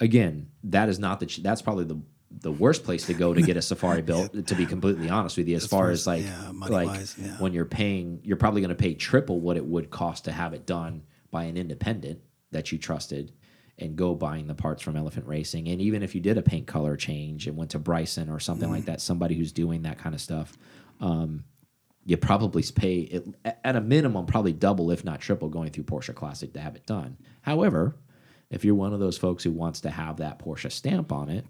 again 0.00 0.48
that 0.64 0.88
is 0.88 0.98
not 0.98 1.20
the 1.20 1.26
that's 1.42 1.62
probably 1.62 1.84
the 1.84 2.00
the 2.40 2.50
worst 2.50 2.82
place 2.84 3.04
to 3.06 3.14
go 3.14 3.34
to 3.34 3.42
get 3.42 3.58
a 3.58 3.62
safari 3.62 4.00
built. 4.10 4.46
To 4.46 4.54
be 4.54 4.64
completely 4.64 5.10
honest 5.10 5.36
with 5.36 5.48
you, 5.48 5.56
as, 5.56 5.64
As 5.64 5.70
far 5.70 5.80
far 5.84 5.90
as 5.90 6.06
like 6.06 6.24
yeah, 6.24 6.50
like 6.68 6.88
wise, 6.88 7.14
yeah. 7.18 7.32
when 7.38 7.52
you're 7.52 7.66
paying, 7.66 8.20
you're 8.24 8.38
probably 8.38 8.62
going 8.62 8.70
to 8.70 8.74
pay 8.74 8.94
triple 8.94 9.38
what 9.40 9.58
it 9.58 9.64
would 9.66 9.90
cost 9.90 10.24
to 10.24 10.32
have 10.32 10.54
it 10.54 10.64
done 10.64 11.02
by 11.30 11.44
an 11.44 11.56
independent 11.58 12.20
that 12.50 12.72
you 12.72 12.78
trusted. 12.78 13.32
And 13.78 13.96
go 13.96 14.14
buying 14.14 14.46
the 14.46 14.54
parts 14.54 14.82
from 14.82 14.96
Elephant 14.96 15.26
Racing, 15.26 15.66
and 15.66 15.80
even 15.80 16.02
if 16.02 16.14
you 16.14 16.20
did 16.20 16.38
a 16.38 16.42
paint 16.42 16.66
color 16.66 16.94
change 16.94 17.48
and 17.48 17.56
went 17.56 17.70
to 17.72 17.78
Bryson 17.80 18.28
or 18.28 18.38
something 18.38 18.68
Mm. 18.68 18.72
like 18.72 18.84
that, 18.84 19.00
somebody 19.00 19.34
who's 19.34 19.50
doing 19.50 19.82
that 19.82 19.98
kind 19.98 20.14
of 20.14 20.20
stuff, 20.20 20.56
you 22.04 22.16
probably 22.16 22.62
pay 22.74 22.98
it, 23.00 23.24
at 23.64 23.76
a 23.76 23.80
minimum 23.80 24.26
probably 24.26 24.52
double 24.52 24.90
if 24.90 25.04
not 25.04 25.20
triple 25.20 25.48
going 25.48 25.70
through 25.70 25.84
Porsche 25.84 26.14
Classic 26.14 26.52
to 26.52 26.60
have 26.60 26.74
it 26.76 26.84
done. 26.86 27.16
However, 27.42 27.96
if 28.50 28.64
you're 28.64 28.74
one 28.74 28.92
of 28.92 29.00
those 29.00 29.16
folks 29.16 29.44
who 29.44 29.52
wants 29.52 29.80
to 29.82 29.90
have 29.90 30.16
that 30.18 30.38
Porsche 30.38 30.70
stamp 30.72 31.12
on 31.12 31.28
it, 31.30 31.46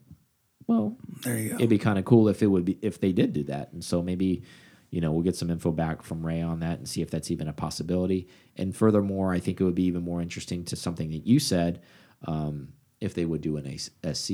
well, 0.67 0.97
There 1.25 1.39
you 1.39 1.49
go. 1.51 1.55
it'd 1.57 1.71
be 1.71 1.79
kind 1.79 1.99
of 1.99 2.05
cool 2.05 2.29
if 2.29 2.43
it 2.43 2.47
would 2.47 2.65
be 2.65 2.79
if 2.83 3.01
they 3.01 3.13
did 3.13 3.33
do 3.33 3.43
that. 3.45 3.73
And 3.73 3.83
so 3.83 4.03
maybe 4.03 4.43
you 4.91 5.01
know 5.01 5.11
we'll 5.11 5.23
get 5.25 5.37
some 5.37 5.51
info 5.51 5.73
back 5.73 6.03
from 6.03 6.25
Ray 6.25 6.41
on 6.43 6.61
that 6.61 6.79
and 6.79 6.89
see 6.89 7.03
if 7.03 7.11
that's 7.11 7.31
even 7.31 7.49
a 7.49 7.53
possibility. 7.53 8.29
And 8.57 8.77
furthermore, 8.77 9.33
I 9.33 9.41
think 9.41 9.61
it 9.61 9.65
would 9.65 9.75
be 9.75 9.85
even 9.85 10.03
more 10.05 10.21
interesting 10.23 10.65
to 10.67 10.77
something 10.77 11.11
that 11.11 11.27
you 11.27 11.41
said 11.41 11.81
um, 12.27 12.69
if 13.01 13.15
they 13.15 13.25
would 13.25 13.41
do 13.41 13.57
an 13.57 13.79
SC. 13.79 14.31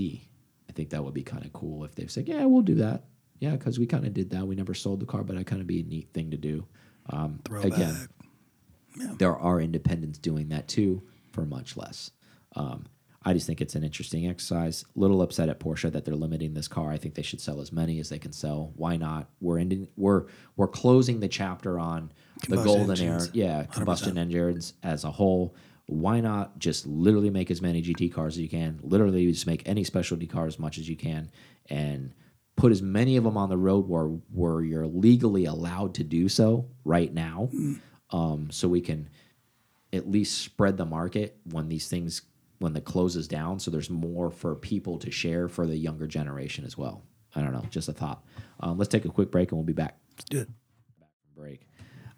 I 0.68 0.72
think 0.74 0.90
that 0.90 1.02
would 1.02 1.14
be 1.14 1.22
kind 1.22 1.44
of 1.46 1.52
cool 1.52 1.84
if 1.84 1.94
they 1.94 2.06
said, 2.08 2.28
"Yeah, 2.28 2.44
we'll 2.44 2.62
do 2.62 2.74
that." 2.76 3.04
Yeah, 3.40 3.52
because 3.52 3.78
we 3.78 3.86
kind 3.86 4.06
of 4.06 4.14
did 4.14 4.30
that. 4.30 4.46
We 4.46 4.56
never 4.56 4.74
sold 4.74 5.00
the 5.00 5.06
car, 5.06 5.22
but 5.22 5.36
that 5.36 5.46
kind 5.46 5.60
of 5.60 5.66
be 5.66 5.80
a 5.80 5.84
neat 5.84 6.08
thing 6.12 6.30
to 6.30 6.36
do. 6.36 6.66
Um, 7.10 7.40
again, 7.62 8.08
there 9.18 9.36
are 9.36 9.60
independents 9.60 10.18
doing 10.18 10.48
that 10.48 10.68
too 10.68 11.02
for 11.32 11.46
much 11.46 11.76
less. 11.76 12.10
Um, 12.56 12.86
I 13.24 13.32
just 13.32 13.46
think 13.46 13.60
it's 13.60 13.74
an 13.74 13.84
interesting 13.84 14.26
exercise. 14.28 14.84
Little 14.94 15.22
upset 15.22 15.48
at 15.48 15.60
Porsche 15.60 15.90
that 15.92 16.04
they're 16.04 16.14
limiting 16.14 16.54
this 16.54 16.68
car. 16.68 16.90
I 16.90 16.96
think 16.96 17.14
they 17.14 17.22
should 17.22 17.40
sell 17.40 17.60
as 17.60 17.72
many 17.72 17.98
as 18.00 18.08
they 18.08 18.18
can 18.18 18.32
sell. 18.32 18.72
Why 18.76 18.96
not? 18.96 19.28
We're 19.40 19.58
ending. 19.58 19.88
We're 19.96 20.26
we're 20.56 20.68
closing 20.68 21.20
the 21.20 21.28
chapter 21.28 21.78
on 21.78 22.12
the 22.48 22.56
Combustion 22.56 22.86
golden 22.86 23.00
era. 23.00 23.26
Yeah, 23.32 23.64
combustion 23.64 24.18
engines 24.18 24.74
as 24.82 25.04
a 25.04 25.10
whole. 25.10 25.54
Why 25.86 26.20
not 26.20 26.58
just 26.58 26.86
literally 26.86 27.30
make 27.30 27.50
as 27.50 27.60
many 27.60 27.82
GT 27.82 28.12
cars 28.12 28.34
as 28.34 28.40
you 28.40 28.48
can? 28.48 28.78
Literally, 28.82 29.30
just 29.32 29.46
make 29.46 29.62
any 29.66 29.84
specialty 29.84 30.26
car 30.26 30.46
as 30.46 30.58
much 30.58 30.78
as 30.78 30.88
you 30.88 30.96
can, 30.96 31.30
and 31.68 32.14
put 32.58 32.72
as 32.72 32.82
many 32.82 33.16
of 33.16 33.24
them 33.24 33.36
on 33.36 33.48
the 33.48 33.56
road 33.56 33.88
where 33.88 34.06
where 34.32 34.62
you're 34.62 34.86
legally 34.86 35.46
allowed 35.46 35.94
to 35.94 36.04
do 36.04 36.28
so 36.28 36.68
right 36.84 37.14
now, 37.14 37.48
um, 38.10 38.50
so 38.50 38.68
we 38.68 38.80
can 38.80 39.08
at 39.92 40.10
least 40.10 40.42
spread 40.42 40.76
the 40.76 40.84
market 40.84 41.38
when 41.44 41.68
these 41.68 41.88
things 41.88 42.22
when 42.58 42.72
the 42.74 42.80
closes 42.80 43.28
down. 43.28 43.60
So 43.60 43.70
there's 43.70 43.88
more 43.88 44.30
for 44.30 44.54
people 44.56 44.98
to 44.98 45.10
share 45.10 45.48
for 45.48 45.66
the 45.66 45.76
younger 45.76 46.06
generation 46.08 46.64
as 46.64 46.76
well. 46.76 47.04
I 47.34 47.40
don't 47.40 47.52
know 47.52 47.64
just 47.70 47.88
a 47.88 47.92
thought. 47.92 48.24
Um, 48.60 48.76
let's 48.76 48.88
take 48.88 49.04
a 49.04 49.08
quick 49.08 49.30
break 49.30 49.52
and 49.52 49.58
we'll 49.58 49.64
be 49.64 49.72
back. 49.72 49.96
Let's 50.16 50.24
do 50.24 50.40
it. 50.40 50.48
break. 51.36 51.60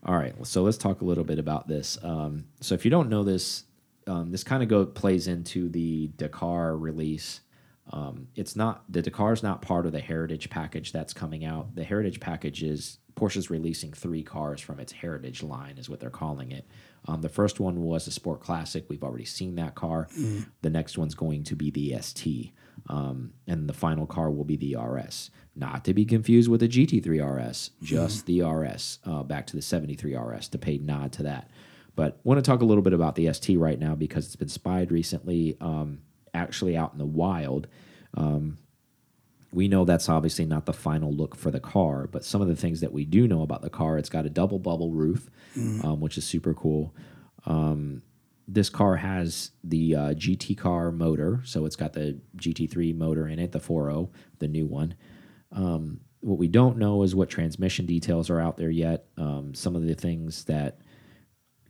All 0.03 0.17
right, 0.17 0.35
so 0.47 0.63
let's 0.63 0.79
talk 0.79 1.03
a 1.03 1.05
little 1.05 1.25
bit 1.25 1.39
about 1.39 1.69
this. 1.69 1.99
Um, 2.03 2.47
so 2.63 2.75
if 2.75 2.87
you 2.87 2.91
don't 2.91 3.11
know 3.11 3.23
this, 3.23 3.65
um, 4.07 4.31
this 4.31 4.43
kind 4.43 4.63
of 4.63 4.71
go 4.71 4.87
plays 4.87 5.29
into 5.29 5.69
the 5.69 6.11
Dakar 6.17 6.75
release. 6.75 7.43
Um, 7.93 8.29
it's 8.37 8.55
not 8.55 8.85
the 8.89 9.03
Dakar 9.03 9.33
is 9.33 9.43
not 9.43 9.63
part 9.63 9.85
of 9.87 9.93
the 9.93 10.01
Heritage 10.01 10.49
package 10.49 10.93
that's 10.93 11.13
coming 11.13 11.45
out. 11.45 11.75
The 11.75 11.85
Heritage 11.85 12.21
package 12.21 12.63
is 12.63 12.99
Porsche's 13.17 13.51
releasing 13.51 13.93
three 13.93 14.23
cars 14.23 14.61
from 14.61 14.79
its 14.79 14.93
Heritage 14.93 15.43
line, 15.43 15.77
is 15.77 15.91
what 15.91 16.01
they're 16.01 16.11
calling 16.11 16.53
it. 16.53 16.67
Um, 17.07 17.21
the 17.21 17.29
first 17.29 17.59
one 17.59 17.81
was 17.83 18.07
a 18.07 18.11
Sport 18.11 18.41
Classic. 18.41 18.85
We've 18.89 19.03
already 19.03 19.25
seen 19.25 19.57
that 19.57 19.75
car. 19.75 20.09
The 20.63 20.71
next 20.71 20.97
one's 20.99 21.15
going 21.15 21.45
to 21.45 21.57
be 21.57 21.71
the 21.71 22.01
ST, 22.01 22.53
um, 22.89 23.33
and 23.47 23.69
the 23.69 23.73
final 23.75 24.07
car 24.07 24.31
will 24.31 24.45
be 24.45 24.57
the 24.57 24.77
RS. 24.77 25.31
Not 25.57 25.85
to 25.87 25.93
be 25.95 26.05
confused 26.05 26.49
with 26.49 26.61
the 26.61 26.69
GT3 26.69 27.21
RS, 27.21 27.71
just 27.83 28.27
the 28.27 28.43
RS. 28.43 29.01
Uh, 29.05 29.23
back 29.25 29.47
to 29.49 29.57
the 29.57 29.63
73 29.63 30.15
RS 30.17 30.49
to 30.49 30.59
pay 30.59 30.79
nod 30.79 31.13
to 31.13 31.25
that. 31.25 31.51
But 31.97 32.21
want 32.23 32.39
to 32.43 32.49
talk 32.49 32.63
a 32.63 32.65
little 32.65 32.83
bit 32.83 32.93
about 32.93 33.17
the 33.17 33.31
ST 33.33 33.59
right 33.59 33.79
now 33.79 33.95
because 33.97 34.27
it's 34.27 34.37
been 34.37 34.49
spied 34.49 34.93
recently, 34.93 35.57
um, 35.61 36.03
actually 36.35 36.77
out 36.77 36.93
in 36.93 36.99
the 36.99 37.07
wild. 37.07 37.67
Um, 38.15 38.59
we 39.53 39.67
know 39.69 39.85
that's 39.85 40.09
obviously 40.09 40.45
not 40.45 40.67
the 40.67 40.73
final 40.73 41.13
look 41.13 41.35
for 41.35 41.51
the 41.51 41.61
car, 41.61 42.07
but 42.07 42.25
some 42.25 42.41
of 42.41 42.49
the 42.49 42.57
things 42.57 42.81
that 42.81 42.93
we 42.93 43.05
do 43.05 43.27
know 43.27 43.43
about 43.43 43.63
the 43.63 43.71
car, 43.71 43.99
it's 43.99 44.09
got 44.09 44.27
a 44.27 44.31
double 44.31 44.59
bubble 44.59 44.93
roof, 44.93 45.29
um, 45.85 46.01
which 46.01 46.17
is 46.17 46.25
super 46.25 46.55
cool. 46.55 46.95
Um, 47.47 48.03
this 48.47 48.69
car 48.69 48.97
has 48.97 49.51
the 49.65 49.95
uh, 49.95 50.15
GT 50.15 50.57
car 50.57 50.93
motor, 50.93 51.41
so 51.45 51.67
it's 51.67 51.77
got 51.77 51.93
the 51.93 52.21
GT3 52.37 52.97
motor 52.97 53.29
in 53.29 53.39
it, 53.39 53.53
the 53.53 53.61
4.0, 53.61 54.11
the 54.39 54.49
new 54.49 54.67
one. 54.67 54.95
Um, 55.53 56.01
what 56.21 56.39
we 56.39 56.49
don't 56.49 56.77
know 56.77 57.03
is 57.03 57.15
what 57.15 57.29
transmission 57.29 57.87
details 57.87 58.29
are 58.31 58.41
out 58.41 58.57
there 58.57 58.71
yet. 58.71 59.07
Um, 59.17 59.55
some 59.55 59.75
of 59.75 59.83
the 59.87 59.95
things 59.95 60.45
that 60.45 60.79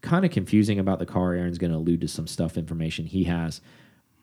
kind 0.00 0.24
of 0.24 0.30
confusing 0.30 0.78
about 0.78 0.98
the 0.98 1.06
car. 1.06 1.34
Aaron's 1.34 1.58
going 1.58 1.70
to 1.70 1.76
allude 1.76 2.00
to 2.00 2.08
some 2.08 2.26
stuff 2.26 2.56
information 2.56 3.06
he 3.06 3.24
has. 3.24 3.60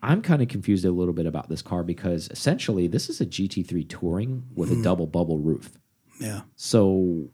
I'm 0.02 0.22
kind 0.22 0.42
of 0.42 0.48
confused 0.48 0.86
a 0.86 0.92
little 0.92 1.14
bit 1.14 1.26
about 1.26 1.50
this 1.50 1.62
car 1.62 1.84
because 1.84 2.28
essentially 2.30 2.88
this 2.88 3.10
is 3.10 3.20
a 3.20 3.26
GT3 3.26 3.88
Touring 3.90 4.44
with 4.56 4.72
a 4.72 4.82
double 4.84 5.08
bubble 5.08 5.40
roof. 5.40 5.72
Yeah. 6.20 6.42
So, 6.56 7.30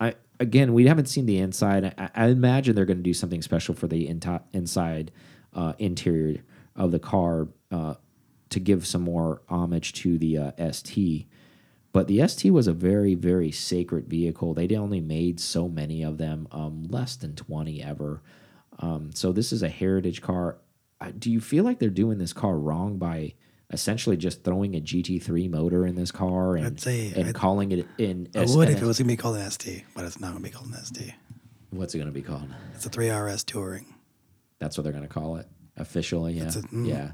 I 0.00 0.14
again 0.40 0.72
we 0.72 0.86
haven't 0.86 1.06
seen 1.06 1.26
the 1.26 1.38
inside. 1.38 1.94
I, 1.98 2.10
I 2.14 2.26
imagine 2.28 2.74
they're 2.74 2.84
going 2.84 2.98
to 2.98 3.02
do 3.02 3.14
something 3.14 3.42
special 3.42 3.74
for 3.74 3.86
the 3.86 4.08
inside 4.52 5.10
uh, 5.54 5.72
interior 5.78 6.42
of 6.76 6.92
the 6.92 6.98
car 6.98 7.48
uh, 7.70 7.94
to 8.50 8.60
give 8.60 8.86
some 8.86 9.02
more 9.02 9.42
homage 9.48 9.92
to 9.94 10.18
the 10.18 10.38
uh, 10.38 10.72
ST. 10.72 11.26
But 11.92 12.06
the 12.06 12.26
ST 12.28 12.52
was 12.52 12.66
a 12.66 12.72
very, 12.72 13.14
very 13.14 13.50
sacred 13.50 14.08
vehicle. 14.08 14.54
They 14.54 14.74
only 14.76 15.00
made 15.00 15.40
so 15.40 15.68
many 15.68 16.02
of 16.02 16.18
them, 16.18 16.46
um, 16.52 16.84
less 16.88 17.16
than 17.16 17.34
20 17.34 17.82
ever. 17.82 18.22
Um, 18.78 19.10
so 19.14 19.32
this 19.32 19.52
is 19.52 19.62
a 19.62 19.68
heritage 19.68 20.22
car. 20.22 20.58
Do 21.18 21.30
you 21.30 21.40
feel 21.40 21.64
like 21.64 21.78
they're 21.78 21.90
doing 21.90 22.18
this 22.18 22.32
car 22.32 22.58
wrong 22.58 22.98
by 22.98 23.34
essentially 23.72 24.16
just 24.16 24.42
throwing 24.44 24.74
a 24.74 24.80
GT3 24.80 25.48
motor 25.50 25.86
in 25.86 25.94
this 25.94 26.10
car 26.10 26.56
and, 26.56 26.80
say- 26.80 27.12
and 27.14 27.26
I'd- 27.26 27.32
calling 27.32 27.70
it 27.72 27.86
in? 27.98 28.28
I 28.34 28.40
S- 28.40 28.54
would 28.56 28.68
if 28.68 28.82
it 28.82 28.84
was 28.86 28.98
going 28.98 29.06
to 29.08 29.12
be 29.12 29.16
called 29.16 29.36
an 29.36 29.50
ST, 29.50 29.84
but 29.94 30.04
it's 30.04 30.18
not 30.20 30.32
going 30.32 30.42
to 30.42 30.48
be 30.48 30.54
called 30.54 30.68
an 30.70 30.84
ST. 30.84 31.12
What's 31.70 31.94
it 31.94 31.98
going 31.98 32.08
to 32.08 32.14
be 32.14 32.22
called? 32.22 32.48
It's 32.74 32.86
a 32.86 32.90
3RS 32.90 33.44
Touring. 33.44 33.94
That's 34.58 34.76
what 34.76 34.84
they're 34.84 34.92
going 34.92 35.06
to 35.06 35.12
call 35.12 35.36
it 35.36 35.46
officially. 35.76 36.32
Yeah, 36.34 36.48
it, 36.48 36.54
mm. 36.72 36.88
yeah. 36.88 37.12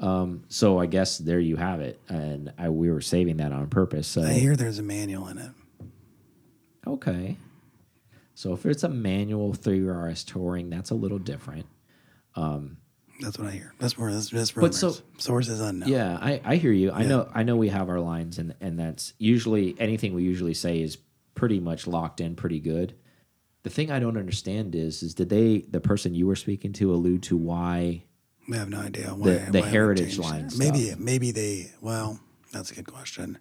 Um, 0.00 0.42
so 0.48 0.78
I 0.80 0.86
guess 0.86 1.16
there 1.18 1.38
you 1.38 1.56
have 1.56 1.80
it, 1.80 2.00
and 2.08 2.52
I, 2.58 2.68
we 2.70 2.90
were 2.90 3.00
saving 3.00 3.36
that 3.38 3.52
on 3.52 3.68
purpose. 3.68 4.08
So 4.08 4.22
I 4.22 4.32
hear 4.32 4.56
there's 4.56 4.78
a 4.80 4.82
manual 4.82 5.28
in 5.28 5.38
it. 5.38 5.50
okay, 6.86 7.36
so 8.34 8.52
if 8.52 8.66
it's 8.66 8.82
a 8.82 8.88
manual 8.88 9.54
three 9.54 9.80
RS 9.80 10.24
touring, 10.24 10.68
that's 10.70 10.90
a 10.90 10.94
little 10.96 11.18
different. 11.20 11.66
Um, 12.34 12.78
that's 13.20 13.38
what 13.38 13.46
I 13.48 13.52
hear. 13.52 13.72
That's 13.78 13.96
more. 13.98 14.10
That's, 14.12 14.30
that's 14.30 14.50
But 14.52 14.74
so- 14.74 14.96
Sources 15.18 15.60
unknown. 15.60 15.88
Yeah, 15.88 16.18
I, 16.20 16.40
I 16.44 16.56
hear 16.56 16.72
you. 16.72 16.90
I 16.90 17.02
Yeah. 17.02 17.08
know 17.08 17.28
I 17.34 17.42
know 17.44 17.56
we 17.56 17.68
have 17.68 17.88
our 17.88 18.00
lines, 18.00 18.38
and 18.38 18.54
and 18.60 18.78
that's 18.78 19.12
usually 19.18 19.76
anything 19.78 20.14
we 20.14 20.22
usually 20.24 20.54
say 20.54 20.80
is 20.80 20.98
pretty 21.34 21.60
much 21.60 21.86
locked 21.86 22.20
in, 22.20 22.34
pretty 22.34 22.58
good. 22.60 22.94
The 23.62 23.70
thing 23.70 23.90
I 23.92 24.00
don't 24.00 24.16
understand 24.16 24.74
is 24.74 25.02
is 25.02 25.14
did 25.14 25.28
they 25.28 25.60
the 25.70 25.80
person 25.80 26.14
you 26.14 26.26
were 26.26 26.36
speaking 26.36 26.72
to 26.74 26.92
allude 26.92 27.22
to 27.24 27.36
why 27.36 28.04
I 28.52 28.56
have 28.56 28.68
no 28.68 28.80
idea 28.80 29.08
why. 29.14 29.30
The- 29.34 29.52
the 29.52 29.60
why 29.60 29.68
heritage 29.68 30.18
line. 30.18 30.48
Maybe 30.58 30.86
stuff. 30.86 30.98
maybe 30.98 31.30
they. 31.30 31.70
Well, 31.80 32.18
that's 32.52 32.72
a 32.72 32.74
good 32.74 32.86
question. 32.88 33.38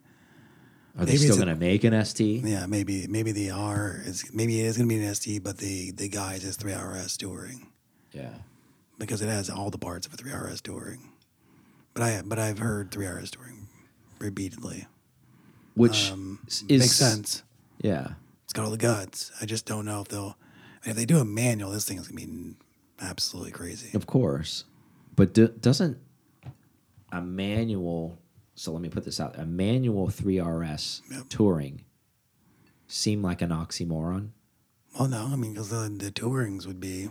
are 0.95 1.05
they 1.05 1.13
Maybe 1.13 1.23
still 1.25 1.37
going 1.37 1.47
to 1.47 1.55
make 1.55 1.83
an 1.85 2.05
ST? 2.05 2.43
Yeah, 2.45 2.65
maybe 2.67 3.07
maybe 3.07 3.31
they 3.31 3.49
are. 3.49 4.03
It's, 4.05 4.31
maybe 4.31 4.59
it 4.61 4.65
is 4.65 4.77
going 4.77 4.87
to 4.87 4.95
be 4.95 5.01
an 5.03 5.15
ST, 5.15 5.41
but 5.43 5.57
the 5.57 5.89
the 5.91 6.07
guys 6.07 6.43
is 6.43 6.55
3RS 6.57 7.17
Touring 7.17 7.67
Yeah. 8.13 8.29
Because 9.01 9.21
it 9.21 9.27
has 9.29 9.49
all 9.49 9.69
the 9.69 9.77
parts 9.77 10.05
of 10.07 10.13
a 10.13 10.17
3RS 10.17 10.61
Touring. 10.61 11.09
But 11.93 12.03
I 12.03 12.21
but 12.25 12.39
I've 12.39 12.59
heard 12.59 12.91
3RS 12.91 13.31
Touring 13.31 13.67
repeatedly. 14.19 14.87
Which 15.73 16.11
Um, 16.11 16.39
is 16.47 16.63
makes 16.69 16.91
sense. 16.95 17.43
Yeah. 17.81 18.09
It's 18.43 18.53
got 18.53 18.65
all 18.65 18.71
the 18.71 18.77
guts. 18.77 19.31
I 19.41 19.45
just 19.45 19.65
don't 19.65 19.85
know 19.85 20.01
if 20.01 20.07
they'll. 20.07 20.37
If 20.83 20.95
they 20.95 21.05
do 21.05 21.19
a 21.19 21.25
manual, 21.25 21.71
this 21.71 21.85
thing 21.85 21.97
is 21.97 22.07
going 22.07 22.19
to 22.21 22.27
be 22.27 22.55
absolutely 22.99 23.51
crazy. 23.51 23.95
Of 23.95 24.07
course. 24.07 24.65
But 25.15 25.33
do, 25.33 25.47
doesn't 25.47 25.97
a 27.11 27.21
manual, 27.21 28.17
so 28.55 28.71
let 28.71 28.81
me 28.81 28.89
put 28.89 29.03
this 29.05 29.19
out 29.19 29.37
a 29.37 29.45
manual 29.45 30.07
3RS 30.07 31.01
Yep. 31.11 31.23
touring 31.29 31.83
seem 32.87 33.21
like 33.21 33.41
an 33.41 33.49
oxymoron? 33.51 34.29
Well, 34.99 35.07
no, 35.07 35.27
I 35.31 35.35
mean 35.35 35.53
because 35.53 35.69
the, 35.69 35.87
the 35.89 36.11
tourings 36.11 36.65
would 36.67 36.79
be. 36.79 37.09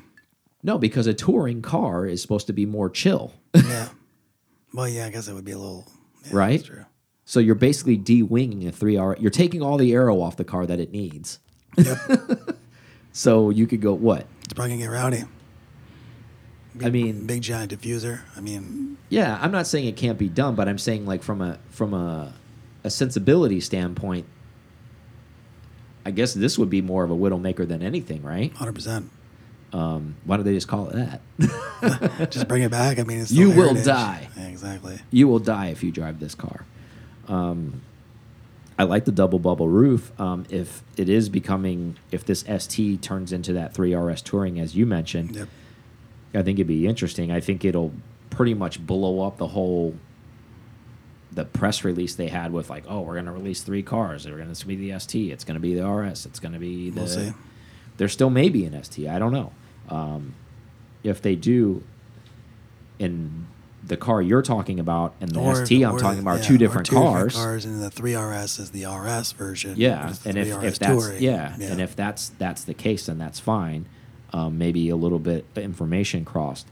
No, 0.62 0.76
because 0.78 1.06
a 1.06 1.14
touring 1.14 1.62
car 1.62 2.06
is 2.06 2.20
supposed 2.20 2.46
to 2.48 2.52
be 2.52 2.66
more 2.66 2.90
chill, 2.90 3.32
Yeah. 3.54 3.88
well, 4.74 4.88
yeah, 4.88 5.06
I 5.06 5.10
guess 5.10 5.26
it 5.28 5.32
would 5.34 5.44
be 5.44 5.52
a 5.52 5.58
little. 5.58 5.86
Yeah, 6.26 6.30
Right? 6.32 6.56
That's 6.58 6.68
true. 6.68 6.84
so 7.24 7.40
you're 7.40 7.54
basically 7.54 7.96
de-winging 7.96 8.68
a 8.68 8.72
3R. 8.72 9.20
You're 9.20 9.30
taking 9.30 9.62
all 9.62 9.78
the 9.78 9.92
aero 9.92 10.20
off 10.20 10.36
the 10.36 10.44
car 10.44 10.66
that 10.66 10.78
it 10.80 10.92
needs. 10.92 11.38
Yep. 11.78 11.98
So 13.12 13.50
you 13.50 13.66
could 13.66 13.80
go 13.80 13.92
what? 13.92 14.26
it's 14.44 14.52
probably 14.52 14.70
gonna 14.70 14.82
get 14.82 14.86
rowdy. 14.90 15.24
I 16.80 16.90
mean, 16.90 17.26
Big 17.26 17.42
giant 17.42 17.72
diffuser. 17.72 18.20
I 18.36 18.40
mean, 18.40 18.96
yeah, 19.08 19.36
I'm 19.42 19.50
not 19.50 19.66
saying 19.66 19.86
it 19.86 19.96
can't 19.96 20.16
be 20.16 20.28
done, 20.28 20.54
but 20.54 20.68
I'm 20.68 20.78
saying 20.78 21.06
like 21.06 21.22
from 21.24 21.40
a 21.42 21.58
from 21.70 21.92
a 21.92 22.32
a 22.84 22.88
sensibility 22.90 23.58
standpoint, 23.60 24.26
I 26.06 26.12
guess 26.12 26.32
this 26.34 26.56
would 26.56 26.70
be 26.70 26.80
more 26.80 27.02
of 27.02 27.10
a 27.10 27.16
widowmaker 27.16 27.66
than 27.66 27.82
anything, 27.82 28.22
right? 28.22 28.52
hundred 28.54 28.74
percent. 28.76 29.10
Um, 29.72 30.16
why 30.24 30.36
don't 30.36 30.44
they 30.44 30.52
just 30.54 30.66
call 30.68 30.88
it 30.88 30.94
that? 31.38 32.30
Just 32.32 32.48
bring 32.48 32.62
it 32.62 32.70
back. 32.72 32.98
I 32.98 33.04
mean, 33.04 33.20
it's 33.20 33.30
You 33.30 33.50
will 33.50 33.66
heritage. 33.74 33.84
die. 33.84 34.28
Yeah, 34.36 34.48
exactly. 34.48 34.98
you 35.12 35.28
will 35.28 35.38
die 35.38 35.68
if 35.68 35.84
you 35.84 35.92
drive 35.92 36.18
this 36.18 36.34
car. 36.34 36.66
Um, 37.28 37.80
I 38.78 38.82
like 38.82 39.04
the 39.04 39.12
double 39.12 39.38
bubble 39.38 39.68
roof. 39.68 40.10
Um, 40.20 40.44
if 40.50 40.82
it 40.96 41.08
is 41.08 41.28
becoming, 41.28 41.96
if 42.10 42.24
this 42.24 42.44
ST 42.58 43.00
turns 43.00 43.32
into 43.32 43.52
that 43.52 43.72
3RS 43.72 44.24
Touring, 44.24 44.58
as 44.58 44.74
you 44.74 44.86
mentioned, 44.86 45.36
Yep. 45.36 45.48
I 46.34 46.42
think 46.42 46.58
it'd 46.58 46.66
be 46.66 46.86
interesting. 46.86 47.30
I 47.30 47.40
think 47.40 47.64
it'll 47.64 47.92
pretty 48.30 48.54
much 48.54 48.84
blow 48.84 49.20
up 49.26 49.36
the 49.38 49.48
whole 49.48 49.94
the 51.32 51.44
press 51.44 51.84
release 51.84 52.16
they 52.16 52.26
had 52.28 52.52
with 52.52 52.70
like, 52.70 52.82
oh, 52.88 53.02
we're 53.02 53.14
going 53.14 53.26
to 53.26 53.32
release 53.32 53.62
three 53.62 53.82
cars. 53.84 54.24
They're 54.24 54.36
going 54.36 54.52
to 54.52 54.66
be 54.66 54.74
the 54.90 54.98
ST. 54.98 55.30
It's 55.32 55.44
going 55.44 55.54
to 55.54 55.60
be 55.60 55.74
the 55.74 55.88
RS. 55.88 56.26
It's 56.26 56.40
going 56.40 56.52
to 56.54 56.58
be 56.58 56.90
the. 56.90 57.00
We'll 57.02 57.08
see. 57.08 57.32
There 57.98 58.08
still 58.08 58.30
may 58.30 58.48
be 58.48 58.64
an 58.64 58.82
ST. 58.82 59.06
I 59.08 59.18
don't 59.20 59.32
know. 59.32 59.52
Um, 59.90 60.34
if 61.02 61.20
they 61.22 61.34
do, 61.36 61.82
in 62.98 63.46
the 63.82 63.96
car 63.96 64.20
you're 64.20 64.42
talking 64.42 64.78
about 64.78 65.14
and 65.22 65.30
the 65.30 65.40
Or- 65.40 65.64
ST 65.64 65.82
I'm 65.82 65.96
talking 65.98 66.20
about 66.20 66.34
yeah, 66.38 66.40
are 66.40 66.44
two 66.44 66.58
different 66.58 66.86
two 66.86 66.96
cars. 66.96 67.34
cars, 67.34 67.64
and 67.64 67.82
the 67.82 67.90
three 67.90 68.14
RS 68.14 68.58
is 68.58 68.70
the 68.70 68.84
RS 68.84 69.32
version. 69.32 69.74
Yeah, 69.76 70.02
but 70.02 70.10
it's 70.10 70.18
the 70.20 70.28
and 70.28 70.38
if, 70.38 70.62
if 70.62 70.78
that's 70.78 71.04
Touring. 71.06 71.22
yeah, 71.22 71.56
and 71.60 71.80
if 71.80 71.96
that's 71.96 72.28
that's 72.38 72.62
the 72.64 72.74
case, 72.74 73.06
then 73.06 73.18
that's 73.18 73.40
fine. 73.40 73.86
Um, 74.32 74.58
maybe 74.58 74.88
a 74.90 74.96
little 74.96 75.18
bit 75.18 75.44
of 75.56 75.62
information 75.64 76.24
crossed. 76.24 76.66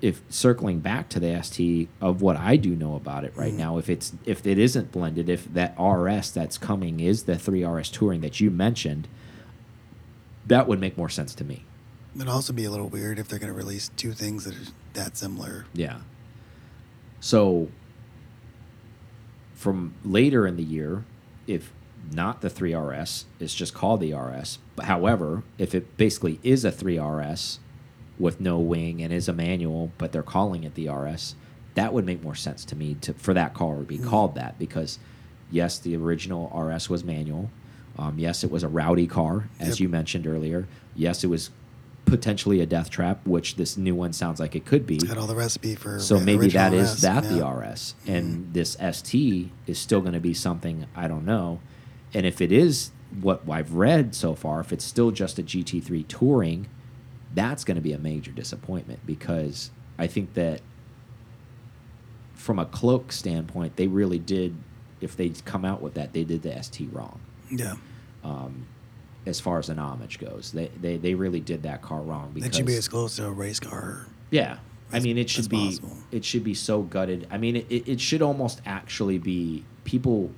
If 0.00 0.22
circling 0.28 0.80
back 0.80 1.08
to 1.10 1.20
the 1.20 1.42
ST 1.42 1.88
of 2.00 2.22
what 2.22 2.36
I 2.36 2.56
do 2.56 2.76
know 2.76 2.94
about 2.94 3.24
it 3.24 3.32
right 3.36 3.48
Mm-hmm. 3.50 3.58
now, 3.58 3.78
if 3.78 3.88
it's 3.90 4.12
if 4.24 4.46
it 4.46 4.58
isn't 4.58 4.92
blended, 4.92 5.28
if 5.28 5.52
that 5.52 5.74
RS 5.80 6.30
that's 6.30 6.58
coming 6.58 7.00
is 7.00 7.24
the 7.24 7.36
three 7.36 7.64
RS 7.66 7.90
touring 7.90 8.20
that 8.20 8.38
you 8.38 8.50
mentioned, 8.52 9.08
that 10.46 10.68
would 10.68 10.78
make 10.80 10.96
more 10.96 11.08
sense 11.08 11.34
to 11.34 11.44
me. 11.44 11.64
It'd 12.16 12.28
also 12.28 12.52
be 12.52 12.64
a 12.64 12.70
little 12.70 12.88
weird 12.88 13.18
if 13.18 13.28
they're 13.28 13.38
going 13.38 13.52
to 13.52 13.56
release 13.56 13.90
two 13.96 14.12
things 14.12 14.44
that 14.44 14.54
are 14.54 14.72
that 14.94 15.16
similar. 15.16 15.66
Yeah. 15.72 16.00
So 17.20 17.68
from 19.54 19.94
later 20.04 20.46
in 20.46 20.56
the 20.56 20.62
year, 20.62 21.04
if 21.46 21.72
not 22.12 22.40
the 22.42 22.50
3RS, 22.50 23.24
it's 23.40 23.54
just 23.54 23.74
called 23.74 24.00
the 24.00 24.12
RS. 24.14 24.58
But 24.76 24.86
however, 24.86 25.42
if 25.58 25.74
it 25.74 25.96
basically 25.96 26.38
is 26.42 26.64
a 26.64 26.70
3RS 26.72 27.58
with 28.18 28.40
no 28.40 28.58
wing 28.58 29.02
and 29.02 29.12
is 29.12 29.28
a 29.28 29.32
manual, 29.32 29.90
but 29.98 30.12
they're 30.12 30.22
calling 30.22 30.64
it 30.64 30.74
the 30.74 30.88
RS, 30.88 31.34
that 31.74 31.92
would 31.92 32.04
make 32.04 32.22
more 32.22 32.34
sense 32.34 32.64
to 32.66 32.76
me 32.76 32.94
to 33.00 33.14
for 33.14 33.34
that 33.34 33.54
car 33.54 33.76
to 33.78 33.82
be 33.82 33.98
called 33.98 34.34
that 34.36 34.58
because 34.58 34.98
yes, 35.50 35.78
the 35.78 35.96
original 35.96 36.48
RS 36.56 36.88
was 36.88 37.02
manual. 37.04 37.50
Um, 37.98 38.18
yes, 38.18 38.44
it 38.44 38.50
was 38.50 38.62
a 38.62 38.68
rowdy 38.68 39.06
car, 39.06 39.48
as 39.58 39.68
Yep. 39.70 39.80
you 39.80 39.88
mentioned 39.88 40.26
earlier. 40.26 40.66
Yes, 40.94 41.24
it 41.24 41.28
was 41.28 41.50
potentially 42.04 42.60
a 42.60 42.66
death 42.66 42.90
trap, 42.90 43.26
which 43.26 43.56
this 43.56 43.76
new 43.76 43.94
one 43.94 44.12
sounds 44.12 44.40
like 44.40 44.54
it 44.54 44.64
could 44.64 44.86
be. 44.86 44.98
Got 44.98 45.18
all 45.18 45.26
the 45.26 45.34
recipe 45.34 45.74
for 45.74 45.98
So 45.98 46.20
maybe 46.20 46.48
that 46.48 46.72
is 46.72 46.94
RS, 46.94 47.00
that 47.02 47.24
yeah. 47.24 47.30
the 47.30 47.46
RS, 47.46 47.94
and 48.06 48.52
this 48.52 48.76
ST 48.92 49.50
is 49.66 49.78
still 49.78 50.00
going 50.00 50.12
to 50.12 50.20
be 50.20 50.34
something 50.34 50.86
I 50.94 51.08
don't 51.08 51.24
know. 51.24 51.60
And 52.12 52.26
if 52.26 52.40
it 52.40 52.52
is 52.52 52.90
what 53.20 53.42
I've 53.48 53.72
read 53.72 54.14
so 54.14 54.34
far, 54.34 54.60
if 54.60 54.72
it's 54.72 54.84
still 54.84 55.10
just 55.10 55.38
a 55.38 55.42
GT3 55.42 56.06
touring, 56.06 56.68
that's 57.34 57.64
going 57.64 57.76
to 57.76 57.80
be 57.80 57.92
a 57.92 57.98
major 57.98 58.30
disappointment 58.30 59.00
because 59.04 59.70
I 59.98 60.06
think 60.06 60.34
that 60.34 60.60
from 62.34 62.58
a 62.58 62.66
cloak 62.66 63.12
standpoint, 63.12 63.76
they 63.76 63.86
really 63.86 64.18
did. 64.18 64.56
If 65.00 65.16
they 65.16 65.30
come 65.30 65.64
out 65.64 65.82
with 65.82 65.94
that, 65.94 66.12
they 66.12 66.24
did 66.24 66.42
the 66.42 66.62
ST 66.62 66.88
wrong 66.92 67.20
Yeah, 67.50 67.74
um, 68.22 68.66
as 69.26 69.40
far 69.40 69.58
as 69.58 69.68
an 69.68 69.78
homage 69.78 70.18
goes. 70.18 70.52
They, 70.52 70.68
they 70.80 70.96
they 70.96 71.14
really 71.14 71.40
did 71.40 71.62
that 71.64 71.82
car 71.82 72.00
wrong 72.00 72.32
because 72.34 72.48
it 72.48 72.54
should 72.56 72.66
be 72.66 72.76
as 72.76 72.88
close 72.88 73.16
to 73.16 73.26
a 73.26 73.30
race 73.30 73.60
car. 73.60 74.06
yeah. 74.30 74.58
I 74.92 75.00
mean, 75.00 75.18
it 75.18 75.28
should 75.28 75.48
be 75.48 75.66
possible. 75.70 75.96
it 76.12 76.24
should 76.24 76.44
be 76.44 76.54
so 76.54 76.82
gutted. 76.82 77.26
I 77.30 77.38
mean, 77.38 77.56
it, 77.56 77.66
it 77.68 77.88
it 77.88 78.00
should 78.00 78.22
almost 78.22 78.60
actually 78.64 79.18
be 79.18 79.64
people 79.84 80.30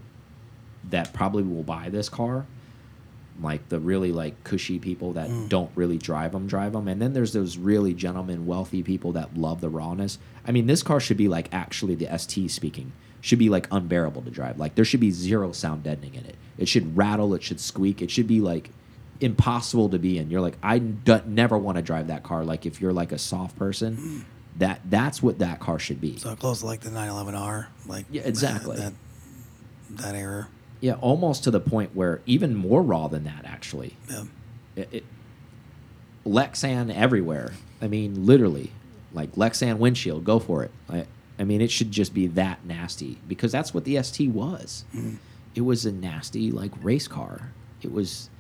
that 0.88 1.12
probably 1.12 1.42
will 1.42 1.64
buy 1.64 1.90
this 1.90 2.08
car, 2.08 2.46
like 3.42 3.68
the 3.68 3.78
really 3.78 4.12
like 4.12 4.42
cushy 4.44 4.78
people 4.78 5.12
that 5.14 5.28
Mm. 5.28 5.48
don't 5.50 5.70
really 5.74 5.98
drive 5.98 6.32
them, 6.32 6.46
drive 6.46 6.72
them, 6.72 6.88
and 6.88 7.02
then 7.02 7.12
there's 7.12 7.32
those 7.34 7.58
really 7.58 7.92
gentlemen, 7.92 8.46
wealthy 8.46 8.82
people 8.82 9.12
that 9.12 9.36
love 9.36 9.60
the 9.60 9.68
rawness. 9.68 10.18
I 10.46 10.52
mean, 10.52 10.66
this 10.66 10.82
car 10.82 11.00
should 11.00 11.16
be 11.18 11.28
like 11.28 11.48
actually 11.52 11.94
the 11.96 12.16
ST 12.16 12.50
speaking 12.50 12.92
should 13.20 13.38
be 13.40 13.48
like 13.50 13.66
unbearable 13.70 14.22
to 14.22 14.30
drive. 14.30 14.58
Like 14.58 14.74
there 14.76 14.84
should 14.86 15.00
be 15.00 15.10
zero 15.10 15.52
sound 15.52 15.82
deadening 15.82 16.14
in 16.14 16.24
it. 16.24 16.36
It 16.58 16.68
should 16.68 16.96
rattle. 16.96 17.34
It 17.34 17.42
should 17.42 17.60
squeak. 17.60 18.02
It 18.02 18.10
should 18.10 18.26
be 18.26 18.40
like 18.40 18.70
impossible 19.20 19.88
to 19.90 19.98
be 19.98 20.18
in. 20.18 20.30
You're 20.30 20.40
like 20.40 20.56
I 20.62 20.78
never 21.26 21.58
want 21.58 21.76
to 21.76 21.82
drive 21.82 22.08
that 22.08 22.22
car. 22.22 22.44
Like 22.44 22.66
if 22.66 22.80
you're 22.80 22.92
like 22.92 23.12
a 23.12 23.18
soft 23.18 23.58
person, 23.58 23.96
mm. 23.96 24.24
that 24.58 24.80
that's 24.88 25.22
what 25.22 25.38
that 25.38 25.60
car 25.60 25.78
should 25.78 26.00
be. 26.00 26.18
So 26.18 26.34
close 26.36 26.60
to 26.60 26.66
like 26.66 26.80
the 26.80 26.90
911R, 26.90 27.66
like 27.86 28.06
Yeah, 28.10 28.22
exactly. 28.24 28.76
that 28.76 28.92
that, 29.90 30.02
that 30.02 30.14
era. 30.14 30.48
Yeah, 30.80 30.94
almost 30.94 31.44
to 31.44 31.50
the 31.50 31.60
point 31.60 31.94
where 31.94 32.20
even 32.26 32.54
more 32.54 32.82
raw 32.82 33.08
than 33.08 33.24
that 33.24 33.44
actually. 33.44 33.96
Yeah, 34.10 34.24
It, 34.76 34.88
it, 34.92 35.04
Lexan 36.26 36.94
everywhere. 36.94 37.52
I 37.80 37.88
mean, 37.88 38.26
literally, 38.26 38.72
like 39.12 39.32
Lexan 39.32 39.78
windshield. 39.78 40.24
Go 40.24 40.38
for 40.38 40.64
it. 40.64 40.70
I, 40.88 41.06
I 41.38 41.44
mean, 41.44 41.60
it 41.60 41.70
should 41.70 41.92
just 41.92 42.14
be 42.14 42.26
that 42.28 42.64
nasty 42.64 43.18
because 43.28 43.52
that's 43.52 43.72
what 43.72 43.84
the 43.84 44.02
ST 44.02 44.30
was. 44.30 44.84
Mm. 44.94 45.16
It 45.56 45.62
was 45.62 45.84
a 45.86 45.90
nasty 45.90 46.52
like 46.52 46.70
race 46.82 47.08
car. 47.08 47.50
It 47.82 47.90
was, 47.90 48.30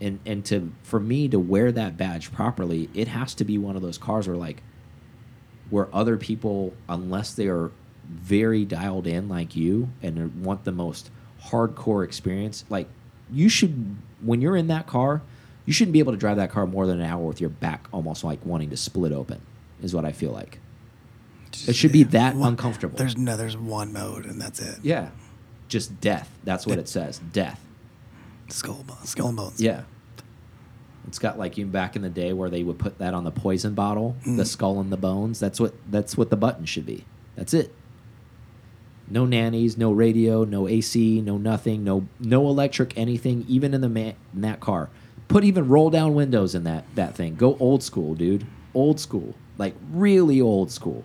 and 0.00 0.20
and 0.26 0.44
to 0.44 0.70
for 0.82 1.00
me 1.00 1.26
to 1.28 1.38
wear 1.40 1.72
that 1.72 1.96
badge 1.96 2.30
properly, 2.32 2.88
it 2.94 3.08
has 3.08 3.34
to 3.36 3.44
be 3.44 3.58
one 3.58 3.74
of 3.76 3.82
those 3.82 3.98
cars 3.98 4.28
where 4.28 4.36
like, 4.36 4.62
where 5.70 5.88
other 5.94 6.16
people, 6.16 6.74
unless 6.88 7.32
they 7.34 7.48
are 7.48 7.70
very 8.08 8.64
dialed 8.64 9.06
in 9.06 9.28
like 9.28 9.56
you 9.56 9.88
and 10.02 10.44
want 10.44 10.64
the 10.64 10.72
most 10.72 11.10
hardcore 11.44 12.04
experience, 12.04 12.64
like 12.68 12.88
you 13.32 13.48
should 13.48 13.96
when 14.20 14.42
you're 14.42 14.56
in 14.56 14.66
that 14.68 14.86
car, 14.86 15.22
you 15.64 15.72
shouldn't 15.72 15.94
be 15.94 15.98
able 15.98 16.12
to 16.12 16.18
drive 16.18 16.36
that 16.36 16.50
car 16.50 16.66
more 16.66 16.86
than 16.86 17.00
an 17.00 17.06
hour 17.06 17.24
with 17.24 17.40
your 17.40 17.50
back 17.50 17.88
almost 17.92 18.22
like 18.22 18.44
wanting 18.44 18.68
to 18.70 18.76
split 18.76 19.12
open. 19.12 19.40
Is 19.82 19.94
what 19.94 20.04
I 20.04 20.12
feel 20.12 20.32
like. 20.32 20.60
It 21.66 21.74
should 21.74 21.90
be 21.92 22.02
that 22.02 22.36
One- 22.36 22.50
uncomfortable. 22.50 22.98
There's 22.98 23.16
no, 23.16 23.36
there's 23.36 23.56
one 23.56 23.92
mode 23.94 24.26
and 24.26 24.38
that's 24.40 24.60
it. 24.60 24.78
Yeah, 24.82 25.08
just 25.70 26.00
death. 26.00 26.30
That's 26.44 26.66
what 26.66 26.78
it 26.78 26.88
says. 26.88 27.20
Death. 27.32 27.64
Skull, 28.48 28.84
bo- 28.86 28.98
skull 29.04 29.28
and 29.28 29.36
bones. 29.36 29.62
Yeah. 29.62 29.82
It's 31.06 31.18
got 31.18 31.38
like 31.38 31.56
you 31.56 31.64
back 31.64 31.96
in 31.96 32.02
the 32.02 32.10
day 32.10 32.32
where 32.32 32.50
they 32.50 32.62
would 32.62 32.78
put 32.78 32.98
that 32.98 33.14
on 33.14 33.24
the 33.24 33.30
poison 33.30 33.74
bottle, 33.74 34.16
mm. 34.26 34.36
the 34.36 34.44
skull 34.44 34.80
and 34.80 34.92
the 34.92 34.96
bones. 34.96 35.40
That's 35.40 35.58
what 35.58 35.72
that's 35.90 36.16
what 36.16 36.28
the 36.28 36.36
button 36.36 36.66
should 36.66 36.84
be. 36.84 37.06
That's 37.36 37.54
it. 37.54 37.74
No 39.08 39.24
nannies, 39.24 39.78
no 39.78 39.90
radio, 39.90 40.44
no 40.44 40.68
AC, 40.68 41.20
no 41.22 41.38
nothing, 41.38 41.82
no 41.82 42.06
no 42.20 42.46
electric 42.48 42.96
anything, 42.98 43.44
even 43.48 43.72
in 43.72 43.80
the 43.80 43.88
man, 43.88 44.14
in 44.34 44.42
that 44.42 44.60
car. 44.60 44.90
Put 45.26 45.42
even 45.44 45.68
roll 45.68 45.90
down 45.90 46.14
windows 46.14 46.54
in 46.54 46.64
that 46.64 46.84
that 46.96 47.14
thing. 47.14 47.34
Go 47.34 47.56
old 47.58 47.82
school, 47.82 48.14
dude. 48.14 48.46
Old 48.74 49.00
school, 49.00 49.34
like 49.58 49.74
really 49.90 50.40
old 50.40 50.70
school. 50.70 51.04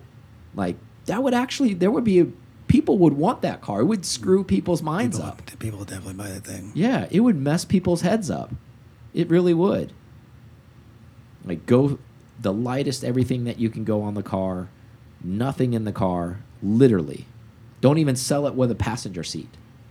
Like 0.54 0.76
that 1.06 1.22
would 1.22 1.34
actually 1.34 1.74
there 1.74 1.90
would 1.90 2.04
be 2.04 2.20
a, 2.20 2.26
people 2.68 2.98
would 2.98 3.12
want 3.14 3.42
that 3.42 3.60
car. 3.60 3.80
It 3.80 3.84
would 3.84 4.04
screw 4.04 4.42
people's 4.44 4.82
minds 4.82 5.16
people, 5.18 5.30
up. 5.30 5.58
people 5.58 5.78
would 5.80 5.88
definitely 5.88 6.14
buy 6.14 6.28
that 6.30 6.44
thing. 6.44 6.72
Yeah, 6.74 7.06
it 7.10 7.20
would 7.20 7.36
mess 7.36 7.64
people's 7.64 8.00
heads 8.02 8.30
up. 8.30 8.52
It 9.14 9.28
really 9.30 9.54
would. 9.54 9.92
Like 11.44 11.66
go 11.66 11.98
the 12.40 12.52
lightest 12.52 13.04
everything 13.04 13.44
that 13.44 13.58
you 13.58 13.70
can 13.70 13.84
go 13.84 14.02
on 14.02 14.14
the 14.14 14.22
car, 14.22 14.68
nothing 15.22 15.72
in 15.74 15.84
the 15.84 15.92
car, 15.92 16.40
literally. 16.62 17.26
Don't 17.80 17.98
even 17.98 18.16
sell 18.16 18.46
it 18.46 18.54
with 18.54 18.70
a 18.70 18.74
passenger 18.74 19.22
seat. 19.22 19.48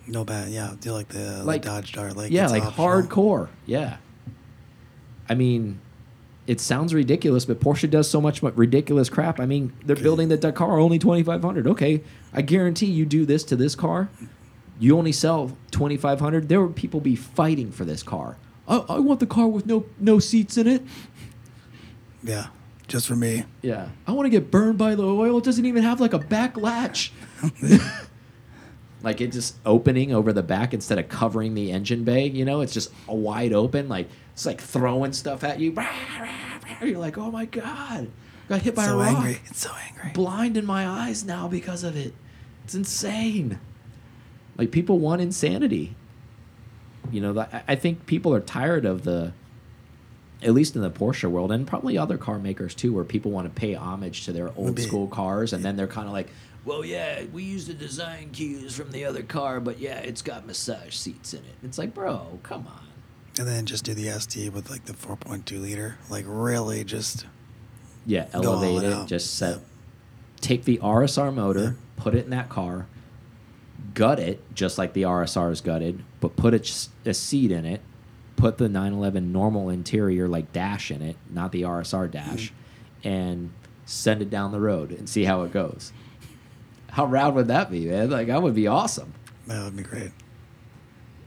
No 0.07 0.23
bad. 0.23 0.49
Yeah, 0.49 0.75
do 0.79 0.91
like 0.91 1.07
the 1.07 1.37
Like- 1.37 1.45
like 1.45 1.61
Dodge 1.63 1.93
Dart. 1.93 2.15
Like 2.15 2.31
yeah, 2.31 2.47
like 2.47 2.63
optional. 2.63 2.87
hardcore. 2.87 3.47
Yeah. 3.65 3.97
I 5.27 5.33
mean, 5.33 5.79
it 6.47 6.59
sounds 6.59 6.93
ridiculous, 6.93 7.45
but 7.45 7.59
Porsche 7.59 7.89
does 7.89 8.09
so 8.09 8.21
much 8.21 8.43
ridiculous 8.43 9.09
crap. 9.09 9.39
I 9.39 9.45
mean, 9.45 9.73
they're 9.85 9.95
Okay. 9.95 10.03
building 10.03 10.27
the 10.29 10.37
Dakar 10.37 10.79
only 10.79 10.99
2500. 10.99 11.65
Okay, 11.67 12.01
I 12.33 12.41
guarantee 12.41 12.85
you 12.87 13.05
do 13.05 13.25
this 13.25 13.43
to 13.45 13.55
this 13.55 13.73
car, 13.75 14.09
you 14.79 14.97
only 14.97 15.11
sell 15.11 15.57
2500. 15.71 16.47
There 16.49 16.61
would 16.61 16.75
people 16.75 16.99
be 16.99 17.15
fighting 17.15 17.71
for 17.71 17.85
this 17.85 18.03
car. 18.03 18.37
I, 18.67 18.77
I 18.89 18.99
want 18.99 19.19
the 19.19 19.25
car 19.27 19.47
with 19.47 19.65
no 19.65 19.85
no 19.99 20.19
seats 20.19 20.57
in 20.57 20.67
it. 20.67 20.83
Yeah, 22.23 22.47
just 22.87 23.07
for 23.07 23.15
me. 23.15 23.45
Yeah. 23.61 23.89
I 24.07 24.11
want 24.11 24.25
to 24.25 24.29
get 24.31 24.49
burned 24.51 24.77
by 24.77 24.95
the 24.95 25.03
oil. 25.05 25.37
It 25.37 25.43
doesn't 25.43 25.65
even 25.65 25.83
have 25.83 25.99
like 26.01 26.13
a 26.13 26.19
back 26.19 26.57
latch. 26.57 27.11
like 29.03 29.21
it 29.21 29.31
just 29.31 29.55
opening 29.65 30.11
over 30.13 30.33
the 30.33 30.41
back 30.43 30.73
instead 30.73 30.97
of 30.97 31.07
covering 31.09 31.53
the 31.53 31.71
engine 31.71 32.03
bay, 32.03 32.27
you 32.27 32.43
know, 32.45 32.61
it's 32.61 32.73
just 32.73 32.91
a 33.07 33.15
wide 33.15 33.53
open. 33.53 33.87
Like 33.87 34.09
it's 34.35 34.45
like 34.45 34.59
throwing 34.59 35.13
stuff 35.13 35.43
at 35.45 35.59
you. 35.61 35.73
You're 36.81 36.99
like, 36.99 37.17
oh 37.17 37.31
my 37.31 37.45
God. 37.45 38.09
Got 38.49 38.61
hit 38.63 38.75
by 38.75 38.85
so 38.85 38.99
a 38.99 39.03
rock. 39.03 39.15
angry. 39.17 39.39
It's 39.45 39.61
so 39.61 39.71
angry. 39.87 40.11
Blind 40.13 40.57
in 40.57 40.65
my 40.65 40.85
eyes 40.85 41.23
now 41.23 41.47
because 41.47 41.85
of 41.85 41.95
it. 41.95 42.13
It's 42.65 42.75
insane. 42.75 43.59
Like 44.57 44.71
people 44.71 44.99
want 44.99 45.21
insanity. 45.21 45.95
You 47.11 47.21
know, 47.21 47.39
I- 47.39 47.63
I 47.69 47.75
think 47.75 48.05
people 48.07 48.33
are 48.33 48.41
tired 48.41 48.85
of 48.85 49.03
the 49.05 49.31
at 50.43 50.53
least 50.53 50.75
in 50.75 50.81
the 50.81 50.91
Porsche 50.91 51.31
world, 51.31 51.49
and 51.51 51.65
probably 51.65 51.97
other 51.97 52.17
car 52.17 52.37
makers 52.37 52.75
too, 52.75 52.91
where 52.93 53.05
people 53.05 53.31
want 53.31 53.47
to 53.47 53.59
pay 53.59 53.73
homage 53.73 54.25
to 54.25 54.33
their 54.33 54.51
old 54.57 54.77
school 54.79 55.07
cars, 55.07 55.53
and 55.53 55.63
then 55.63 55.77
they're 55.77 55.87
kind 55.87 56.07
of 56.07 56.13
like, 56.13 56.27
"Well, 56.65 56.83
yeah, 56.83 57.23
we 57.31 57.41
use 57.43 57.65
the 57.67 57.73
design 57.73 58.31
cues 58.31 58.75
from 58.75 58.91
the 58.91 59.05
other 59.05 59.23
car, 59.23 59.61
but 59.61 59.79
yeah, 59.79 59.99
it's 59.99 60.21
got 60.21 60.45
massage 60.45 60.93
seats 60.93 61.33
in 61.33 61.39
it." 61.39 61.55
It's 61.63 61.77
like, 61.77 61.93
bro, 61.95 62.39
come 62.43 62.67
on. 62.67 62.84
And 63.37 63.47
then 63.47 63.65
just 63.65 63.83
do 63.83 63.93
the 63.93 64.09
ST 64.19 64.53
with 64.53 64.69
like 64.69 64.85
the 64.85 64.93
4.2 64.93 65.61
liter. 65.61 65.97
Like 66.09 66.23
really 66.27 66.83
just 66.83 67.25
Yeah, 68.05 68.27
elevate 68.33 68.83
it. 68.83 68.93
out. 68.93 69.07
Just 69.07 69.35
set. 69.35 69.55
Yeah. 69.55 69.61
Take 70.41 70.63
the 70.65 70.77
RSR 70.77 71.33
motor, 71.33 71.75
put 71.97 72.13
it 72.15 72.25
in 72.25 72.29
that 72.31 72.49
car, 72.49 72.85
gut 73.93 74.19
it 74.19 74.41
just 74.53 74.77
like 74.77 74.93
the 74.93 75.01
RSR 75.03 75.51
is 75.51 75.59
gutted, 75.61 76.03
but 76.19 76.35
put 76.35 76.53
a, 76.53 77.09
a 77.09 77.13
seat 77.13 77.51
in 77.51 77.65
it. 77.65 77.81
Put 78.35 78.57
the 78.57 78.67
911 78.69 79.31
normal 79.31 79.69
interior 79.69 80.27
like 80.27 80.51
dash 80.51 80.91
in 80.91 81.01
it, 81.01 81.15
not 81.29 81.51
the 81.51 81.61
RSR 81.63 82.11
dash, 82.11 82.51
Mm-hmm. 82.51 83.07
and 83.07 83.49
send 83.85 84.21
it 84.21 84.29
down 84.29 84.51
the 84.51 84.59
road 84.59 84.91
and 84.91 85.07
see 85.09 85.23
how 85.23 85.43
it 85.43 85.53
goes. 85.53 85.93
How 86.91 87.05
rad 87.05 87.33
would 87.35 87.47
that 87.47 87.71
be, 87.71 87.85
man? 87.85 88.09
Like 88.09 88.27
that 88.27 88.41
would 88.41 88.55
be 88.55 88.67
awesome. 88.67 89.13
that 89.47 89.63
would 89.63 89.77
be 89.77 89.83
great. 89.83 90.11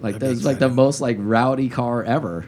Like 0.00 0.14
That'd 0.14 0.28
be 0.30 0.34
that's 0.34 0.44
like 0.46 0.58
the 0.58 0.68
most 0.68 1.00
like 1.00 1.16
rowdy 1.18 1.68
car 1.68 2.04
ever. 2.04 2.46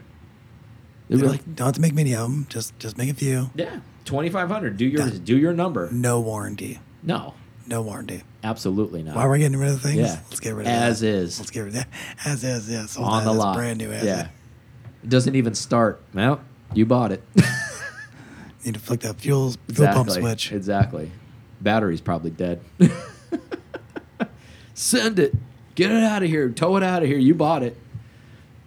It'd 1.09 1.21
You 1.21 1.27
be 1.27 1.33
like, 1.33 1.55
don't 1.57 1.67
have 1.67 1.75
to 1.75 1.81
make 1.81 1.95
many 1.95 2.15
of 2.15 2.23
them. 2.23 2.47
Just 2.49 2.79
just 2.79 2.97
make 2.97 3.11
a 3.11 3.15
few. 3.15 3.51
yeah, 3.55 3.81
2500. 4.05 4.77
Do 4.77 4.85
your 4.87 4.99
Done. 4.99 5.19
do 5.25 5.37
your 5.37 5.53
number. 5.53 5.91
No 5.91 6.21
warranty. 6.21 6.79
No, 7.03 7.35
No 7.67 7.83
warranty. 7.83 8.23
absolutely 8.45 9.03
not. 9.03 9.17
Why 9.17 9.23
are 9.25 9.31
we 9.31 9.39
getting 9.39 9.59
rid 9.59 9.71
of 9.71 9.81
things? 9.81 9.97
Yeah. 9.99 10.21
Let's 10.29 10.39
get 10.41 10.55
rid 10.55 10.67
of 10.67 10.73
As 10.73 11.01
that. 11.01 11.07
is. 11.09 11.39
Let's 11.41 11.51
get 11.51 11.61
rid 11.61 11.69
of 11.69 11.75
that. 11.75 11.89
As 12.25 12.45
is, 12.45 12.69
yeah. 12.71 12.87
Sold 12.87 13.09
on 13.09 13.21
that 13.21 13.25
the 13.25 13.33
as 13.33 13.39
lot. 13.39 13.57
Brand 13.57 13.79
new 13.79 13.91
as 13.91 14.05
yeah. 14.05 14.21
it. 14.21 14.29
It 15.05 15.09
doesn't 15.09 15.35
even 15.35 15.55
start. 15.55 16.01
Well, 16.15 16.41
you 16.75 16.85
bought 16.87 17.11
it. 17.13 17.23
Need 18.65 18.75
to 18.75 18.81
flick 18.81 19.01
that 19.01 19.17
fuel 19.17 19.55
fuel 19.73 19.89
pump 19.93 20.11
switch. 20.11 20.53
Exactly. 20.53 21.11
Battery's 21.63 22.03
probably 22.03 22.31
dead. 22.31 22.61
Send 24.75 25.19
it. 25.19 25.35
Get 25.81 25.93
it 25.93 26.03
out 26.05 26.22
of 26.22 26.28
here. 26.28 26.51
Tow 26.51 26.76
it 26.76 26.83
out 26.83 27.03
of 27.03 27.09
here. 27.09 27.16
You 27.16 27.35
bought 27.35 27.62
it. 27.62 27.74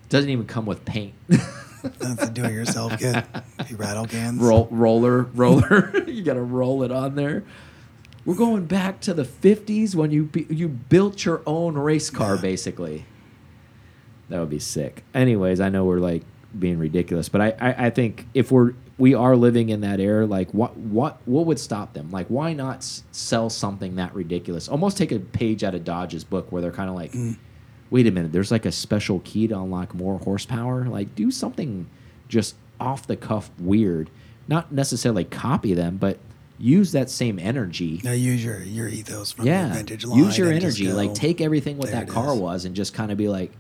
Doesn't 0.10 0.32
even 0.32 0.48
come 0.48 0.66
with 0.66 0.84
paint. 0.84 1.14
That's 1.28 2.24
a 2.24 2.32
do-it-yourself 2.32 2.98
kit. 2.98 3.24
You 3.70 3.76
rattle 3.76 4.08
cans. 4.08 4.42
Roll, 4.42 4.68
roller, 4.72 5.22
roller. 5.22 5.94
you 6.08 6.24
got 6.24 6.34
to 6.34 6.42
roll 6.42 6.82
it 6.82 6.92
on 6.92 7.14
there. 7.14 7.44
We're 8.26 8.34
going 8.34 8.66
back 8.66 9.00
to 9.02 9.14
the 9.14 9.26
50s 9.26 9.94
when 9.94 10.10
you 10.10 10.28
you 10.50 10.68
built 10.68 11.24
your 11.24 11.44
own 11.46 11.76
race 11.78 12.10
car, 12.10 12.34
Yeah. 12.34 12.42
basically. 12.42 13.06
That 14.30 14.40
would 14.40 14.50
be 14.50 14.58
sick. 14.58 15.04
Anyways, 15.14 15.60
I 15.62 15.70
know 15.70 15.86
we're 15.86 16.00
like 16.00 16.24
being 16.58 16.80
ridiculous, 16.80 17.30
but 17.30 17.42
I, 17.42 17.54
I, 17.62 17.86
I 17.86 17.90
think 17.92 18.26
if 18.34 18.52
we're 18.52 18.74
we 18.98 19.14
are 19.16 19.36
living 19.36 19.70
in 19.70 19.82
that 19.82 20.00
era, 20.00 20.26
like 20.26 20.52
what 20.52 20.78
what 20.78 21.20
what 21.26 21.46
would 21.46 21.60
stop 21.60 21.94
them? 21.94 22.12
Like 22.12 22.28
why 22.28 22.54
not 22.54 22.84
sell 23.12 23.50
something 23.50 23.96
that 23.96 24.14
ridiculous? 24.14 24.68
Almost 24.68 24.98
take 24.98 25.12
a 25.12 25.20
page 25.20 25.64
out 25.64 25.74
of 25.76 25.84
Dodge's 25.84 26.24
book 26.24 26.52
where 26.52 26.62
they're 26.62 26.72
kind 26.72 26.90
of 26.90 26.96
like, 26.96 27.12
mm. 27.12 27.38
wait 27.90 28.06
a 28.08 28.12
minute, 28.12 28.32
there's 28.32 28.52
like 28.52 28.66
a 28.66 28.72
special 28.72 29.22
key 29.22 29.48
to 29.48 29.58
unlock 29.58 29.96
more 29.96 30.20
horsepower. 30.20 30.86
Like 30.86 31.16
do 31.16 31.32
something 31.32 31.88
just 32.28 32.56
off 32.80 33.08
the 33.08 33.16
cuff 33.16 33.50
weird. 33.60 34.10
Not 34.48 34.72
necessarily 34.72 35.24
copy 35.24 35.74
them, 35.74 35.98
but 35.98 36.20
use 36.60 36.92
that 36.92 37.10
same 37.10 37.40
energy 37.40 38.00
Now 38.04 38.12
use 38.12 38.46
your 38.46 38.62
your 38.62 38.88
ethos 38.88 39.32
from 39.32 39.48
yeah 39.48 39.74
vintage 39.74 40.06
line. 40.06 40.20
use 40.20 40.38
your 40.38 40.52
energy 40.52 40.86
go, 40.88 40.94
like 40.94 41.14
take 41.14 41.42
everything 41.42 41.78
what 41.78 41.92
that 41.92 42.08
car 42.08 42.34
is." 42.36 42.40
was 42.40 42.66
and 42.66 42.76
just 42.76 42.94
kind 42.94 43.12
of 43.12 43.18
be 43.18 43.28
like 43.28 43.52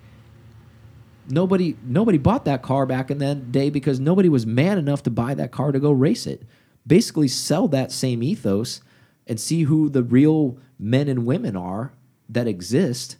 nobody 1.30 1.76
nobody 1.84 2.18
bought 2.18 2.46
that 2.46 2.62
car 2.62 2.86
back 2.86 3.12
in 3.12 3.20
that 3.20 3.52
day 3.52 3.70
because 3.70 4.00
nobody 4.00 4.30
was 4.30 4.46
man 4.46 4.78
enough 4.78 5.04
to 5.04 5.10
buy 5.10 5.34
that 5.34 5.52
car 5.52 5.72
to 5.72 5.80
go 5.80 5.92
race 5.92 6.28
it. 6.28 6.44
Basically 6.86 7.28
sell 7.28 7.68
that 7.70 7.92
same 7.92 8.22
ethos 8.22 8.82
and 9.28 9.40
see 9.40 9.64
who 9.64 9.90
the 9.90 10.04
real 10.04 10.58
men 10.78 11.08
and 11.08 11.26
women 11.26 11.56
are 11.56 11.94
that 12.30 12.48
exist 12.48 13.18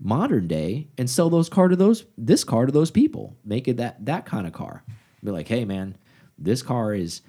modern 0.00 0.48
day 0.48 0.88
and 0.98 1.08
sell 1.08 1.30
those 1.30 1.48
car 1.48 1.68
to 1.68 1.76
those 1.76 2.04
this 2.18 2.44
car 2.44 2.66
to 2.66 2.72
those 2.72 2.90
people. 2.90 3.36
Make 3.44 3.68
it 3.68 3.76
that 3.76 4.04
that 4.06 4.26
kind 4.26 4.46
of 4.46 4.52
car. 4.52 4.84
Be 5.22 5.30
like 5.30 5.48
hey 5.48 5.64
man 5.64 5.96
this 6.38 6.62
car 6.62 6.94
is 6.94 7.22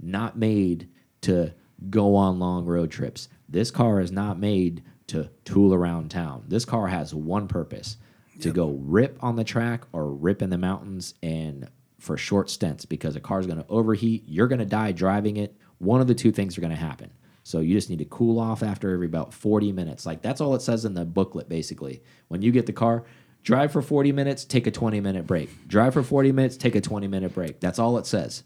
not 0.00 0.38
made 0.38 0.88
to 1.22 1.52
go 1.90 2.14
on 2.14 2.38
long 2.38 2.64
road 2.64 2.90
trips. 2.90 3.28
This 3.48 3.70
car 3.70 4.00
is 4.00 4.12
not 4.12 4.38
made 4.38 4.82
to 5.08 5.28
tool 5.44 5.74
around 5.74 6.10
town. 6.10 6.44
This 6.46 6.64
car 6.64 6.86
has 6.86 7.14
one 7.14 7.48
purpose 7.48 7.96
to 8.40 8.52
go 8.52 8.70
rip 8.82 9.16
on 9.22 9.36
the 9.36 9.44
track 9.44 9.84
or 9.92 10.12
rip 10.12 10.42
in 10.42 10.50
the 10.50 10.58
mountains 10.58 11.14
and 11.22 11.68
for 11.98 12.16
short 12.16 12.50
stints 12.50 12.84
because 12.84 13.14
a 13.14 13.20
car's 13.20 13.46
going 13.46 13.58
to 13.58 13.66
overheat 13.68 14.24
you're 14.26 14.48
going 14.48 14.58
to 14.58 14.64
die 14.64 14.90
driving 14.92 15.36
it 15.36 15.56
one 15.78 16.00
of 16.00 16.06
the 16.06 16.14
two 16.14 16.32
things 16.32 16.56
are 16.56 16.60
going 16.60 16.72
to 16.72 16.76
happen 16.76 17.10
so 17.44 17.60
you 17.60 17.74
just 17.74 17.90
need 17.90 17.98
to 17.98 18.04
cool 18.06 18.40
off 18.40 18.62
after 18.62 18.92
every 18.92 19.06
about 19.06 19.32
40 19.32 19.72
minutes 19.72 20.04
like 20.06 20.22
that's 20.22 20.40
all 20.40 20.54
it 20.54 20.62
says 20.62 20.84
in 20.84 20.94
the 20.94 21.04
booklet 21.04 21.48
basically 21.48 22.02
when 22.28 22.42
you 22.42 22.50
get 22.50 22.66
the 22.66 22.72
car 22.72 23.04
drive 23.44 23.70
for 23.70 23.82
40 23.82 24.12
minutes 24.12 24.44
take 24.44 24.66
a 24.66 24.70
20 24.70 25.00
minute 25.00 25.26
break 25.26 25.68
drive 25.68 25.92
for 25.92 26.02
40 26.02 26.32
minutes 26.32 26.56
take 26.56 26.74
a 26.74 26.80
20 26.80 27.06
minute 27.06 27.34
break 27.34 27.60
that's 27.60 27.78
all 27.78 27.96
it 27.98 28.06
says 28.06 28.42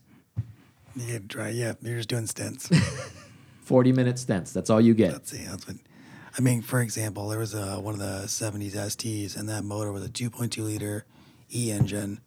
You 0.94 1.06
get 1.06 1.28
dry. 1.28 1.50
Yeah, 1.50 1.74
you're 1.82 1.96
just 1.98 2.08
doing 2.08 2.26
stints. 2.26 2.68
40 3.62 3.92
minute 3.92 4.18
stints 4.18 4.52
that's 4.52 4.70
all 4.70 4.80
you 4.80 4.94
get 4.94 5.12
Let's 5.12 5.30
see. 5.30 5.44
That's 5.44 5.66
what. 5.66 5.76
I 6.38 6.42
mean, 6.42 6.60
for 6.62 6.80
example, 6.80 7.28
there 7.28 7.38
was 7.38 7.54
a, 7.54 7.80
one 7.80 7.94
of 7.94 8.00
the 8.00 8.26
'70s 8.26 8.72
STs, 8.72 9.36
and 9.36 9.48
that 9.48 9.64
motor 9.64 9.90
was 9.92 10.04
a 10.04 10.08
2.2 10.08 10.58
liter 10.64 11.04
E 11.54 11.70
engine 11.70 12.20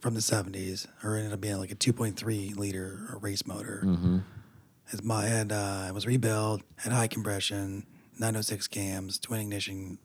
from 0.00 0.14
the 0.14 0.20
'70s, 0.20 0.86
or 1.02 1.16
it 1.16 1.20
ended 1.20 1.32
up 1.32 1.40
being 1.40 1.56
like 1.58 1.70
a 1.72 1.76
2.3 1.76 2.56
liter 2.56 3.16
race 3.20 3.46
motor. 3.46 3.82
Mm-hmm. 3.86 4.18
It's 4.90 5.02
my 5.02 5.24
had 5.26 5.52
uh, 5.52 5.86
it 5.88 5.94
was 5.94 6.06
rebuilt, 6.06 6.62
had 6.76 6.92
high 6.92 7.06
compression, 7.08 7.86
906 8.18 8.68
cams, 8.68 9.18
twin 9.18 9.40
ignition. 9.40 9.98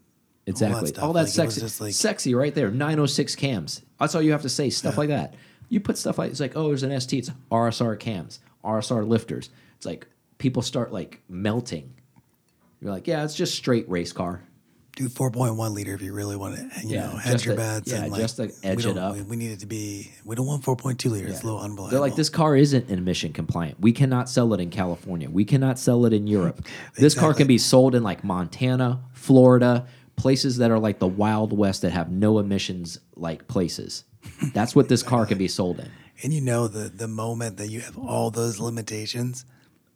Exactly. 0.46 0.88
stuff. 0.88 1.04
All 1.04 1.12
that 1.12 1.24
Like, 1.24 1.52
sexy, 1.52 1.84
like- 1.84 1.94
sexy 1.94 2.34
right 2.34 2.56
there. 2.56 2.72
906 2.72 3.36
cams. 3.36 3.82
That's 4.00 4.16
all 4.16 4.22
you 4.22 4.32
have 4.32 4.44
to 4.44 4.50
say. 4.50 4.70
Stuff 4.70 4.98
like 4.98 5.10
that. 5.10 5.34
You 5.68 5.82
put 5.82 5.98
stuff 5.98 6.18
like 6.18 6.32
it's 6.32 6.40
like, 6.40 6.56
oh, 6.56 6.70
there's 6.70 6.84
an 6.84 6.98
ST. 7.02 7.20
It's 7.28 7.32
RSR 7.52 8.00
cams, 8.00 8.40
RSR 8.64 9.06
lifters. 9.06 9.50
It's 9.76 9.86
like 9.86 10.08
people 10.38 10.62
start 10.62 10.94
like 10.94 11.22
melting. 11.28 11.94
You're 12.82 12.92
like, 12.92 13.08
yeah, 13.08 13.24
it's 13.24 13.36
just 13.36 13.56
straight 13.56 13.90
race 13.90 14.12
car. 14.14 14.42
Do 14.96 15.08
4.1 15.10 15.74
liter 15.74 15.94
if 15.94 16.02
you 16.02 16.12
really 16.12 16.36
want 16.36 16.58
it. 16.58 16.66
You 16.84 16.96
Yeah, 16.96 17.02
know, 17.12 17.18
hedge 17.18 17.46
your 17.46 17.54
to- 17.56 17.62
bets. 17.62 17.92
yeah, 17.92 18.02
and 18.04 18.12
like, 18.12 18.20
just 18.22 18.38
to 18.38 18.52
edge 18.64 18.84
we 18.84 18.92
it 18.92 18.98
up. 18.98 19.16
We, 19.16 19.22
we 19.22 19.36
need 19.36 19.52
it 19.52 19.60
to 19.60 19.68
be. 19.68 20.12
We 20.26 20.36
don't 20.36 20.48
want 20.48 20.64
4.2 20.64 21.12
liter. 21.12 21.28
It's 21.28 21.42
a 21.44 21.46
little 21.46 21.60
unreliable. 21.60 21.90
They're 21.92 22.00
like, 22.00 22.16
this 22.16 22.30
car 22.30 22.56
isn't 22.56 22.90
emission 22.90 23.32
compliant. 23.32 23.80
We 23.80 23.92
cannot 23.92 24.28
sell 24.28 24.54
it 24.56 24.60
in 24.60 24.72
California. 24.72 25.30
We 25.30 25.46
cannot 25.46 25.78
sell 25.78 26.06
it 26.08 26.14
in 26.14 26.26
Europe. 26.26 26.66
This 26.96 27.14
car 27.14 27.36
can 27.36 27.46
be 27.46 27.60
sold 27.60 27.94
in 27.94 28.02
like 28.02 28.24
Montana, 28.24 29.02
Florida, 29.14 29.86
places 30.16 30.58
that 30.58 30.72
are 30.72 30.80
like 30.80 30.98
the 30.98 31.08
Wild 31.08 31.54
West 31.56 31.84
that 31.84 31.92
have 31.92 32.10
no 32.12 32.40
emissions 32.40 33.00
like 33.16 33.48
places. 33.48 34.04
That's 34.54 34.76
what 34.76 34.90
this 34.90 35.04
car 35.04 35.28
can 35.28 35.38
be 35.38 35.48
sold 35.48 35.80
in. 35.80 35.92
And 36.24 36.34
you 36.34 36.42
know 36.42 36.68
the 36.68 36.90
the 36.90 37.08
moment 37.08 37.58
that 37.58 37.68
you 37.70 37.82
have 37.82 38.00
all 38.00 38.32
those 38.32 38.60
limitations, 38.60 39.46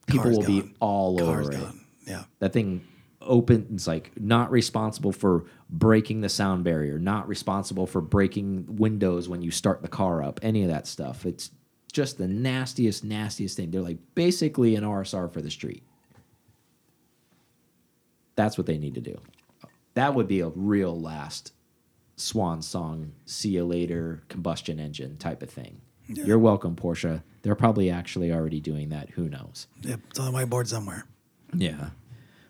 People 0.06 0.30
will 0.30 0.44
be 0.46 0.60
gone. 0.62 0.76
all 0.80 1.18
Car's 1.18 1.48
over 1.48 1.58
it. 1.58 1.74
Yeah. 2.06 2.24
That 2.40 2.54
thing 2.54 2.86
opens 3.22 3.88
like 3.88 4.12
not 4.20 4.52
responsible 4.52 5.12
for 5.12 5.46
breaking 5.70 6.22
the 6.22 6.30
sound 6.30 6.64
barrier, 6.64 6.98
not 7.00 7.28
responsible 7.28 7.86
for 7.86 8.02
breaking 8.02 8.66
windows 8.78 9.30
when 9.30 9.42
you 9.42 9.52
start 9.52 9.82
the 9.82 9.88
car 9.88 10.24
up, 10.24 10.40
any 10.42 10.64
of 10.64 10.70
that 10.70 10.88
stuff. 10.88 11.26
It's 11.26 11.52
just 11.92 12.18
the 12.18 12.28
nastiest, 12.28 13.04
nastiest 13.04 13.58
thing. 13.58 13.72
They're 13.72 13.82
like 13.82 14.00
basically 14.16 14.76
an 14.76 14.84
RSR 14.84 15.32
for 15.32 15.42
the 15.42 15.52
street. 15.52 15.84
That's 18.36 18.58
what 18.58 18.66
they 18.66 18.78
need 18.78 18.96
to 18.96 19.02
do. 19.02 19.20
That 19.94 20.16
would 20.16 20.28
be 20.28 20.40
a 20.40 20.50
real 20.50 21.00
last 21.00 21.54
swan 22.16 22.62
song, 22.62 23.12
see 23.26 23.50
you 23.50 23.66
later, 23.66 24.24
combustion 24.30 24.80
engine 24.80 25.18
type 25.18 25.44
of 25.44 25.50
thing. 25.50 25.82
You're 26.08 26.40
welcome, 26.40 26.76
Porsche. 26.76 27.24
They're 27.42 27.56
probably 27.56 27.90
actually 27.90 28.32
already 28.32 28.60
doing 28.60 28.90
that. 28.90 29.12
Who 29.12 29.30
knows? 29.30 29.68
Yep. 29.82 30.00
It's 30.10 30.20
on 30.20 30.32
the 30.32 30.38
whiteboard 30.38 30.68
somewhere. 30.68 31.06
Yeah. 31.54 31.90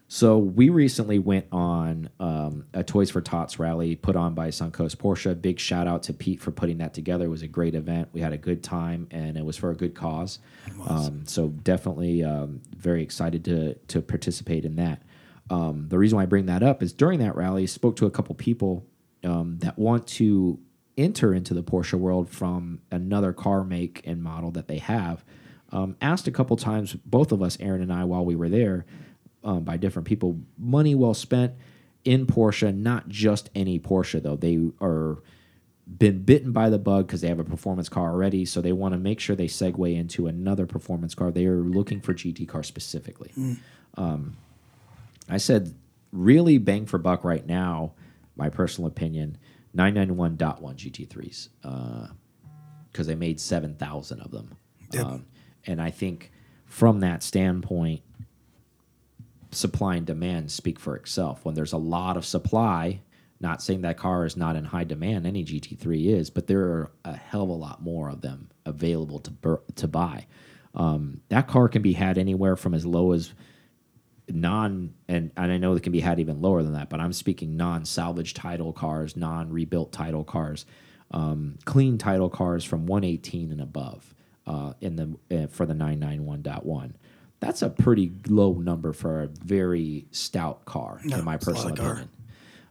So 0.08 0.38
we 0.40 0.68
recently 0.68 1.20
went 1.20 1.46
on 1.54 2.10
um, 2.20 2.66
a 2.74 2.84
Toys 2.84 3.10
for 3.10 3.22
Tots 3.22 3.60
rally 3.60 3.96
put 3.96 4.18
on 4.18 4.34
by 4.34 4.50
Suncoast 4.50 4.98
Porsche. 4.98 5.42
Big 5.42 5.58
shout 5.58 5.88
out 5.88 6.04
to 6.04 6.14
Pete 6.14 6.42
for 6.42 6.52
putting 6.52 6.80
that 6.80 6.94
together. 6.94 7.24
It 7.24 7.30
was 7.30 7.44
a 7.44 7.48
great 7.48 7.76
event. 7.76 8.10
We 8.12 8.20
had 8.20 8.34
a 8.34 8.38
good 8.38 8.62
time, 8.62 9.08
and 9.10 9.38
it 9.38 9.46
was 9.46 9.56
for 9.56 9.72
a 9.72 9.76
good 9.76 9.96
cause. 9.96 10.40
Um, 10.86 11.26
so 11.26 11.48
definitely 11.48 12.26
um, 12.26 12.62
very 12.76 13.02
excited 13.04 13.46
to 13.46 13.76
to 13.76 14.02
participate 14.02 14.66
in 14.66 14.76
that. 14.76 15.02
Um, 15.50 15.86
the 15.88 15.98
reason 15.98 16.18
why 16.18 16.24
I 16.24 16.26
bring 16.26 16.48
that 16.48 16.62
up 16.62 16.84
is 16.84 16.92
during 16.92 17.20
that 17.20 17.38
rally, 17.38 17.64
I 17.64 17.68
spoke 17.68 17.96
to 17.96 18.06
a 18.06 18.12
couple 18.12 18.36
people 18.36 18.86
um, 19.24 19.60
that 19.60 19.80
want 19.80 20.08
to 20.08 20.60
enter 20.98 21.34
into 21.34 21.54
the 21.54 21.64
Porsche 21.64 21.94
world 21.94 22.30
from 22.30 22.82
another 22.92 23.32
car 23.32 23.64
make 23.64 24.02
and 24.06 24.22
model 24.22 24.52
that 24.52 24.68
they 24.68 24.80
have. 24.80 25.24
Um, 25.72 25.96
asked 26.02 26.28
a 26.28 26.32
couple 26.32 26.58
times, 26.58 26.94
both 27.06 27.32
of 27.32 27.42
us, 27.42 27.58
Aaron 27.60 27.82
and 27.82 27.94
I, 27.94 28.04
while 28.04 28.26
we 28.26 28.36
were 28.36 28.50
there, 28.50 28.86
um, 29.44 29.64
by 29.64 29.78
different 29.78 30.08
people, 30.08 30.40
money 30.58 30.96
well 30.96 31.14
spent 31.14 31.54
in 32.04 32.26
Porsche. 32.26 32.76
Not 32.76 33.08
just 33.08 33.50
any 33.56 33.80
Porsche 33.80 34.22
though; 34.22 34.36
they 34.36 34.60
are 34.82 35.20
been 35.98 36.22
bitten 36.24 36.52
by 36.52 36.70
the 36.70 36.78
bug 36.78 37.08
because 37.08 37.22
they 37.22 37.28
have 37.28 37.40
a 37.40 37.44
performance 37.44 37.90
car 37.90 38.12
already, 38.12 38.46
so 38.46 38.62
they 38.62 38.72
want 38.72 38.94
to 38.94 38.98
make 38.98 39.20
sure 39.20 39.36
they 39.36 39.48
segue 39.48 39.96
into 39.96 40.28
another 40.28 40.66
performance 40.66 41.16
car. 41.16 41.32
They 41.32 41.46
are 41.46 41.62
looking 41.62 42.02
for 42.02 42.14
GT 42.14 42.48
cars 42.48 42.68
specifically. 42.68 43.32
Um, 43.96 44.38
I 45.30 45.38
said, 45.38 45.74
really 46.12 46.58
bang 46.58 46.86
for 46.86 46.98
buck 46.98 47.24
right 47.24 47.46
now, 47.46 47.94
my 48.36 48.50
personal 48.50 48.88
opinion, 48.88 49.38
991.1 49.76 50.38
GT3s, 50.38 52.12
because 52.92 53.08
they 53.08 53.16
made 53.16 53.40
7,000 53.40 54.20
of 54.22 54.32
them. 54.32 54.56
Yep. 54.92 55.06
Um, 55.06 55.26
and 55.66 55.82
I 55.82 55.92
think 55.92 56.32
from 56.66 57.02
that 57.02 57.24
standpoint, 57.24 58.02
supply 59.52 59.96
and 59.96 60.06
demand 60.06 60.52
speak 60.52 60.80
for 60.80 60.96
itself. 60.96 61.44
When 61.44 61.56
there's 61.56 61.74
a 61.74 61.78
lot 61.78 62.18
of 62.18 62.26
supply, 62.26 63.02
not 63.40 63.62
saying 63.62 63.82
that 63.82 63.98
car 63.98 64.26
is 64.26 64.38
not 64.38 64.56
in 64.56 64.66
high 64.66 64.86
demand, 64.86 65.26
any 65.26 65.44
GT3 65.44 66.08
is, 66.08 66.30
but 66.30 66.48
there 66.48 66.62
are 66.62 66.92
a 67.04 67.16
hell 67.16 67.44
of 67.44 67.50
a 67.50 67.54
lot 67.54 67.82
more 67.82 68.10
of 68.10 68.22
them 68.22 68.50
available 68.66 69.20
to 69.20 69.60
to 69.76 69.88
buy. 69.88 70.28
Um, 70.74 71.22
that 71.30 71.48
car 71.48 71.68
can 71.68 71.82
be 71.82 71.94
had 71.94 72.18
anywhere 72.18 72.56
from 72.56 72.74
as 72.74 72.86
low 72.86 73.12
as 73.12 73.34
non 74.30 74.94
and, 75.08 75.32
and 75.36 75.52
I 75.52 75.58
know 75.58 75.74
it 75.74 75.84
can 75.84 75.92
be 75.92 76.00
had 76.00 76.20
even 76.20 76.42
lower 76.42 76.64
than 76.64 76.74
that, 76.74 76.90
but 76.90 77.02
I'm 77.02 77.14
speaking 77.14 77.58
non 77.58 77.84
salvage 77.84 78.34
title 78.34 78.72
cars, 78.72 79.18
non 79.18 79.52
rebuilt 79.52 79.92
title 79.92 80.24
cars, 80.24 80.66
um, 81.12 81.58
clean 81.66 81.98
title 81.98 82.30
cars 82.30 82.64
from 82.64 82.86
118 82.86 83.52
and 83.52 83.60
above 83.60 84.14
uh, 84.48 84.74
in 84.82 84.96
the 84.96 85.44
uh, 85.44 85.48
for 85.48 85.66
the 85.66 85.74
991.1. 85.74 86.94
That's 87.40 87.62
a 87.62 87.70
pretty 87.70 88.12
low 88.28 88.54
number 88.54 88.94
for 88.94 89.24
a 89.24 89.28
very 89.28 90.06
stout 90.12 90.66
car, 90.66 91.02
No, 91.04 91.18
in 91.18 91.26
my 91.26 91.36
it's 91.36 91.48
a 91.48 91.52
lot 91.52 91.56
personal 91.56 91.74
opinion. 91.74 92.10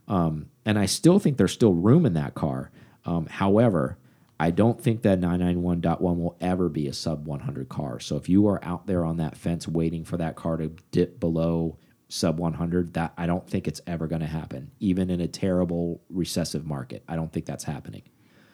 Um, 0.07 0.45
and 0.65 0.79
I 0.79 0.85
still 0.85 1.19
think 1.19 1.37
there's 1.37 1.51
still 1.51 1.73
room 1.73 2.05
in 2.05 2.13
that 2.13 2.35
car. 2.35 2.71
Um, 3.05 3.25
however, 3.27 3.97
I 4.39 4.49
don't 4.49 4.81
think 4.81 5.03
that 5.03 5.19
991.1 5.19 5.99
will 6.01 6.35
ever 6.41 6.67
be 6.67 6.87
a 6.87 6.93
sub 6.93 7.27
100 7.27 7.69
car. 7.69 7.99
So 7.99 8.15
if 8.15 8.27
you 8.27 8.47
are 8.47 8.63
out 8.63 8.87
there 8.87 9.05
on 9.05 9.17
that 9.17 9.37
fence 9.37 9.67
waiting 9.67 10.03
for 10.03 10.17
that 10.17 10.35
car 10.35 10.57
to 10.57 10.71
dip 10.91 11.19
below 11.19 11.77
sub 12.09 12.39
100, 12.39 12.93
that 12.95 13.13
I 13.17 13.27
don't 13.27 13.47
think 13.47 13.67
it's 13.67 13.81
ever 13.85 14.07
going 14.07 14.21
to 14.21 14.27
happen. 14.27 14.71
Even 14.79 15.09
in 15.09 15.21
a 15.21 15.27
terrible 15.27 16.01
recessive 16.09 16.65
market, 16.65 17.03
I 17.07 17.15
don't 17.15 17.31
think 17.31 17.45
that's 17.45 17.65
happening. 17.65 18.01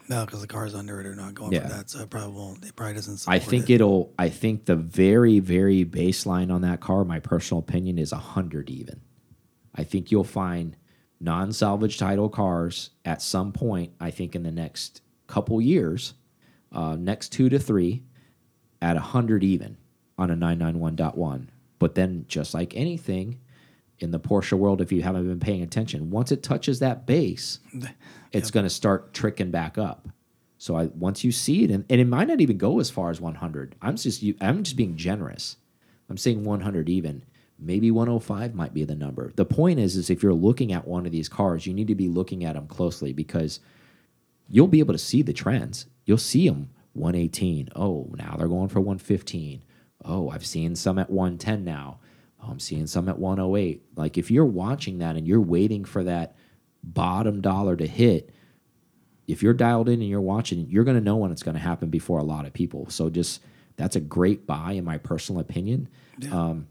No, 0.09 0.25
because 0.25 0.41
the 0.41 0.47
cars 0.47 0.73
under 0.73 0.99
it 1.01 1.05
are 1.05 1.15
not 1.15 1.33
going 1.33 1.51
Yeah. 1.51 1.67
for 1.67 1.73
that, 1.73 1.89
so 1.89 1.99
it 2.01 2.09
probably 2.09 2.33
won't. 2.33 2.63
It 2.65 2.75
probably 2.75 2.95
doesn't. 2.95 3.25
I 3.27 3.39
think 3.39 3.69
it. 3.69 3.75
it'll. 3.75 4.13
I 4.17 4.29
think 4.29 4.65
the 4.65 4.75
very, 4.75 5.39
very 5.39 5.83
baseline 5.85 6.51
on 6.51 6.61
that 6.61 6.79
car, 6.79 7.03
my 7.03 7.19
personal 7.19 7.59
opinion, 7.59 7.97
is 7.97 8.11
hundred 8.11 8.69
even. 8.69 9.01
I 9.75 9.83
think 9.83 10.11
you'll 10.11 10.23
find 10.23 10.75
non 11.19 11.51
salvage 11.51 11.97
title 11.97 12.29
cars 12.29 12.91
at 13.03 13.21
some 13.21 13.51
point, 13.51 13.93
I 13.99 14.11
think 14.11 14.35
in 14.35 14.43
the 14.43 14.51
next 14.51 15.01
couple 15.27 15.59
years, 15.61 16.13
uh, 16.71 16.95
next 16.95 17.29
two 17.29 17.49
to 17.49 17.59
three, 17.59 18.03
at 18.81 18.95
100 18.95 19.43
even 19.43 19.77
on 20.17 20.31
a 20.31 20.35
991.1. 20.35 21.47
But 21.79 21.95
then, 21.95 22.25
just 22.27 22.53
like 22.53 22.75
anything 22.75 23.39
in 23.99 24.11
the 24.11 24.19
Porsche 24.19 24.57
world, 24.57 24.81
if 24.81 24.91
you 24.91 25.01
haven't 25.01 25.27
been 25.27 25.39
paying 25.39 25.61
attention, 25.61 26.11
once 26.11 26.31
it 26.31 26.43
touches 26.43 26.79
that 26.79 27.05
base, 27.05 27.59
it's 28.31 28.51
going 28.51 28.65
to 28.65 28.69
start 28.69 29.13
tricking 29.13 29.51
back 29.51 29.77
up. 29.77 30.07
So 30.59 30.75
I 30.75 30.85
once 30.85 31.23
you 31.23 31.31
see 31.31 31.63
it, 31.63 31.71
and, 31.71 31.85
and 31.89 32.01
it 32.01 32.07
might 32.07 32.27
not 32.27 32.41
even 32.41 32.57
go 32.57 32.79
as 32.79 32.89
far 32.89 33.09
as 33.09 33.21
100. 33.21 33.75
I'm 33.81 33.95
just 33.95 34.23
you, 34.23 34.35
I'm 34.41 34.63
just 34.63 34.75
being 34.75 34.95
generous. 34.95 35.57
I'm 36.09 36.17
saying 36.17 36.43
100 36.43 36.89
even. 36.89 37.23
Maybe 37.59 37.89
105 37.89 38.53
might 38.53 38.73
be 38.73 38.83
the 38.83 38.95
number. 38.95 39.31
The 39.35 39.45
point 39.45 39.79
is, 39.79 39.95
is 39.95 40.09
if 40.09 40.21
you're 40.21 40.33
looking 40.33 40.71
at 40.71 40.87
one 40.87 41.05
of 41.05 41.11
these 41.11 41.29
cars, 41.29 41.65
you 41.65 41.73
need 41.73 41.87
to 41.87 41.95
be 41.95 42.07
looking 42.07 42.45
at 42.45 42.53
them 42.53 42.67
closely 42.67 43.13
because 43.13 43.59
you'll 44.47 44.67
be 44.67 44.79
able 44.79 44.93
to 44.93 44.99
see 44.99 45.21
the 45.23 45.33
trends. 45.33 45.87
You'll 46.05 46.17
see 46.19 46.47
them 46.47 46.69
118. 46.93 47.69
Oh, 47.75 48.11
now 48.15 48.35
they're 48.37 48.47
going 48.47 48.69
for 48.69 48.79
115. 48.79 49.63
Oh, 50.05 50.29
I've 50.29 50.45
seen 50.45 50.75
some 50.75 50.99
at 50.99 51.09
110 51.09 51.63
now. 51.63 51.99
Oh, 52.41 52.49
I'm 52.49 52.59
seeing 52.59 52.87
some 52.87 53.09
at 53.09 53.19
108. 53.19 53.83
Like 53.95 54.17
if 54.17 54.29
you're 54.29 54.45
watching 54.45 54.99
that 54.99 55.15
and 55.15 55.27
you're 55.27 55.41
waiting 55.41 55.85
for 55.85 56.03
that 56.03 56.35
bottom 56.83 57.41
dollar 57.41 57.75
to 57.75 57.87
hit, 57.87 58.31
if 59.27 59.43
you're 59.43 59.53
dialed 59.53 59.89
in 59.89 60.01
and 60.01 60.09
you're 60.09 60.21
watching, 60.21 60.67
you're 60.69 60.83
going 60.83 60.97
to 60.97 61.03
know 61.03 61.17
when 61.17 61.31
it's 61.31 61.43
going 61.43 61.55
to 61.55 61.61
happen 61.61 61.89
before 61.89 62.19
a 62.19 62.23
lot 62.23 62.45
of 62.45 62.53
people. 62.53 62.89
So 62.89 63.09
just 63.09 63.41
that's 63.75 63.95
a 63.95 63.99
great 63.99 64.47
buy 64.47 64.73
in 64.73 64.85
my 64.85 64.97
personal 64.97 65.41
opinion. 65.41 65.89
Yeah. 66.17 66.31
Um, 66.31 66.67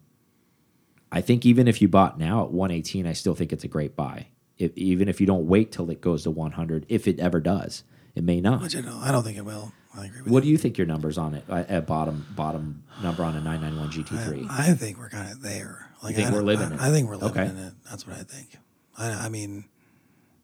I 1.13 1.21
think 1.21 1.47
even 1.47 1.69
if 1.69 1.81
you 1.81 1.89
bought 1.89 2.19
now 2.19 2.45
at 2.45 2.51
118, 2.51 3.07
I 3.07 3.13
still 3.13 3.35
think 3.35 3.53
it's 3.53 3.65
a 3.65 3.69
great 3.69 3.95
buy. 3.95 4.29
If, 4.59 4.77
even 4.77 5.09
if 5.09 5.21
you 5.21 5.27
don't 5.27 5.47
wait 5.47 5.71
till 5.71 5.91
it 5.91 6.01
goes 6.01 6.25
to 6.25 6.31
100, 6.31 6.87
if 6.89 7.07
it 7.07 7.21
ever 7.21 7.41
does, 7.41 7.85
it 8.15 8.25
may 8.25 8.41
not. 8.41 8.63
Which 8.63 8.75
I 8.75 8.81
don't, 8.81 9.03
I 9.03 9.13
don't 9.13 9.23
think 9.23 9.37
it 9.37 9.45
will. 9.45 9.73
I 9.97 10.07
agree 10.07 10.23
What 10.31 10.43
do 10.43 10.49
you 10.49 10.59
think 10.59 10.77
your 10.79 10.87
numbers 10.87 11.19
on 11.19 11.35
it 11.35 11.45
uh, 11.49 11.65
at 11.69 11.87
bottom 11.87 12.27
bottom 12.37 12.83
number 13.03 13.23
on 13.25 13.35
a 13.37 13.41
991 13.41 13.91
GT3? 13.91 14.51
I, 14.51 14.71
I 14.71 14.75
think 14.75 14.99
we're 14.99 15.09
kind 15.09 15.31
of 15.31 15.43
there. 15.43 15.91
Like 16.03 16.15
think 16.17 16.29
I, 16.29 16.33
we're 16.33 16.43
living 16.43 16.73
I, 16.73 16.75
it? 16.75 16.81
I 16.81 16.91
think 16.91 17.09
we're 17.09 17.17
living 17.17 17.31
Okay. 17.43 17.51
in 17.51 17.57
it. 17.57 17.73
That's 17.89 18.07
what 18.07 18.17
I 18.17 18.23
think. 18.23 18.57
I, 18.99 19.27
I 19.27 19.29
mean, 19.29 19.65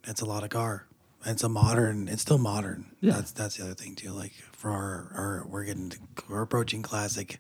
it's 0.05 0.21
a 0.21 0.25
lot 0.25 0.43
of 0.43 0.51
car. 0.51 0.87
It's 1.25 1.45
a 1.45 1.49
modern. 1.49 2.09
It's 2.09 2.23
still 2.23 2.39
modern. 2.39 2.87
Yeah. 3.01 3.13
That's 3.15 3.33
that's 3.33 3.57
the 3.57 3.65
other 3.65 3.75
thing 3.75 3.95
too. 3.95 4.11
Like 4.11 4.33
for 4.53 4.71
our, 4.71 5.13
our 5.15 5.47
we're 5.49 5.65
getting 5.65 5.91
to, 5.91 5.99
we're 6.29 6.43
approaching 6.43 6.83
classic. 6.83 7.39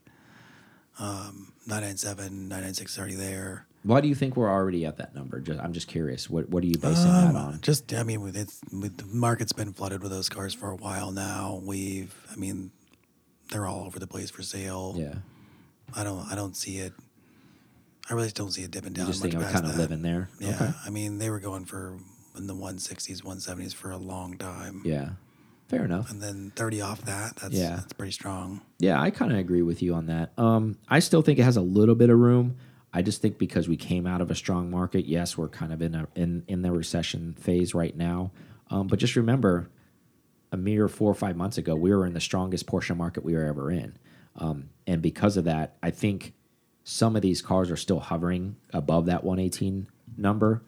Um, 0.99 1.53
997, 1.67 2.49
996 2.49 2.99
already 2.99 3.15
there. 3.15 3.67
Why 3.85 4.01
do 4.01 4.07
you 4.09 4.14
think 4.14 4.37
we're 4.37 4.51
already 4.51 4.87
at 4.87 4.99
that 4.99 5.14
number? 5.14 5.41
Just, 5.41 5.59
I'm 5.61 5.72
just 5.72 5.89
curious. 5.89 6.30
What 6.30 6.49
what 6.49 6.62
are 6.62 6.66
you 6.66 6.78
basing 6.78 7.11
that 7.11 7.30
Um, 7.30 7.37
on? 7.37 7.59
Just, 7.62 7.93
I 7.93 8.03
mean, 8.05 8.20
with 8.20 8.37
it's 8.37 8.61
with 8.72 8.97
the 8.99 9.07
market's 9.07 9.53
been 9.53 9.72
flooded 9.72 10.03
with 10.03 10.12
those 10.12 10.28
cars 10.28 10.55
for 10.55 10.70
a 10.70 10.76
while 10.76 11.11
now. 11.11 11.61
We've, 11.64 12.14
I 12.30 12.37
mean, 12.37 12.70
they're 13.51 13.66
all 13.66 13.85
over 13.85 13.99
the 13.99 14.07
place 14.07 14.30
for 14.30 14.43
sale. 14.43 14.95
Yeah, 14.97 15.14
I 15.97 16.05
don't, 16.05 16.20
I 16.30 16.35
don't 16.37 16.57
see 16.57 16.78
it. 16.78 16.93
I 18.09 18.14
really 18.14 18.30
don't 18.30 18.51
see 18.53 18.62
it 18.62 18.70
dipping 18.70 18.91
you 18.93 18.97
down. 18.99 19.07
just 19.07 19.22
much 19.22 19.33
think 19.33 19.45
I'm 19.45 19.53
kind 19.53 19.64
of 19.64 19.72
that. 19.72 19.78
living 19.80 20.03
there. 20.03 20.28
Yeah, 20.39 20.55
Okay. 20.55 20.70
I 20.87 20.91
mean, 20.91 21.18
they 21.18 21.30
were 21.30 21.41
going 21.41 21.64
for 21.64 21.99
in 22.37 22.47
the 22.47 22.55
160s, 22.55 23.22
170s 23.22 23.74
for 23.74 23.91
a 23.91 23.97
long 23.97 24.39
time. 24.39 24.83
Yeah, 24.85 25.11
fair 25.68 25.85
enough. 25.85 26.11
And 26.11 26.20
then 26.22 26.53
30 26.57 26.80
off 26.83 27.03
that. 27.03 27.37
That's 27.37 27.55
Yeah. 27.55 27.76
that's 27.76 27.93
pretty 27.95 28.12
strong. 28.12 28.61
Yeah, 28.78 29.01
I 29.01 29.11
kind 29.11 29.33
of 29.33 29.39
agree 29.39 29.62
with 29.62 29.83
you 29.83 29.95
on 29.95 30.07
that. 30.07 30.33
Um, 30.39 30.78
I 30.89 30.99
still 31.01 31.22
think 31.22 31.39
it 31.39 31.43
has 31.45 31.57
a 31.57 31.61
little 31.62 31.95
bit 31.97 32.11
of 32.11 32.18
room. 32.18 32.57
I 32.93 33.03
just 33.03 33.22
think 33.22 33.38
because 33.38 33.68
we 33.68 33.76
came 33.76 34.07
out 34.07 34.20
of 34.20 34.30
a 34.30 34.34
strong 34.34 34.70
market, 34.70 35.07
yes, 35.07 35.38
we're 35.38 35.49
kind 35.49 35.72
of 35.72 35.80
in 35.80 35.95
a 35.95 36.09
in 36.14 36.45
in 36.47 36.62
the 36.62 36.72
recession 36.72 37.34
phase 37.34 37.74
right 37.74 37.97
now. 37.97 38.32
Um, 38.70 38.86
but 38.86 38.99
just 38.99 39.16
remember, 39.16 39.70
a 40.51 40.57
mere 40.57 40.88
four 40.88 41.11
or 41.11 41.14
five 41.14 41.36
months 41.36 41.59
ago, 41.59 41.74
we 41.74 41.95
were 41.95 42.07
in 42.07 42.12
the 42.12 42.20
strongest 42.20 42.66
Porsche 42.66 42.97
market 42.97 43.24
we 43.24 43.34
were 43.34 43.45
ever 43.45 43.70
in, 43.70 43.97
um, 44.36 44.68
and 44.86 45.01
because 45.01 45.36
of 45.36 45.45
that, 45.45 45.76
I 45.82 45.90
think 45.90 46.34
some 46.84 47.16
of 47.16 47.22
these 47.22 47.40
cars 47.40 47.70
are 47.70 47.76
still 47.76 48.01
hovering 48.01 48.57
above 48.72 49.07
that 49.07 49.24
118 49.24 49.86
number, 50.16 50.62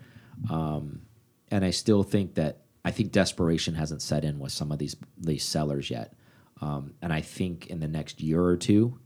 um, 0.48 1.02
and 1.50 1.64
I 1.64 1.70
still 1.70 2.02
think 2.02 2.34
that 2.34 2.62
I 2.86 2.90
think 2.90 3.12
desperation 3.12 3.74
hasn't 3.74 4.00
set 4.00 4.24
in 4.24 4.38
with 4.38 4.52
some 4.52 4.72
of 4.72 4.78
these 4.78 4.96
these 5.18 5.44
sellers 5.44 5.90
yet, 5.90 6.14
um, 6.62 6.94
and 7.02 7.12
I 7.12 7.20
think 7.20 7.66
in 7.66 7.80
the 7.80 7.88
next 7.88 8.22
year 8.22 8.42
or 8.42 8.56
two, 8.56 8.98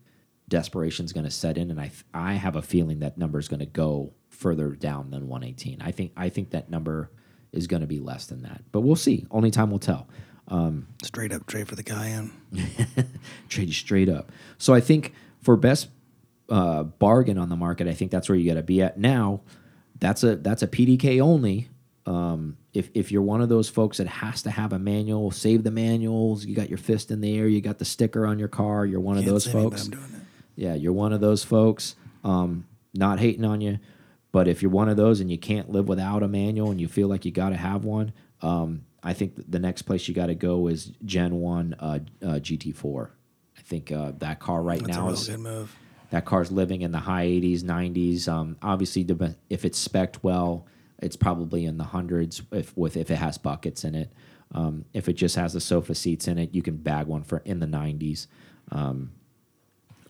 desperation 0.48 1.04
is 1.04 1.12
going 1.12 1.24
to 1.24 1.30
set 1.30 1.58
in, 1.58 1.70
and 1.70 1.80
I 1.80 1.90
I 2.12 2.34
have 2.34 2.56
a 2.56 2.62
feeling 2.62 3.00
that 3.00 3.18
number 3.18 3.38
is 3.38 3.48
going 3.48 3.60
to 3.60 3.66
go 3.66 4.12
further 4.28 4.70
down 4.70 5.10
than 5.10 5.28
118. 5.28 5.80
I 5.80 5.90
think 5.92 6.12
I 6.16 6.28
think 6.28 6.50
that 6.50 6.70
number 6.70 7.10
is 7.52 7.66
going 7.66 7.80
to 7.80 7.86
be 7.86 7.98
less 7.98 8.26
than 8.26 8.42
that, 8.42 8.62
but 8.72 8.80
we'll 8.80 8.96
see. 8.96 9.26
Only 9.30 9.50
time 9.50 9.70
will 9.70 9.78
tell. 9.78 10.08
Straight 11.02 11.32
up 11.32 11.46
trade 11.46 11.68
for 11.68 11.74
the 11.74 11.82
guy 11.82 12.08
in. 12.08 12.30
trade 13.48 13.72
straight 13.72 14.08
up. 14.08 14.32
So 14.56 14.72
I 14.72 14.80
think 14.80 15.12
for 15.42 15.56
best 15.56 15.88
uh, 16.48 16.84
bargain 16.84 17.38
on 17.38 17.48
the 17.48 17.56
market, 17.56 17.86
I 17.86 17.92
think 17.92 18.10
that's 18.10 18.28
where 18.28 18.36
you 18.36 18.48
got 18.48 18.56
to 18.56 18.62
be 18.62 18.80
at 18.82 18.98
now. 18.98 19.42
That's 20.00 20.22
a 20.22 20.36
that's 20.36 20.62
a 20.62 20.68
PDK 20.68 21.20
only. 21.20 21.68
Um, 22.06 22.56
if 22.72 22.88
if 22.94 23.12
you're 23.12 23.22
one 23.22 23.42
of 23.42 23.48
those 23.50 23.68
folks 23.68 23.98
that 23.98 24.06
has 24.06 24.42
to 24.42 24.50
have 24.50 24.72
a 24.72 24.78
manual, 24.78 25.30
save 25.30 25.64
the 25.64 25.70
manuals. 25.70 26.46
You 26.46 26.54
got 26.54 26.68
your 26.70 26.78
fist 26.78 27.10
in 27.10 27.20
the 27.20 27.36
air. 27.36 27.48
You 27.48 27.60
got 27.60 27.78
the 27.78 27.84
sticker 27.84 28.26
on 28.26 28.38
your 28.38 28.48
car. 28.48 28.86
You're 28.86 29.00
one 29.00 29.18
of 29.18 29.24
Can't 29.24 29.34
those 29.34 29.46
anything, 29.46 29.64
but 29.64 29.70
folks. 29.70 29.84
I'm 29.86 29.90
doing 29.90 30.04
it. 30.04 30.27
Yeah, 30.58 30.74
you're 30.74 30.92
one 30.92 31.12
of 31.12 31.20
those 31.20 31.44
folks. 31.44 31.94
Um, 32.24 32.66
not 32.92 33.20
hating 33.20 33.44
on 33.44 33.60
you, 33.60 33.78
but 34.32 34.48
if 34.48 34.60
you're 34.60 34.72
one 34.72 34.88
of 34.88 34.96
those 34.96 35.20
and 35.20 35.30
you 35.30 35.38
can't 35.38 35.70
live 35.70 35.86
without 35.86 36.24
a 36.24 36.28
manual 36.28 36.72
and 36.72 36.80
you 36.80 36.88
feel 36.88 37.06
like 37.06 37.24
you 37.24 37.30
got 37.30 37.50
to 37.50 37.56
have 37.56 37.84
one, 37.84 38.12
um, 38.42 38.82
I 39.00 39.12
think 39.12 39.36
the 39.48 39.60
next 39.60 39.82
place 39.82 40.08
you 40.08 40.14
got 40.14 40.26
to 40.26 40.34
go 40.34 40.66
is 40.66 40.90
Gen 41.04 41.36
One 41.36 41.76
uh, 41.78 42.00
uh, 42.20 42.40
GT4. 42.40 43.08
I 43.56 43.60
think 43.60 43.92
uh, 43.92 44.12
that 44.18 44.40
car 44.40 44.60
right 44.60 44.80
That's 44.80 44.96
now 44.96 45.10
is 45.10 45.28
good 45.28 45.38
move. 45.38 45.76
that 46.10 46.24
car's 46.24 46.50
living 46.50 46.82
in 46.82 46.90
the 46.90 46.98
high 46.98 47.26
80s, 47.26 47.62
90s. 47.62 48.26
Um, 48.26 48.56
obviously, 48.60 49.06
if 49.48 49.64
it's 49.64 49.78
spec'd 49.78 50.18
well, 50.24 50.66
it's 50.98 51.14
probably 51.14 51.66
in 51.66 51.78
the 51.78 51.84
hundreds. 51.84 52.42
If 52.50 52.76
with 52.76 52.96
if 52.96 53.12
it 53.12 53.16
has 53.16 53.38
buckets 53.38 53.84
in 53.84 53.94
it, 53.94 54.12
um, 54.50 54.86
if 54.92 55.08
it 55.08 55.12
just 55.12 55.36
has 55.36 55.52
the 55.52 55.60
sofa 55.60 55.94
seats 55.94 56.26
in 56.26 56.36
it, 56.36 56.52
you 56.52 56.62
can 56.62 56.78
bag 56.78 57.06
one 57.06 57.22
for 57.22 57.42
in 57.44 57.60
the 57.60 57.66
90s. 57.66 58.26
Um, 58.72 59.12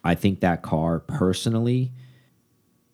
I 0.08 0.14
think 0.14 0.40
that 0.40 0.62
car 0.62 1.00
personally, 1.00 1.92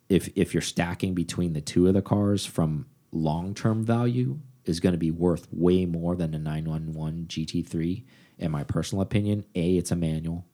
if 0.09 0.27
if 0.35 0.53
you're 0.53 0.61
stacking 0.61 1.13
between 1.13 1.53
the 1.53 1.61
two 1.61 1.87
of 1.87 1.93
the 1.93 2.01
cars 2.01 2.45
from 2.45 2.87
long 3.13 3.53
term 3.53 3.85
value, 3.85 4.39
is 4.65 4.81
going 4.81 4.91
to 4.91 4.99
be 4.99 5.11
worth 5.11 5.47
way 5.49 5.85
more 5.85 6.17
than 6.17 6.33
a 6.33 6.37
911 6.37 7.27
GT3. 7.27 8.03
In 8.37 8.51
my 8.51 8.65
personal 8.65 9.01
opinion, 9.01 9.45
a 9.55 9.77
it's 9.77 9.91
a 9.91 9.95
manual. 9.95 10.45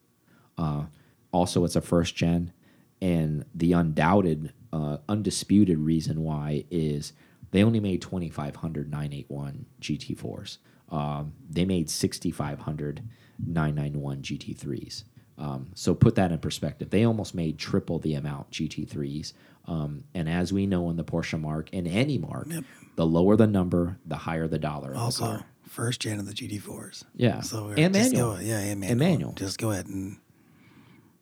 Uh, 0.55 0.83
also, 1.31 1.65
it's 1.65 1.75
a 1.75 1.81
first 1.81 2.15
gen, 2.15 2.53
and 3.01 3.43
the 3.55 3.73
undoubted, 3.73 4.53
uh, 4.71 4.97
undisputed 5.09 5.79
reason 5.79 6.21
why 6.21 6.65
is 6.69 7.13
they 7.49 7.63
only 7.63 7.79
made 7.79 8.03
2,500 8.03 8.91
981 8.91 9.65
GT4s. 9.81 10.59
Um, 10.89 11.33
they 11.49 11.65
made 11.65 11.89
6,500 11.89 13.01
991 13.47 14.21
GT3s. 14.21 15.05
Um, 15.41 15.71
so 15.73 15.95
put 15.95 16.15
that 16.15 16.31
in 16.31 16.37
perspective. 16.37 16.91
They 16.91 17.03
almost 17.03 17.33
made 17.33 17.57
triple 17.57 17.97
the 17.97 18.13
amount 18.13 18.51
GT3s. 18.51 19.33
Um, 19.65 20.03
and 20.13 20.29
as 20.29 20.53
we 20.53 20.67
know 20.67 20.89
in 20.91 20.97
the 20.97 21.03
Porsche 21.03 21.39
mark, 21.39 21.71
in 21.73 21.87
any 21.87 22.17
mark, 22.19 22.47
the 22.95 23.05
lower 23.05 23.35
the 23.35 23.47
number, 23.47 23.97
the 24.05 24.17
higher 24.17 24.47
the 24.47 24.59
dollar. 24.59 24.89
of 24.89 24.93
the 24.95 24.99
Also, 24.99 25.43
first 25.67 25.99
gen 25.99 26.19
of 26.19 26.27
the 26.27 26.33
GT4s. 26.33 27.03
Yeah. 27.15 27.41
So 27.41 27.69
And 27.69 27.91
manual. 27.93 28.35
Go, 28.35 28.39
yeah, 28.39 28.59
and 28.59 28.79
manual. 28.79 28.91
And 28.91 28.99
manual. 28.99 29.33
Just 29.33 29.57
go 29.57 29.71
ahead 29.71 29.87
and 29.87 30.17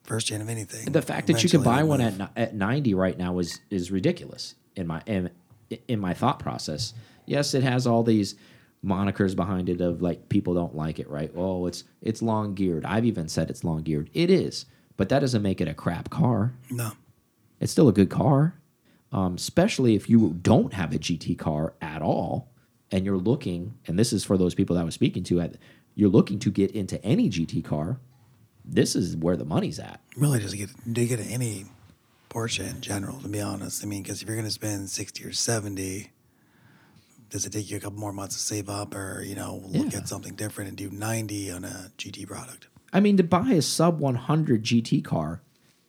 first 0.03 0.27
gen 0.27 0.41
of 0.41 0.49
anything. 0.49 0.91
the 0.91 1.01
fact 1.01 1.27
that 1.27 1.41
you 1.43 1.49
can 1.49 1.63
buy 1.63 1.83
one 1.83 2.01
at 2.01 2.31
at 2.35 2.55
90 2.55 2.93
right 2.95 3.17
now 3.17 3.39
is 3.39 3.61
is 3.69 3.89
ridiculous 3.91 4.55
in 4.75 4.85
my 4.87 5.01
in, 5.05 5.29
in 5.87 5.99
my 5.99 6.13
thought 6.13 6.39
process. 6.39 6.93
Yes, 7.25 7.53
it 7.53 7.63
has 7.63 7.87
all 7.87 8.03
these 8.03 8.35
monikers 8.85 9.35
behind 9.35 9.69
it 9.69 9.81
of 9.81 10.01
like 10.01 10.29
people 10.29 10.53
don't 10.53 10.75
like 10.75 10.99
it, 10.99 11.09
right? 11.09 11.31
Oh, 11.35 11.65
it's 11.65 11.83
it's 12.01 12.21
long 12.21 12.55
geared. 12.55 12.85
I've 12.85 13.05
even 13.05 13.27
said 13.27 13.49
it's 13.49 13.63
long 13.63 13.83
geared. 13.83 14.09
It 14.13 14.29
is, 14.29 14.65
but 14.97 15.09
that 15.09 15.19
doesn't 15.19 15.41
make 15.41 15.61
it 15.61 15.67
a 15.67 15.73
crap 15.73 16.09
car. 16.09 16.53
No. 16.69 16.91
It's 17.59 17.71
still 17.71 17.89
a 17.89 17.93
good 17.93 18.09
car, 18.09 18.55
um, 19.11 19.35
especially 19.35 19.95
if 19.95 20.09
you 20.09 20.37
don't 20.41 20.73
have 20.73 20.93
a 20.93 20.99
GT 20.99 21.37
car 21.37 21.73
at 21.81 22.01
all 22.01 22.49
and 22.91 23.05
you're 23.05 23.17
looking. 23.17 23.77
And 23.85 23.99
this 23.99 24.13
is 24.13 24.23
for 24.23 24.37
those 24.37 24.55
people 24.55 24.75
that 24.75 24.81
I 24.81 24.85
was 24.85 24.93
speaking 24.93 25.23
to. 25.23 25.41
At 25.41 25.57
you're 25.95 26.09
looking 26.09 26.39
to 26.39 26.51
get 26.51 26.71
into 26.71 27.03
any 27.03 27.29
GT 27.29 27.63
car. 27.63 27.99
This 28.63 28.95
is 28.95 29.17
where 29.17 29.35
the 29.35 29.45
money's 29.45 29.79
at. 29.79 29.99
Really, 30.15 30.39
just 30.39 30.55
get 30.55 30.69
to 30.93 31.05
get 31.05 31.19
any 31.19 31.65
Porsche 32.29 32.69
in 32.69 32.81
general. 32.81 33.19
To 33.19 33.27
be 33.27 33.41
honest, 33.41 33.83
I 33.83 33.87
mean, 33.87 34.03
because 34.03 34.21
if 34.21 34.27
you're 34.27 34.37
going 34.37 34.47
to 34.47 34.51
spend 34.51 34.89
sixty 34.89 35.25
or 35.25 35.33
seventy, 35.33 36.11
does 37.29 37.45
it 37.45 37.51
take 37.53 37.69
you 37.69 37.77
a 37.77 37.79
couple 37.79 37.99
more 37.99 38.13
months 38.13 38.35
to 38.35 38.41
save 38.41 38.69
up, 38.69 38.95
or 38.95 39.23
you 39.25 39.35
know, 39.35 39.61
look 39.65 39.91
Yeah. 39.93 39.99
at 39.99 40.07
something 40.07 40.35
different 40.35 40.67
and 40.69 40.77
do 40.77 40.89
ninety 40.89 41.51
on 41.51 41.63
a 41.63 41.91
GT 41.97 42.25
product? 42.27 42.67
I 42.91 42.99
mean, 42.99 43.17
to 43.17 43.23
buy 43.23 43.51
a 43.51 43.61
sub 43.61 43.99
100 43.99 44.63
GT 44.63 45.03
car, 45.03 45.41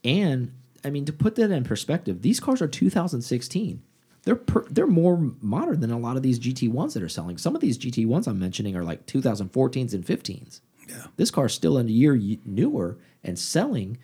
and 0.04 0.52
I 0.84 0.90
mean, 0.90 1.04
to 1.06 1.12
put 1.12 1.34
that 1.36 1.50
in 1.50 1.64
perspective, 1.64 2.22
these 2.22 2.40
cars 2.40 2.60
are 2.62 2.68
2016. 2.68 3.82
they're 4.24 4.36
per, 4.36 4.66
they're 4.68 4.86
more 4.86 5.32
modern 5.40 5.80
than 5.80 5.90
a 5.90 5.98
lot 5.98 6.14
of 6.18 6.22
these 6.22 6.38
GT1s 6.38 6.92
that 6.92 7.02
are 7.02 7.08
selling. 7.08 7.38
Some 7.38 7.54
of 7.54 7.62
these 7.62 7.78
GT1s 7.78 8.26
I'm 8.28 8.38
mentioning 8.38 8.76
are 8.76 8.84
like 8.84 9.06
2014s 9.06 9.94
and 9.94 10.04
15s. 10.04 10.60
Yeah. 10.86 11.06
This 11.16 11.30
car's 11.30 11.54
still 11.54 11.78
a 11.78 11.84
year 11.84 12.20
newer 12.44 12.98
and 13.24 13.38
selling, 13.38 13.96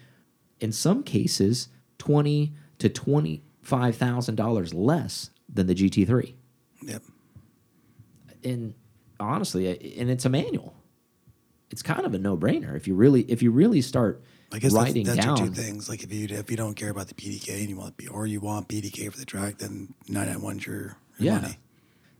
in 0.58 0.72
some 0.72 1.02
cases, 1.02 1.68
twenty 1.98 2.54
to 2.78 2.88
twenty 2.88 3.42
five 3.60 3.96
thousand 3.96 4.36
dollars 4.36 4.72
less 4.72 5.30
than 5.52 5.66
the 5.66 5.74
GT3. 5.74 6.32
Yep. 6.82 7.02
And 8.46 8.74
honestly, 9.18 9.96
and 9.98 10.10
it's 10.10 10.24
a 10.24 10.28
manual. 10.28 10.74
It's 11.70 11.82
kind 11.82 12.06
of 12.06 12.14
a 12.14 12.18
no 12.18 12.36
brainer 12.36 12.76
if 12.76 12.86
you 12.86 12.94
really 12.94 13.22
if 13.22 13.42
you 13.42 13.50
really 13.50 13.80
start 13.82 14.22
I 14.52 14.58
guess 14.60 14.72
that's, 14.72 14.84
writing 14.84 15.04
that's 15.04 15.24
down. 15.24 15.36
your 15.36 15.46
two 15.48 15.52
things. 15.52 15.88
Like 15.88 16.04
if 16.04 16.12
you 16.12 16.28
if 16.30 16.50
you 16.50 16.56
don't 16.56 16.74
care 16.74 16.90
about 16.90 17.08
the 17.08 17.14
PDK 17.14 17.58
and 17.60 17.68
you 17.68 17.76
want 17.76 17.94
or 18.10 18.26
you 18.26 18.40
want 18.40 18.68
PDK 18.68 19.10
for 19.10 19.18
the 19.18 19.24
track, 19.24 19.58
then 19.58 19.92
991's 20.08 20.66
your, 20.66 20.76
your 20.76 20.96
Yeah. 21.18 21.40
money. 21.40 21.58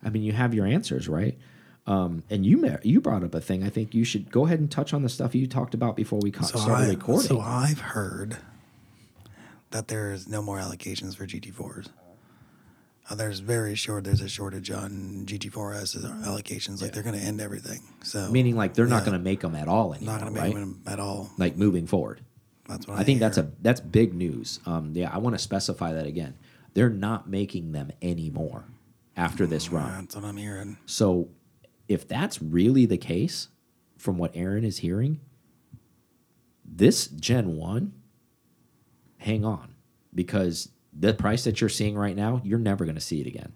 I 0.03 0.11
mean, 0.11 0.23
you 0.25 0.33
have 0.33 0.53
your 0.53 0.67
answers, 0.67 1.09
right? 1.09 1.39
Um, 1.87 2.25
and 2.29 2.45
you 2.45 2.77
you 2.83 3.01
brought 3.01 3.23
up 3.23 3.35
a 3.35 3.41
thing. 3.41 3.63
I 3.63 3.69
think 3.71 3.95
you 3.95 4.05
should 4.05 4.33
go 4.33 4.45
ahead 4.47 4.59
and 4.59 4.69
touch 4.69 4.93
on 4.93 5.03
the 5.03 5.09
stuff 5.09 5.35
you 5.37 5.47
talked 5.47 5.75
about 5.75 5.95
before 5.95 6.19
we 6.21 6.33
So, 6.33 6.43
started 6.59 6.73
I, 6.89 6.89
recording. 6.91 7.29
so 7.29 7.41
I've 7.41 7.79
heard 7.81 8.39
that 9.71 9.87
there's 9.87 10.27
no 10.29 10.43
more 10.43 10.59
allocations 10.59 11.15
for 11.17 11.27
GT4s. 11.27 11.89
Uh, 13.09 13.15
there's 13.15 13.39
very 13.39 13.75
short. 13.75 14.05
There's 14.05 14.21
a 14.21 14.29
shortage 14.29 14.71
on 14.71 15.25
GT4S 15.27 15.97
allocations. 16.25 16.83
Like 16.83 16.93
they're 16.93 17.03
going 17.03 17.19
to 17.19 17.25
end 17.25 17.41
everything. 17.41 17.81
So 18.03 18.31
Meaning, 18.31 18.57
like 18.57 18.75
they're 18.75 18.87
not 18.87 19.05
going 19.05 19.17
to 19.17 19.23
make 19.23 19.41
them 19.41 19.55
at 19.55 19.69
all 19.69 19.95
anymore, 19.95 20.15
not 20.15 20.23
going 20.23 20.35
to 20.35 20.41
make 20.41 20.55
them 20.55 20.83
at 20.87 20.99
all. 20.99 21.31
Like 21.39 21.57
moving 21.57 21.87
forward. 21.87 22.21
That's 22.69 22.87
what 22.87 22.99
I 22.99 23.05
think 23.05 23.21
that's 23.21 23.39
a 23.39 23.51
that's 23.63 23.81
big 23.81 24.13
news. 24.13 24.59
Um, 24.67 24.93
yeah, 24.95 25.11
I 25.13 25.19
want 25.19 25.35
to 25.35 25.39
specify 25.39 25.93
that 25.93 26.07
again. 26.07 26.35
They're 26.75 26.91
not 26.91 27.29
making 27.29 27.73
them 27.73 27.93
anymore 28.03 28.65
after 29.17 29.47
this 29.47 29.71
run. 29.71 30.01
That's 30.01 30.17
what 30.17 30.25
I'm 30.25 30.37
hearing. 30.37 30.77
So, 30.85 31.29
if 31.89 32.07
that's 32.07 32.43
really 32.43 32.87
the 32.87 32.99
case, 32.99 33.49
from 33.97 34.19
what 34.19 34.33
Aaron 34.35 34.65
is 34.65 34.79
hearing, 34.79 35.21
this 36.65 37.07
Gen 37.07 37.57
1, 37.57 37.93
hang 39.19 39.45
on, 39.45 39.75
because 40.15 40.71
the 40.99 41.15
price 41.15 41.45
that 41.45 41.61
you're 41.61 41.71
seeing 41.71 41.97
right 41.97 42.17
now, 42.17 42.41
you're 42.45 42.59
never 42.59 42.85
going 42.85 42.95
to 42.95 43.01
see 43.01 43.21
it 43.21 43.27
again. 43.27 43.53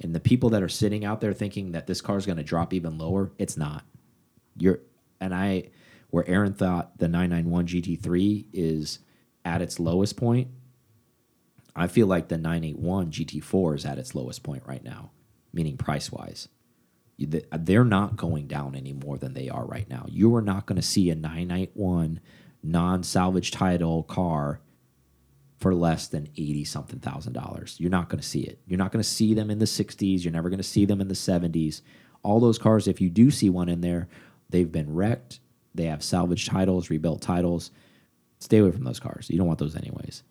And 0.00 0.14
the 0.14 0.20
people 0.20 0.50
that 0.50 0.62
are 0.62 0.68
sitting 0.68 1.04
out 1.04 1.20
there 1.20 1.32
thinking 1.32 1.72
that 1.72 1.86
this 1.86 2.00
car 2.00 2.16
is 2.16 2.26
going 2.26 2.38
to 2.38 2.44
drop 2.44 2.72
even 2.72 2.96
lower, 2.96 3.32
it's 3.38 3.56
not. 3.56 3.84
You're, 4.56 4.80
and 5.20 5.34
I, 5.34 5.70
where 6.10 6.28
Aaron 6.28 6.54
thought 6.54 6.98
the 6.98 7.08
991 7.08 7.66
GT3 7.66 8.46
is 8.52 9.00
at 9.44 9.62
its 9.62 9.78
lowest 9.78 10.16
point, 10.16 10.48
I 11.74 11.86
feel 11.86 12.06
like 12.06 12.28
the 12.28 12.38
981 12.38 13.10
GT4 13.10 13.76
is 13.76 13.84
at 13.84 13.98
its 13.98 14.14
lowest 14.14 14.42
point 14.42 14.62
right 14.66 14.82
now, 14.82 15.10
meaning 15.52 15.76
price 15.76 16.10
wise. 16.10 16.48
They're 17.18 17.84
not 17.84 18.16
going 18.16 18.46
down 18.46 18.74
any 18.74 18.94
more 18.94 19.18
than 19.18 19.34
they 19.34 19.50
are 19.50 19.66
right 19.66 19.88
now. 19.88 20.06
You 20.08 20.34
are 20.36 20.42
not 20.42 20.64
going 20.64 20.80
to 20.80 20.86
see 20.86 21.10
a 21.10 21.14
991 21.14 22.20
non 22.62 23.02
salvage 23.02 23.50
title 23.50 24.02
car 24.04 24.60
for 25.60 25.74
less 25.74 26.08
than 26.08 26.26
80 26.36 26.64
something 26.64 27.00
thousand 27.00 27.34
dollars. 27.34 27.76
You're 27.78 27.90
not 27.90 28.08
going 28.08 28.20
to 28.20 28.26
see 28.26 28.40
it. 28.40 28.58
You're 28.66 28.78
not 28.78 28.92
going 28.92 29.02
to 29.02 29.08
see 29.08 29.34
them 29.34 29.50
in 29.50 29.58
the 29.58 29.66
60s. 29.66 30.24
You're 30.24 30.32
never 30.32 30.48
going 30.48 30.58
to 30.58 30.64
see 30.64 30.86
them 30.86 31.02
in 31.02 31.08
the 31.08 31.14
70s. 31.14 31.82
All 32.22 32.40
those 32.40 32.58
cars, 32.58 32.88
if 32.88 33.00
you 33.00 33.10
do 33.10 33.30
see 33.30 33.50
one 33.50 33.68
in 33.68 33.82
there, 33.82 34.08
they've 34.48 34.72
been 34.72 34.92
wrecked. 34.92 35.40
They 35.74 35.84
have 35.84 36.02
salvage 36.02 36.48
titles, 36.48 36.88
rebuilt 36.88 37.20
titles. 37.20 37.70
Stay 38.38 38.58
away 38.58 38.72
from 38.72 38.84
those 38.84 38.98
cars. 38.98 39.28
You 39.28 39.36
don't 39.36 39.46
want 39.46 39.58
those 39.58 39.76
anyways. 39.76 40.22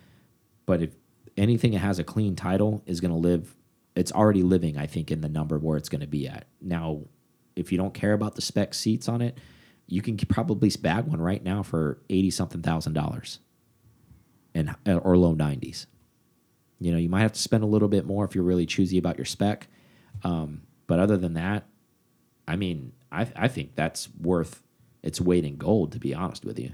But 0.65 0.81
if 0.81 0.95
anything 1.37 1.71
that 1.71 1.79
has 1.79 1.99
a 1.99 2.03
clean 2.03 2.35
title 2.35 2.81
is 2.87 2.99
going 2.99 3.11
to 3.11 3.17
live, 3.17 3.55
it's 3.95 4.11
already 4.11 4.41
living, 4.41 4.77
I 4.79 4.87
think, 4.87 5.11
in 5.11 5.21
the 5.21 5.29
number 5.29 5.59
where 5.59 5.77
it's 5.77 5.89
going 5.89 6.01
to 6.01 6.07
be 6.07 6.27
at. 6.27 6.47
Now, 6.59 7.01
if 7.55 7.71
you 7.71 7.77
don't 7.77 7.93
care 7.93 8.13
about 8.13 8.33
the 8.33 8.41
spec 8.41 8.73
seats 8.73 9.07
on 9.07 9.21
it, 9.21 9.37
you 9.85 10.01
can 10.01 10.17
probably 10.17 10.71
bag 10.81 11.05
one 11.05 11.21
right 11.21 11.43
now 11.43 11.61
for 11.61 11.99
80 12.09 12.31
something 12.31 12.61
thousand 12.63 12.93
dollars 12.93 13.39
and 14.55 14.75
or 14.85 15.17
low 15.17 15.35
90s. 15.35 15.85
You 16.79 16.91
know, 16.91 16.97
you 16.97 17.09
might 17.09 17.21
have 17.21 17.33
to 17.33 17.39
spend 17.41 17.63
a 17.63 17.67
little 17.67 17.87
bit 17.89 18.05
more 18.05 18.23
if 18.25 18.33
you're 18.35 18.43
really 18.43 18.65
choosy 18.65 18.97
about 18.97 19.17
your 19.17 19.25
spec. 19.25 19.67
Um, 20.23 20.61
but 20.87 20.99
other 20.99 21.17
than 21.17 21.33
that, 21.33 21.65
I 22.47 22.55
mean, 22.55 22.93
I, 23.11 23.27
I 23.35 23.47
think 23.47 23.75
that's 23.75 24.07
worth 24.19 24.63
its 25.03 25.19
weight 25.21 25.45
in 25.45 25.57
gold, 25.57 25.91
to 25.91 25.99
be 25.99 26.13
honest 26.13 26.45
with 26.45 26.57
you. 26.59 26.71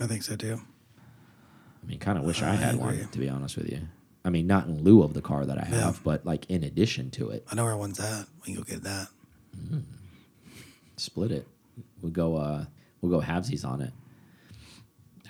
I 0.00 0.06
think 0.06 0.22
so 0.22 0.36
too. 0.36 0.60
I 1.82 1.86
mean, 1.86 1.98
kind 1.98 2.18
of 2.18 2.24
wish 2.24 2.42
I, 2.42 2.52
I 2.52 2.54
had 2.56 2.74
agree. 2.74 2.98
one, 2.98 3.08
to 3.08 3.18
be 3.18 3.28
honest 3.28 3.56
with 3.56 3.70
you. 3.70 3.80
I 4.24 4.30
mean, 4.30 4.46
not 4.46 4.66
in 4.66 4.82
lieu 4.82 5.02
of 5.02 5.14
the 5.14 5.22
car 5.22 5.46
that 5.46 5.56
I 5.58 5.68
Yeah. 5.70 5.84
have, 5.84 6.02
but 6.02 6.26
like 6.26 6.46
in 6.50 6.64
addition 6.64 7.10
to 7.12 7.30
it, 7.30 7.46
I 7.50 7.54
know 7.54 7.64
where 7.64 7.76
one's 7.76 8.00
at. 8.00 8.26
We 8.40 8.46
can 8.46 8.54
go 8.56 8.62
get 8.62 8.82
that. 8.82 9.08
split 10.96 11.30
it. 11.30 11.46
We'll 12.00 12.12
go, 12.12 12.36
uh, 12.36 12.64
we'll 13.00 13.12
go 13.20 13.24
halvesies 13.24 13.64
on 13.64 13.80
it, 13.82 13.92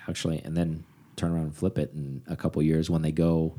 actually, 0.07 0.39
and 0.43 0.55
then 0.55 0.83
turn 1.17 1.31
around 1.33 1.43
and 1.45 1.55
flip 1.55 1.77
it 1.77 1.91
in 1.93 2.21
a 2.27 2.35
couple 2.37 2.61
years 2.61 2.89
when 2.89 3.01
they 3.01 3.11
go. 3.11 3.55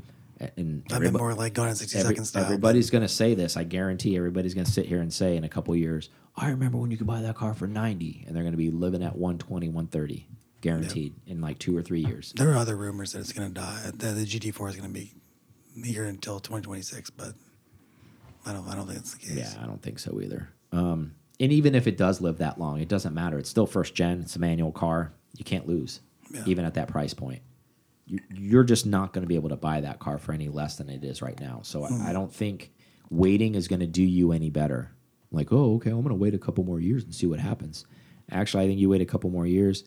And 0.57 0.83
I've 0.91 1.01
been 1.01 1.13
more 1.13 1.33
like 1.33 1.53
going 1.53 1.69
in 1.69 1.75
60 1.75 1.99
Every- 1.99 2.09
second 2.15 2.25
style. 2.25 2.45
everybody's 2.45 2.89
going 2.89 3.01
to 3.01 3.09
say 3.09 3.35
this. 3.35 3.57
I 3.57 3.65
guarantee 3.65 4.15
everybody's 4.15 4.53
going 4.53 4.65
to 4.65 4.71
sit 4.71 4.85
here 4.85 5.01
and 5.01 5.13
say 5.13 5.35
in 5.35 5.43
a 5.43 5.49
couple 5.49 5.75
years, 5.75 6.09
I 6.37 6.49
remember 6.49 6.77
when 6.77 6.89
you 6.91 6.97
could 6.97 7.07
buy 7.07 7.21
that 7.21 7.35
car 7.35 7.53
for 7.53 7.67
90 7.67 8.23
and 8.25 8.35
they're 8.35 8.43
going 8.43 8.53
to 8.53 8.57
be 8.57 8.71
living 8.71 9.03
at 9.03 9.17
120, 9.17 9.67
130 9.67 10.25
guaranteed 10.61 11.13
in 11.27 11.41
like 11.41 11.59
2 11.59 11.75
or 11.77 11.81
3 11.81 11.99
years. 12.05 12.33
There 12.37 12.49
are 12.51 12.55
other 12.57 12.77
rumors 12.77 13.11
that 13.11 13.19
it's 13.19 13.33
going 13.33 13.49
to 13.49 13.53
die. 13.53 13.81
That 13.95 13.99
the 14.15 14.25
GT4 14.25 14.69
is 14.69 14.75
going 14.77 14.87
to 14.93 14.93
be 14.93 15.13
here 15.83 16.05
until 16.05 16.39
2026, 16.39 17.09
but 17.11 17.33
I 18.45 18.53
don't. 18.53 18.65
I 18.67 18.75
don't 18.75 18.87
think 18.87 18.99
it's 18.99 19.13
the 19.13 19.19
case. 19.19 19.37
Yeah, 19.37 19.53
I 19.61 19.65
don't 19.65 19.81
think 19.81 19.99
so 19.99 20.19
either. 20.21 20.49
Um, 20.71 21.15
and 21.41 21.51
even 21.51 21.75
if 21.75 21.85
it 21.87 21.97
does 21.97 22.21
live 22.21 22.37
that 22.37 22.57
long, 22.59 22.79
it 22.79 22.87
doesn't 22.87 23.13
matter. 23.13 23.37
It's 23.37 23.49
still 23.49 23.65
first 23.67 23.93
gen. 23.95 24.21
It's 24.21 24.35
a 24.37 24.39
manual 24.39 24.71
car. 24.71 25.11
You 25.37 25.43
can't 25.43 25.67
lose, 25.67 25.99
Yeah. 26.33 26.43
even 26.45 26.63
at 26.65 26.73
that 26.75 26.87
price 26.87 27.13
point. 27.13 27.41
You, 28.09 28.19
you're 28.33 28.63
just 28.63 28.85
not 28.85 29.13
going 29.13 29.23
to 29.23 29.27
be 29.27 29.35
able 29.35 29.49
to 29.49 29.55
buy 29.55 29.81
that 29.81 29.99
car 29.99 30.17
for 30.17 30.33
any 30.33 30.49
less 30.49 30.77
than 30.77 30.89
it 30.89 31.03
is 31.03 31.21
right 31.21 31.39
now. 31.39 31.61
So 31.63 31.85
I, 31.85 31.89
mm-hmm. 31.89 32.07
I 32.07 32.13
don't 32.13 32.33
think 32.33 32.71
waiting 33.09 33.55
is 33.55 33.67
going 33.67 33.79
to 33.79 33.87
do 33.87 34.03
you 34.03 34.31
any 34.31 34.49
better. 34.49 34.91
Like, 35.31 35.51
oh, 35.51 35.75
okay, 35.75 35.91
I'm 35.91 36.01
going 36.01 36.09
to 36.09 36.15
wait 36.15 36.33
a 36.33 36.39
couple 36.39 36.63
more 36.63 36.79
years 36.79 37.03
and 37.03 37.13
see 37.13 37.27
what 37.27 37.39
happens. 37.39 37.85
Actually, 38.31 38.63
I 38.63 38.67
think 38.67 38.79
you 38.79 38.89
wait 38.89 39.01
a 39.01 39.05
couple 39.05 39.29
more 39.29 39.45
years. 39.45 39.83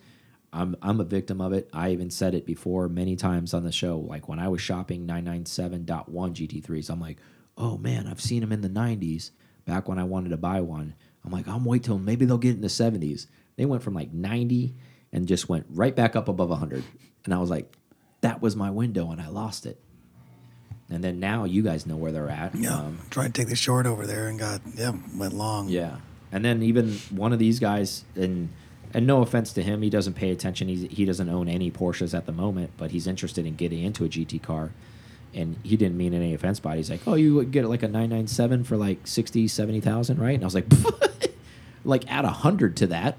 I'm 0.53 0.77
I'm 0.83 1.01
a 1.01 1.05
victim 1.05 1.41
of 1.41 1.53
it. 1.53 1.68
I 1.73 1.91
even 1.91 2.11
said 2.11 2.35
it 2.35 2.45
before 2.45 2.89
many 2.89 3.16
times 3.16 3.55
on 3.55 3.64
the 3.64 3.73
show. 3.73 3.99
Like 3.99 4.29
when 4.29 4.39
I 4.39 4.49
was 4.49 4.61
shopping 4.61 5.07
997.1 5.07 5.87
GT3s, 6.11 6.91
I'm 6.91 7.01
like, 7.01 7.18
oh 7.57 7.79
man, 7.79 8.07
I've 8.07 8.20
seen 8.20 8.41
them 8.41 8.53
in 8.53 8.61
the 8.61 8.68
90s. 8.68 9.31
Back 9.64 9.89
when 9.89 9.99
I 9.99 10.05
wanted 10.05 10.31
to 10.31 10.37
buy 10.37 10.61
one, 10.61 10.95
I'm 11.25 11.31
like, 11.31 11.49
I'm 11.49 11.64
wait 11.64 11.85
till 11.85 11.99
maybe 11.99 12.25
they'll 12.25 12.37
get 12.37 12.57
in 12.57 12.61
the 12.61 12.68
70s. 12.68 13.27
They 13.57 13.64
went 13.64 13.83
from 13.83 13.95
like 13.95 14.12
90 14.12 14.75
and 15.12 15.29
just 15.29 15.49
went 15.49 15.66
right 15.70 15.95
back 15.95 16.16
up 16.16 16.29
above 16.29 16.51
100, 16.51 16.83
and 17.25 17.35
I 17.35 17.39
was 17.39 17.51
like, 17.51 17.77
that 18.23 18.41
was 18.43 18.57
my 18.57 18.70
window, 18.70 19.11
and 19.11 19.20
I 19.20 19.29
lost 19.29 19.66
it. 19.66 19.79
And 20.91 21.03
then 21.05 21.20
now 21.20 21.45
you 21.45 21.62
guys 21.62 21.87
know 21.87 21.97
where 21.97 22.12
they're 22.12 22.29
at. 22.29 22.55
Yeah. 22.55 22.77
Um, 22.77 22.99
Tried 23.11 23.35
to 23.35 23.41
take 23.41 23.49
the 23.49 23.57
short 23.57 23.87
over 23.87 24.07
there 24.07 24.27
and 24.29 24.39
got 24.39 24.61
yeah 24.75 24.93
went 25.16 25.35
long. 25.35 25.68
yeah, 25.68 25.99
and 26.33 26.45
then 26.45 26.62
even 26.62 26.93
one 27.11 27.33
of 27.33 27.39
these 27.39 27.59
guys, 27.61 28.05
and 28.16 28.49
and 28.95 29.07
no 29.07 29.23
offense 29.23 29.53
to 29.55 29.62
him, 29.62 29.81
he 29.83 29.89
doesn't 29.91 30.14
pay 30.14 30.31
attention. 30.31 30.68
He's, 30.68 30.83
he 30.91 31.05
doesn't 31.07 31.29
own 31.31 31.49
any 31.49 31.70
Porsches 31.70 32.12
at 32.16 32.27
the 32.27 32.33
moment, 32.33 32.73
but 32.77 32.91
he's 32.91 33.07
interested 33.07 33.47
in 33.47 33.57
getting 33.57 33.83
into 33.83 34.05
a 34.05 34.09
GT 34.09 34.43
car. 34.43 34.70
And 35.35 35.57
he 35.62 35.79
didn't 35.79 35.97
mean 35.97 36.12
any 36.12 36.35
offense 36.35 36.61
by 36.61 36.75
it. 36.75 36.77
He's 36.77 36.91
like, 36.91 37.01
oh, 37.07 37.14
you 37.14 37.35
would 37.37 37.53
get 37.53 37.64
like 37.64 37.83
a 37.83 37.89
997 37.89 38.64
for 38.64 38.77
like 38.77 39.07
60, 39.07 39.49
70,000, 39.49 40.18
right? 40.18 40.35
And 40.35 40.43
I 40.43 40.47
was 40.47 40.55
like, 40.55 40.66
like 41.87 42.05
add 42.12 42.27
a 42.27 42.31
hundred 42.31 42.77
to 42.77 42.87
that. 42.89 43.16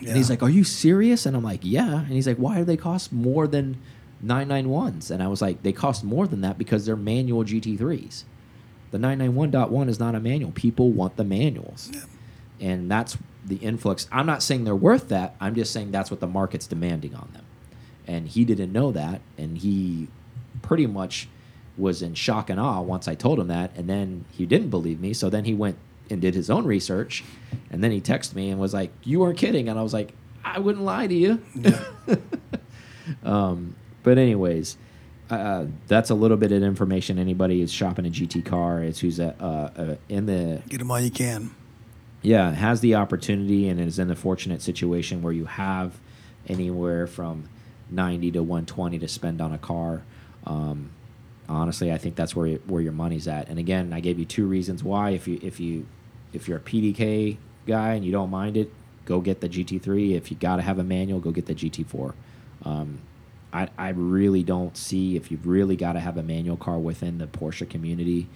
And 0.00 0.14
he's 0.14 0.28
like, 0.28 0.42
are 0.42 0.50
you 0.50 0.64
serious? 0.64 1.24
And 1.24 1.34
I'm 1.34 1.42
like, 1.42 1.60
yeah. 1.62 2.00
And 2.00 2.08
he's 2.12 2.28
like, 2.28 2.36
why 2.36 2.58
do 2.58 2.64
they 2.64 2.76
cost 2.76 3.10
more 3.10 3.46
than 3.46 3.80
991s? 4.24 5.10
And 5.10 5.22
I 5.22 5.28
was 5.28 5.42
like, 5.42 5.62
they 5.62 5.72
cost 5.72 6.04
more 6.04 6.26
than 6.26 6.40
that 6.42 6.58
because 6.58 6.86
they're 6.86 6.96
manual 6.96 7.44
GT3s. 7.44 8.24
The 8.90 8.98
991.1 8.98 9.88
is 9.88 9.98
not 9.98 10.14
a 10.14 10.20
manual. 10.20 10.52
People 10.52 10.90
want 10.90 11.16
the 11.16 11.24
manuals. 11.24 11.90
Yeah. 11.92 12.00
And 12.60 12.90
that's 12.90 13.18
the 13.44 13.56
influx. 13.56 14.08
I'm 14.10 14.26
not 14.26 14.42
saying 14.42 14.64
they're 14.64 14.74
worth 14.74 15.08
that. 15.08 15.36
I'm 15.40 15.54
just 15.54 15.72
saying 15.72 15.90
that's 15.90 16.10
what 16.10 16.20
the 16.20 16.26
market's 16.26 16.66
demanding 16.66 17.14
on 17.14 17.30
them. 17.32 17.44
And 18.06 18.28
he 18.28 18.44
didn't 18.44 18.72
know 18.72 18.92
that. 18.92 19.20
And 19.36 19.58
he 19.58 20.08
pretty 20.62 20.86
much 20.86 21.28
was 21.76 22.00
in 22.00 22.14
shock 22.14 22.48
and 22.48 22.58
awe 22.58 22.80
once 22.80 23.06
I 23.08 23.14
told 23.14 23.38
him 23.38 23.48
that. 23.48 23.76
And 23.76 23.88
then 23.88 24.24
he 24.32 24.46
didn't 24.46 24.70
believe 24.70 25.00
me. 25.00 25.12
So 25.12 25.28
then 25.28 25.44
he 25.44 25.54
went 25.54 25.76
and 26.08 26.20
did 26.20 26.34
his 26.34 26.48
own 26.48 26.64
research. 26.64 27.24
And 27.70 27.82
then 27.82 27.90
he 27.90 28.00
texted 28.00 28.34
me 28.34 28.50
and 28.50 28.60
was 28.60 28.72
like, 28.72 28.92
You 29.02 29.20
weren't 29.20 29.38
kidding. 29.38 29.68
And 29.68 29.78
I 29.78 29.82
was 29.82 29.92
like, 29.92 30.12
I 30.44 30.60
wouldn't 30.60 30.84
lie 30.84 31.06
to 31.06 31.14
you. 31.14 31.42
Yeah. 31.54 31.84
Um, 33.22 33.76
But 34.06 34.18
anyways, 34.18 34.76
uh, 35.30 35.64
that's 35.88 36.10
a 36.10 36.14
little 36.14 36.36
bit 36.36 36.52
of 36.52 36.62
information. 36.62 37.18
Anybody 37.18 37.60
is 37.60 37.72
shopping 37.72 38.06
a 38.06 38.08
GT 38.08 38.44
car, 38.44 38.80
is 38.80 39.00
who's 39.00 39.18
uh, 39.18 39.34
uh, 39.40 39.96
in 40.08 40.26
the 40.26 40.62
Get 40.68 40.78
them 40.78 40.86
while 40.86 41.00
you 41.00 41.10
can. 41.10 41.50
yeah 42.22 42.52
has 42.52 42.80
the 42.82 42.94
opportunity 42.94 43.68
and 43.68 43.80
is 43.80 43.98
in 43.98 44.06
the 44.06 44.14
fortunate 44.14 44.62
situation 44.62 45.22
where 45.22 45.32
you 45.32 45.46
have 45.46 45.98
anywhere 46.46 47.08
from 47.08 47.48
90 47.90 48.30
to 48.30 48.44
120 48.44 49.00
to 49.00 49.08
spend 49.08 49.40
on 49.40 49.52
a 49.52 49.58
car. 49.58 50.04
Um, 50.46 50.90
honestly, 51.48 51.90
I 51.90 51.98
think 51.98 52.14
that's 52.14 52.36
where 52.36 52.58
where 52.58 52.80
your 52.80 52.92
money's 52.92 53.26
at. 53.26 53.48
And 53.48 53.58
again, 53.58 53.92
I 53.92 53.98
gave 53.98 54.20
you 54.20 54.24
two 54.24 54.46
reasons 54.46 54.84
why. 54.84 55.10
If 55.10 55.26
you 55.26 55.40
if 55.42 55.58
you 55.58 55.84
if 56.32 56.46
you're 56.46 56.58
a 56.58 56.60
PDK 56.60 57.38
guy 57.66 57.94
and 57.94 58.04
you 58.04 58.12
don't 58.12 58.30
mind 58.30 58.56
it, 58.56 58.72
go 59.04 59.20
get 59.20 59.40
the 59.40 59.48
GT3. 59.48 60.14
If 60.14 60.30
you 60.30 60.36
got 60.36 60.56
to 60.56 60.62
have 60.62 60.78
a 60.78 60.84
manual, 60.84 61.18
go 61.18 61.32
get 61.32 61.46
the 61.46 61.56
GT4. 61.56 62.14
Um, 62.64 63.00
I, 63.56 63.68
I 63.78 63.88
really 63.90 64.42
don't 64.42 64.76
see 64.76 65.16
if 65.16 65.30
you've 65.30 65.46
really 65.46 65.76
got 65.76 65.94
to 65.94 66.00
have 66.00 66.18
a 66.18 66.22
manual 66.22 66.58
car 66.58 66.78
within 66.78 67.16
the 67.16 67.26
Porsche 67.26 67.68
community 67.68 68.28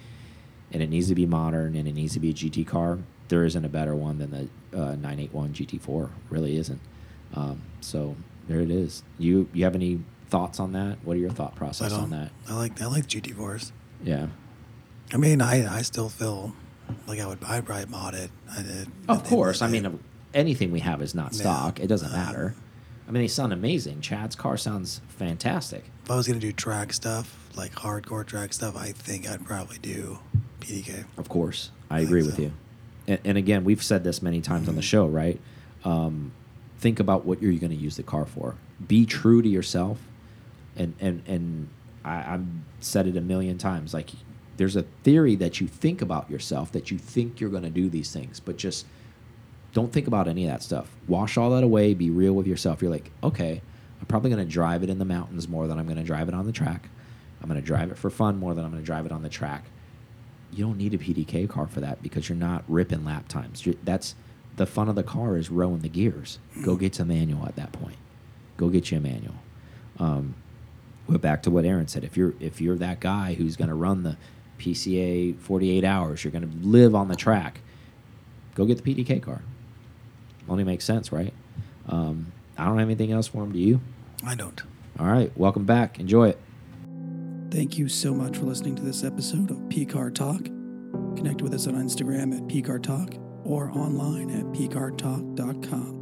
and 0.72 0.82
it 0.82 0.88
needs 0.88 1.08
to 1.08 1.14
be 1.14 1.26
modern 1.26 1.76
and 1.76 1.86
it 1.86 1.92
needs 1.92 2.14
to 2.14 2.20
be 2.20 2.30
a 2.30 2.32
GT 2.32 2.66
car, 2.66 2.98
there 3.28 3.44
isn't 3.44 3.62
a 3.62 3.68
better 3.68 3.94
one 3.94 4.18
than 4.18 4.30
the 4.30 4.48
uh, 4.74 4.94
981 4.94 5.52
GT4. 5.52 6.08
Really 6.30 6.56
isn't. 6.56 6.80
Um, 7.34 7.60
so 7.82 8.16
there 8.48 8.60
it 8.60 8.70
is. 8.70 9.02
You 9.18 9.48
you 9.52 9.64
have 9.64 9.74
any 9.74 10.00
thoughts 10.30 10.58
on 10.58 10.72
that? 10.72 10.96
What 11.04 11.16
are 11.16 11.20
your 11.20 11.30
thought 11.30 11.54
process 11.54 11.92
on 11.92 12.10
that? 12.10 12.30
I 12.48 12.54
like 12.54 12.80
I 12.80 12.86
like 12.86 13.06
GT4s. 13.06 13.72
Yeah. 14.02 14.28
I 15.12 15.18
mean, 15.18 15.42
I 15.42 15.78
I 15.78 15.82
still 15.82 16.08
feel 16.08 16.54
like 17.06 17.20
I 17.20 17.26
would 17.26 17.40
probably 17.40 17.84
mod 17.86 18.14
it. 18.14 18.30
I 18.50 18.62
did. 18.62 18.88
Of 19.06 19.24
course. 19.24 19.60
I 19.60 19.68
mean, 19.68 19.98
anything 20.32 20.72
we 20.72 20.80
have 20.80 21.02
is 21.02 21.14
not 21.14 21.34
stock. 21.34 21.78
Yeah. 21.78 21.84
It 21.84 21.88
doesn't 21.88 22.10
matter. 22.10 22.54
I 23.10 23.12
mean, 23.12 23.24
they 23.24 23.28
sound 23.28 23.52
amazing. 23.52 24.02
Chad's 24.02 24.36
car 24.36 24.56
sounds 24.56 25.00
fantastic. 25.08 25.82
If 26.04 26.12
I 26.12 26.14
was 26.14 26.28
gonna 26.28 26.38
do 26.38 26.52
track 26.52 26.92
stuff, 26.92 27.50
like 27.56 27.72
hardcore 27.72 28.24
track 28.24 28.52
stuff, 28.52 28.76
I 28.76 28.92
think 28.92 29.28
I'd 29.28 29.44
probably 29.44 29.78
do 29.78 30.20
PDK. 30.60 31.06
Of 31.18 31.28
course, 31.28 31.72
I, 31.90 31.96
I 31.96 32.00
agree 32.02 32.22
with 32.22 32.36
so. 32.36 32.42
you. 32.42 32.52
And, 33.08 33.18
and, 33.24 33.36
again, 33.36 33.64
we've 33.64 33.82
said 33.82 34.04
this 34.04 34.22
many 34.22 34.40
times 34.40 34.60
mm 34.60 34.66
-hmm. 34.66 34.68
on 34.68 34.74
the 34.76 34.80
mm-hmm. 34.80 34.88
show, 34.88 35.08
right? 35.08 35.40
Um, 35.84 36.30
think 36.78 37.00
about 37.00 37.26
what 37.26 37.42
you're 37.42 37.58
going 37.58 37.76
to 37.76 37.86
use 37.86 37.96
the 37.96 38.04
car 38.04 38.26
for. 38.26 38.54
Be 38.78 39.04
true 39.04 39.42
to 39.42 39.48
yourself, 39.48 39.98
and 40.76 40.94
and 41.00 41.22
and 41.26 41.68
I, 42.04 42.34
I've 42.34 42.46
said 42.78 43.06
it 43.08 43.16
a 43.16 43.20
million 43.32 43.58
times. 43.58 43.92
Like, 43.92 44.12
there's 44.56 44.76
a 44.76 44.84
theory 45.02 45.36
that 45.36 45.60
you 45.60 45.68
think 45.80 46.02
about 46.02 46.30
yourself 46.30 46.70
that 46.70 46.90
you 46.90 46.98
think 46.98 47.40
you're 47.40 47.50
going 47.50 47.74
to 47.74 47.80
do 47.82 47.90
these 47.90 48.18
things, 48.18 48.40
but 48.40 48.56
just 48.56 48.86
don't 49.72 49.92
think 49.92 50.06
about 50.06 50.28
any 50.28 50.44
of 50.44 50.50
that 50.50 50.62
stuff. 50.62 50.90
Wash 51.06 51.36
all 51.36 51.50
that 51.50 51.62
away. 51.62 51.94
Be 51.94 52.10
real 52.10 52.32
with 52.32 52.46
yourself. 52.46 52.82
You're 52.82 52.90
like, 52.90 53.10
okay, 53.22 53.62
I'm 54.00 54.06
probably 54.06 54.30
going 54.30 54.44
to 54.44 54.50
drive 54.50 54.82
it 54.82 54.90
in 54.90 54.98
the 54.98 55.04
mountains 55.04 55.48
more 55.48 55.66
than 55.66 55.78
I'm 55.78 55.86
going 55.86 55.98
to 55.98 56.02
drive 56.02 56.28
it 56.28 56.34
on 56.34 56.46
the 56.46 56.52
track. 56.52 56.88
I'm 57.40 57.48
going 57.48 57.60
to 57.60 57.66
drive 57.66 57.90
it 57.90 57.98
for 57.98 58.10
fun 58.10 58.38
more 58.38 58.54
than 58.54 58.64
I'm 58.64 58.70
going 58.70 58.82
to 58.82 58.86
drive 58.86 59.06
it 59.06 59.12
on 59.12 59.22
the 59.22 59.28
track 59.28 59.64
you 60.52 60.64
don't 60.64 60.78
need 60.78 60.94
a 60.94 60.98
PDK 60.98 61.48
car 61.48 61.66
for 61.66 61.80
that 61.80 62.02
because 62.02 62.28
you're 62.28 62.36
not 62.36 62.64
ripping 62.68 63.04
lap 63.04 63.28
times. 63.28 63.64
You're, 63.64 63.76
that's 63.84 64.14
the 64.56 64.66
fun 64.66 64.88
of 64.88 64.94
the 64.94 65.02
car 65.02 65.36
is 65.36 65.50
rowing 65.50 65.80
the 65.80 65.88
gears. 65.88 66.38
Go 66.62 66.76
get 66.76 66.98
a 66.98 67.04
manual 67.04 67.46
at 67.46 67.56
that 67.56 67.72
point. 67.72 67.96
Go 68.56 68.68
get 68.68 68.90
you 68.90 68.98
a 68.98 69.00
manual. 69.00 69.36
Um, 69.98 70.34
but 71.08 71.20
back 71.20 71.42
to 71.44 71.50
what 71.50 71.64
Aaron 71.64 71.88
said. 71.88 72.04
If 72.04 72.16
you're 72.16 72.34
if 72.40 72.60
you're 72.60 72.76
that 72.76 73.00
guy 73.00 73.34
who's 73.34 73.56
going 73.56 73.68
to 73.68 73.74
run 73.74 74.02
the 74.02 74.16
PCA 74.58 75.38
48 75.38 75.84
hours, 75.84 76.24
you're 76.24 76.30
going 76.30 76.48
to 76.48 76.66
live 76.66 76.94
on 76.94 77.08
the 77.08 77.16
track. 77.16 77.60
Go 78.54 78.64
get 78.64 78.82
the 78.82 78.94
PDK 78.94 79.22
car. 79.22 79.42
Only 80.50 80.64
makes 80.64 80.84
sense, 80.84 81.12
right? 81.12 81.32
Um, 81.88 82.32
I 82.58 82.66
don't 82.66 82.78
have 82.78 82.88
anything 82.88 83.12
else 83.12 83.28
for 83.28 83.42
him. 83.44 83.52
Do 83.52 83.58
you? 83.58 83.80
I 84.26 84.34
don't. 84.34 84.60
All 84.98 85.06
right. 85.06 85.32
Welcome 85.36 85.64
back. 85.64 85.98
Enjoy 85.98 86.28
it. 86.28 86.38
Thank 87.50 87.78
you 87.78 87.88
so 87.88 88.12
much 88.12 88.36
for 88.36 88.44
listening 88.44 88.74
to 88.76 88.82
this 88.82 89.02
episode 89.02 89.50
of 89.50 89.68
P 89.68 89.86
Car 89.86 90.10
Talk. 90.10 90.44
Connect 91.16 91.40
with 91.40 91.54
us 91.54 91.66
on 91.66 91.74
Instagram 91.74 92.36
at 92.36 92.46
P 92.48 92.60
Car 92.60 92.78
Talk 92.78 93.14
or 93.44 93.70
online 93.70 94.30
at 94.30 94.44
pcartalk.com. 94.46 95.99